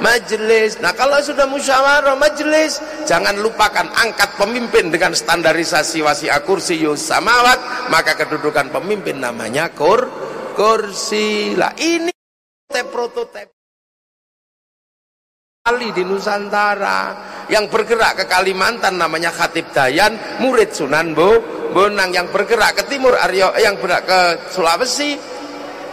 [0.01, 7.87] majelis nah kalau sudah musyawarah majelis jangan lupakan angkat pemimpin dengan standarisasi wasi'a kursi samawat.
[7.87, 10.07] Maka kedudukan pemimpin namanya kur
[10.55, 11.55] kursi.
[11.55, 12.11] Lah ini
[12.71, 13.60] prototipe
[15.61, 17.13] Ali di Nusantara.
[17.45, 21.37] Yang bergerak ke Kalimantan namanya Khatib Dayan murid Sunan Bo
[21.69, 22.09] Bonang.
[22.09, 24.19] Yang bergerak ke timur Aryo yang bergerak ke
[24.49, 25.21] Sulawesi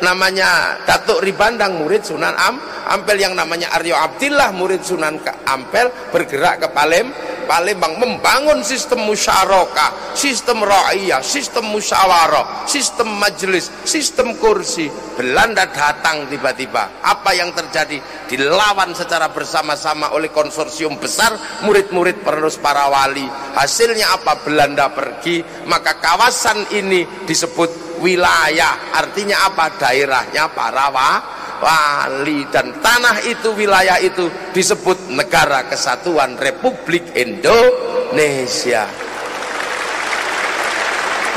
[0.00, 6.64] namanya Datuk Ribandang murid Sunan Am Ampel yang namanya Aryo Abdillah murid Sunan Ampel bergerak
[6.64, 7.10] ke Palem
[7.48, 14.92] Palembang membangun sistem musyarakah, sistem ra'iyah, sistem musyawarah, sistem majelis, sistem kursi.
[15.16, 17.00] Belanda datang tiba-tiba.
[17.00, 18.28] Apa yang terjadi?
[18.28, 21.32] Dilawan secara bersama-sama oleh konsorsium besar
[21.64, 23.24] murid-murid penerus para wali.
[23.56, 24.44] Hasilnya apa?
[24.44, 28.94] Belanda pergi, maka kawasan ini disebut wilayah.
[28.94, 29.74] Artinya apa?
[29.78, 38.86] Daerahnya para wali wali dan tanah itu wilayah itu disebut negara kesatuan Republik Indonesia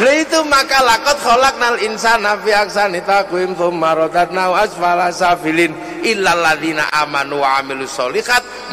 [0.02, 6.90] Lah itu maka lakot kholaknal insana fi aksani taqwim thumma radadnahu asfala safilin illal ladzina
[6.90, 8.02] amanu wa amilus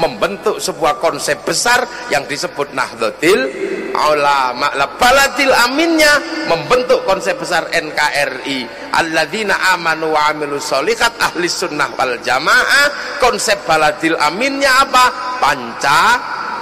[0.00, 3.44] membentuk sebuah konsep besar yang disebut Nahdlatul
[3.92, 4.72] Ulama.
[4.72, 6.16] Lah baladil aminnya
[6.48, 8.88] membentuk konsep besar NKRI.
[8.96, 13.18] Alladzina amanu wa amilus ahli sunnah wal jamaah.
[13.20, 15.04] Konsep baladil aminnya apa?
[15.42, 16.02] Panca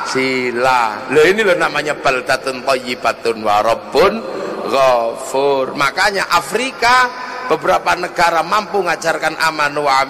[0.09, 1.11] sila.
[1.11, 4.36] Loh ini loh namanya baldatun thayyibatun wa rabbun
[4.71, 5.75] ghafur.
[5.79, 7.11] Makanya Afrika
[7.47, 10.03] beberapa negara mampu mengajarkan aman wa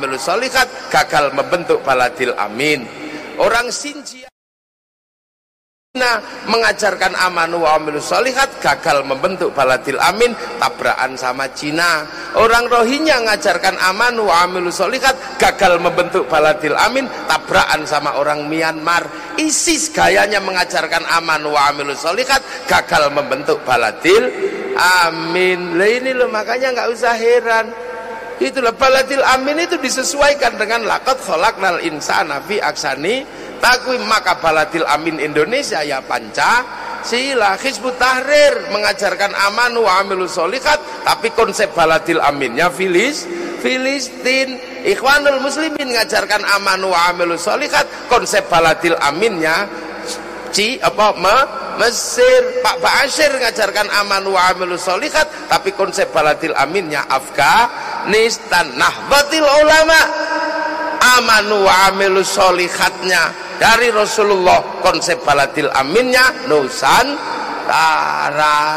[0.88, 2.88] gagal membentuk baladil amin.
[3.36, 4.25] Orang Xinjiang
[5.96, 12.04] Nah, mengajarkan amanu wa amilus solihat gagal membentuk baladil amin tabrakan sama Cina
[12.36, 19.08] orang Rohingya mengajarkan amanu wa amilus solihat gagal membentuk baladil amin tabrakan sama orang Myanmar.
[19.40, 24.28] ISIS gayanya mengajarkan amanu wa amilus solihat gagal membentuk baladil
[24.76, 25.80] amin.
[25.80, 27.72] Lah ini loh makanya nggak usah heran.
[28.36, 33.24] Itulah baladil amin itu disesuaikan dengan lakot kholaknal insana fi aksani
[33.58, 36.64] takwim maka baladil amin Indonesia ya panca
[37.06, 43.24] sila Hizbut Tahrir mengajarkan amanu wa amilus solikat tapi konsep baladil aminnya Filis
[43.62, 49.66] Filistin Ikhwanul Muslimin mengajarkan amanu wa amilus solikat konsep baladil aminnya
[50.54, 51.36] Ci apa me,
[51.76, 60.00] Mesir Pak Bashir mengajarkan amanu wa amilus solikat tapi konsep baladil aminnya Afghanistan Nahbatil ulama
[61.18, 67.24] amanu wa amilus solihatnya dari Rasulullah konsep baladil aminnya Nusantara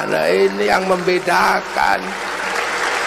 [0.08, 2.00] nah ini yang membedakan.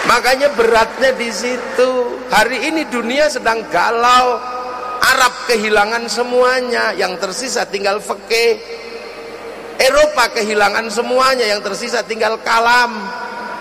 [0.03, 2.19] Makanya beratnya di situ.
[2.27, 4.35] Hari ini dunia sedang galau.
[4.99, 6.91] Arab kehilangan semuanya.
[6.91, 8.59] Yang tersisa tinggal fikih.
[9.79, 11.47] Eropa kehilangan semuanya.
[11.47, 12.91] Yang tersisa tinggal kalam.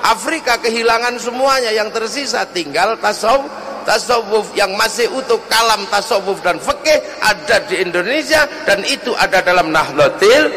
[0.03, 1.71] Afrika kehilangan semuanya.
[1.71, 3.47] Yang tersisa tinggal tasawuf
[3.85, 9.71] tasawuf yang masih utuh kalam tasawuf dan fikih ada di Indonesia dan itu ada dalam
[9.71, 10.51] Nahdlatul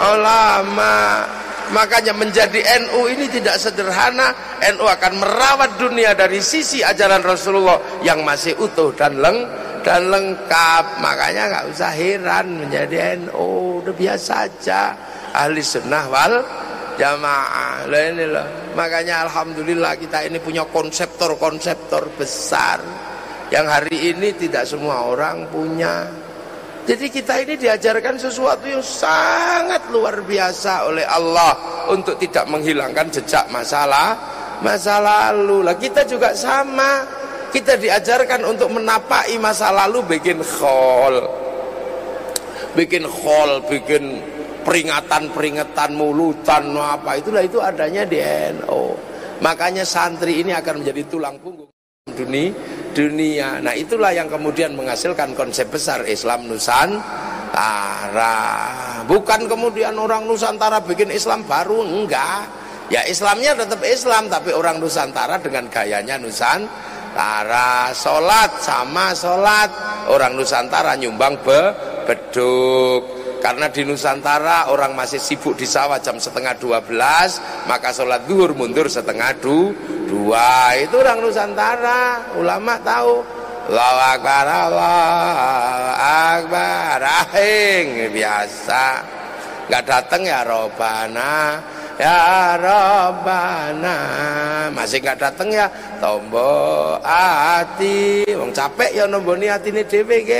[0.00, 1.26] Ulama.
[1.70, 4.34] Makanya menjadi NU ini tidak sederhana.
[4.74, 9.46] NU akan merawat dunia dari sisi ajaran Rasulullah yang masih utuh dan leng
[9.86, 10.98] dan lengkap.
[10.98, 14.82] Makanya nggak usah heran menjadi NU udah biasa aja.
[15.30, 16.42] Ahli sunnah wal
[17.00, 17.88] jamaah.
[17.88, 18.46] Lah ini loh
[18.76, 22.84] makanya alhamdulillah kita ini punya konseptor-konseptor besar
[23.48, 26.06] yang hari ini tidak semua orang punya.
[26.84, 31.52] Jadi kita ini diajarkan sesuatu yang sangat luar biasa oleh Allah
[31.92, 34.16] untuk tidak menghilangkan jejak masalah
[34.64, 35.66] masa lalu.
[35.66, 37.18] Lah kita juga sama.
[37.50, 41.18] Kita diajarkan untuk menapai masa lalu bikin khol.
[42.78, 44.22] Bikin khol bikin
[44.62, 47.18] peringatan-peringatan mulutan apa.
[47.18, 48.20] Itulah itu adanya di
[48.56, 49.10] NU
[49.40, 51.72] makanya santri ini akan menjadi tulang punggung
[52.10, 52.52] dunia
[52.90, 53.62] dunia.
[53.62, 58.34] Nah itulah yang kemudian menghasilkan konsep besar Islam Nusantara.
[59.06, 62.50] Bukan kemudian orang Nusantara bikin Islam baru enggak.
[62.90, 67.94] Ya Islamnya tetap Islam tapi orang Nusantara dengan gayanya Nusantara.
[67.94, 69.70] Sholat sama sholat.
[70.10, 71.70] Orang Nusantara nyumbang be
[72.10, 78.52] beduk karena di Nusantara orang masih sibuk di sawah jam setengah 12 maka sholat duhur
[78.52, 79.72] mundur setengah du,
[80.04, 80.76] dua.
[80.76, 83.24] Itu orang Nusantara ulama tahu.
[83.70, 84.46] Allahu Akbar
[86.36, 87.00] Akbar.
[88.12, 88.84] Biasa.
[89.70, 91.62] Nggak datang ya Robana
[92.00, 93.96] ya Robana
[94.72, 95.70] masih nggak datang ya?
[96.00, 98.24] Tombo hati.
[98.34, 100.32] Wong capek ya nomboni hati ini DPG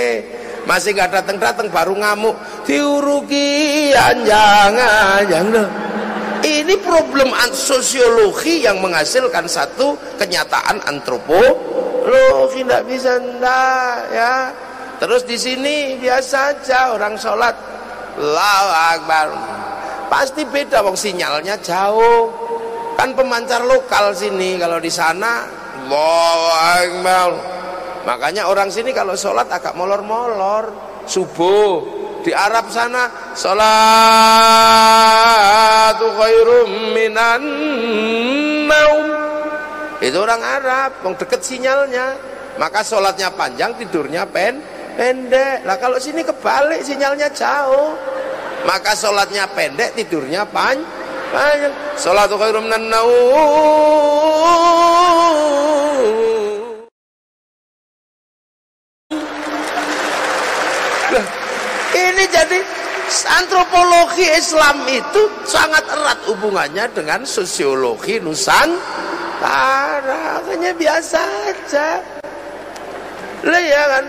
[0.68, 2.36] masih gak datang-datang baru ngamuk.
[2.64, 5.90] Diuruki jangan jangan
[6.40, 12.64] ini problem sosiologi yang menghasilkan satu kenyataan antropologi.
[12.64, 14.34] Tidak bisa enggak ya.
[15.00, 17.52] Terus di sini biasa aja orang sholat.
[18.16, 19.28] Allahu Akbar.
[20.08, 22.32] Pasti beda wong sinyalnya jauh.
[22.96, 25.44] Kan pemancar lokal sini kalau di sana
[25.80, 27.30] Allahu Akbar
[28.00, 30.72] Makanya orang sini kalau sholat agak molor-molor.
[31.04, 33.66] Subuh di Arab sana sholatu
[36.16, 37.42] khairum minan
[38.68, 39.04] naum.
[40.00, 42.16] Itu orang Arab, yang deket sinyalnya.
[42.56, 44.60] Maka sholatnya panjang, tidurnya pen
[44.96, 45.64] pendek.
[45.68, 47.92] Lah kalau sini kebalik sinyalnya jauh.
[48.64, 50.80] Maka sholatnya pendek, tidurnya pan
[51.32, 51.72] panjang.
[52.00, 53.20] Sholatu khairum minan naum.
[63.26, 68.78] Antropologi Islam itu sangat erat hubungannya dengan sosiologi Nusantara.
[70.46, 71.20] Hanya biasa
[71.50, 71.98] aja.
[73.42, 74.04] Lah ya kan?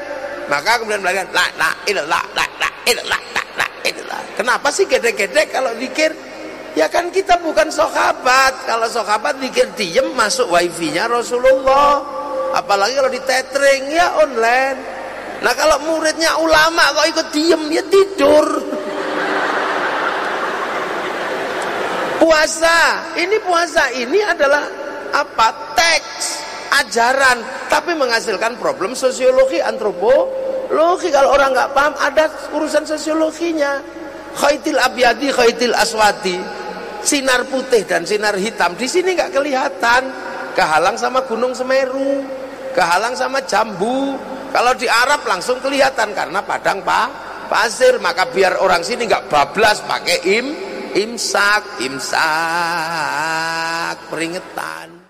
[0.51, 5.47] Maka kemudian belajar la la ilallah la la ilallah la la ilallah kenapa sih gede-gede
[5.47, 6.11] kalau zikir
[6.75, 8.67] ya kan kita bukan sahabat.
[8.67, 12.03] Kalau sahabat zikir diem masuk wifi-nya Rasulullah.
[12.51, 15.00] Apalagi kalau di tethering ya online
[15.41, 18.47] nah kalau muridnya ulama kok ikut diem ya tidur.
[22.21, 23.01] Puasa.
[23.17, 24.61] Ini puasa ini adalah
[25.09, 25.73] apa?
[25.73, 26.25] Teks
[26.85, 27.41] ajaran.
[27.65, 31.09] Tapi menghasilkan problem sosiologi antropologi.
[31.09, 33.81] Kalau orang nggak paham ada urusan sosiologinya.
[34.31, 36.61] Khaitil abyadi khaitil aswati
[37.01, 38.77] sinar putih dan sinar hitam.
[38.77, 40.03] Di sini nggak kelihatan.
[40.53, 42.21] Kehalang sama gunung semeru.
[42.71, 44.15] Kehalang sama jambu
[44.51, 47.07] kalau di Arab langsung kelihatan karena padang pak
[47.47, 50.55] pasir maka biar orang sini nggak bablas pakai im
[50.91, 52.19] imsak imsak
[54.11, 55.01] peringatan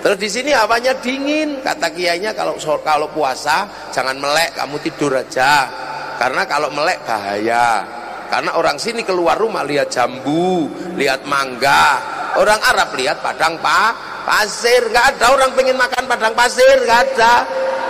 [0.00, 5.70] terus di sini hawanya dingin kata kiainya kalau kalau puasa jangan melek kamu tidur aja.
[6.14, 7.82] Karena kalau melek bahaya.
[8.30, 10.66] Karena orang sini keluar rumah lihat jambu
[10.98, 12.00] lihat mangga.
[12.34, 13.94] Orang Arab lihat padang pak
[14.26, 17.34] pasir nggak ada orang pengen makan padang pasir nggak ada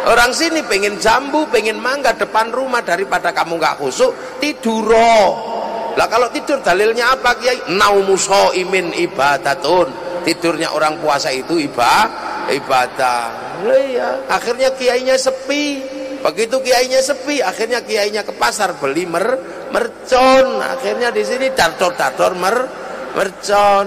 [0.08, 5.54] orang sini pengen jambu pengen mangga depan rumah daripada kamu nggak khusuk tiduro
[5.94, 7.70] lah kalau tidur dalilnya apa Kiai?
[7.70, 9.88] Naumuso imin ibadatun.
[10.26, 13.22] Tidurnya orang puasa itu ibadah, ibadah.
[13.62, 15.84] Iya, akhirnya kiainya sepi.
[16.24, 19.38] Begitu kiainya sepi, akhirnya kiainya ke pasar beli mer
[19.70, 20.58] mercon.
[20.64, 22.56] Akhirnya di sini dator-dator mer
[23.14, 23.86] mercon.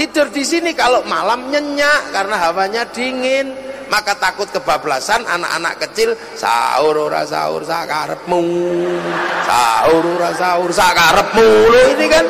[0.00, 7.10] Tidur di sini kalau malam nyenyak karena hawanya dingin maka takut kebablasan anak-anak kecil sahur
[7.10, 8.42] ora sahur sakarepmu.
[9.46, 11.50] Sahur ora sahur sakarepmu.
[11.96, 12.26] Ini kan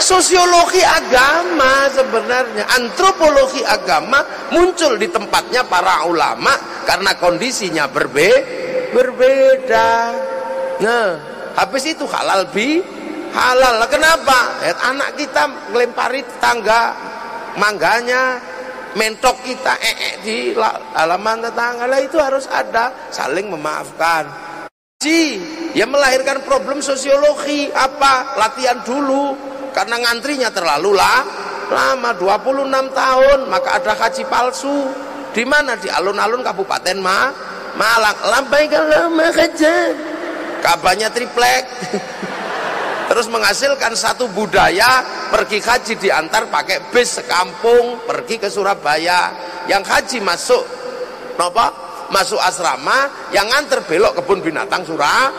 [0.00, 8.30] sosiologi agama sebenarnya antropologi agama muncul di tempatnya para ulama karena kondisinya berbe
[8.92, 9.90] berbeda.
[10.82, 11.08] Nah
[11.54, 12.82] habis itu halal bi
[13.34, 13.82] halal.
[13.90, 14.62] Kenapa?
[14.88, 16.94] Anak kita melempari tangga
[17.54, 18.53] mangganya
[18.94, 20.36] mentok kita ee -e di
[20.94, 23.10] halaman tetangga lah itu harus ada.
[23.10, 24.26] Saling memaafkan.
[25.02, 25.38] Si
[25.76, 28.38] yang melahirkan problem sosiologi apa?
[28.38, 29.36] Latihan dulu.
[29.74, 31.26] Karena ngantrinya terlalu lah
[31.64, 34.86] lama 26 tahun maka ada haji palsu.
[35.34, 35.74] Di mana?
[35.74, 37.28] Di alun-alun Kabupaten Ma
[37.74, 38.18] Malang.
[38.22, 39.90] Lambai kalau kerja.
[40.62, 41.68] Kabarnya triplek
[43.14, 49.30] terus menghasilkan satu budaya pergi haji diantar pakai bis sekampung pergi ke Surabaya.
[49.70, 50.66] Yang haji masuk
[51.38, 51.70] apa?
[52.10, 55.30] Masuk asrama yang nganter belok kebun binatang Surabaya.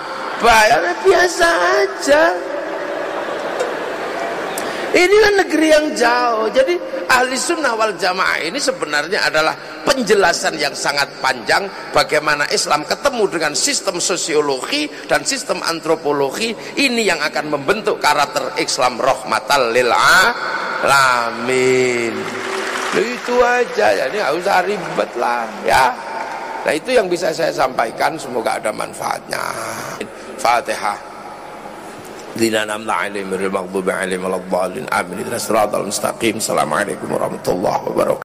[0.79, 1.47] Nah, biasa
[1.83, 2.23] aja.
[4.95, 6.47] Ini kan negeri yang jauh.
[6.55, 6.79] Jadi
[7.09, 9.55] ahli sunnah wal jamaah ini sebenarnya adalah
[9.85, 16.51] penjelasan yang sangat panjang bagaimana Islam ketemu dengan sistem sosiologi dan sistem antropologi.
[16.75, 19.93] Ini yang akan membentuk karakter Islam rahmatal lil
[20.83, 22.13] alamin.
[22.95, 25.91] Itu aja jadi nggak usah ribet lah ya.
[26.65, 28.17] Nah itu yang bisa saya sampaikan.
[28.17, 29.39] Semoga ada manfaatnya.
[30.41, 31.14] Fatihah
[32.35, 37.87] الذين أنعمنا عليهم المغضوب عليهم ولا الضالين آمين اهدنا الصراط المستقيم السلام عليكم ورحمة الله
[37.87, 38.24] وبركاته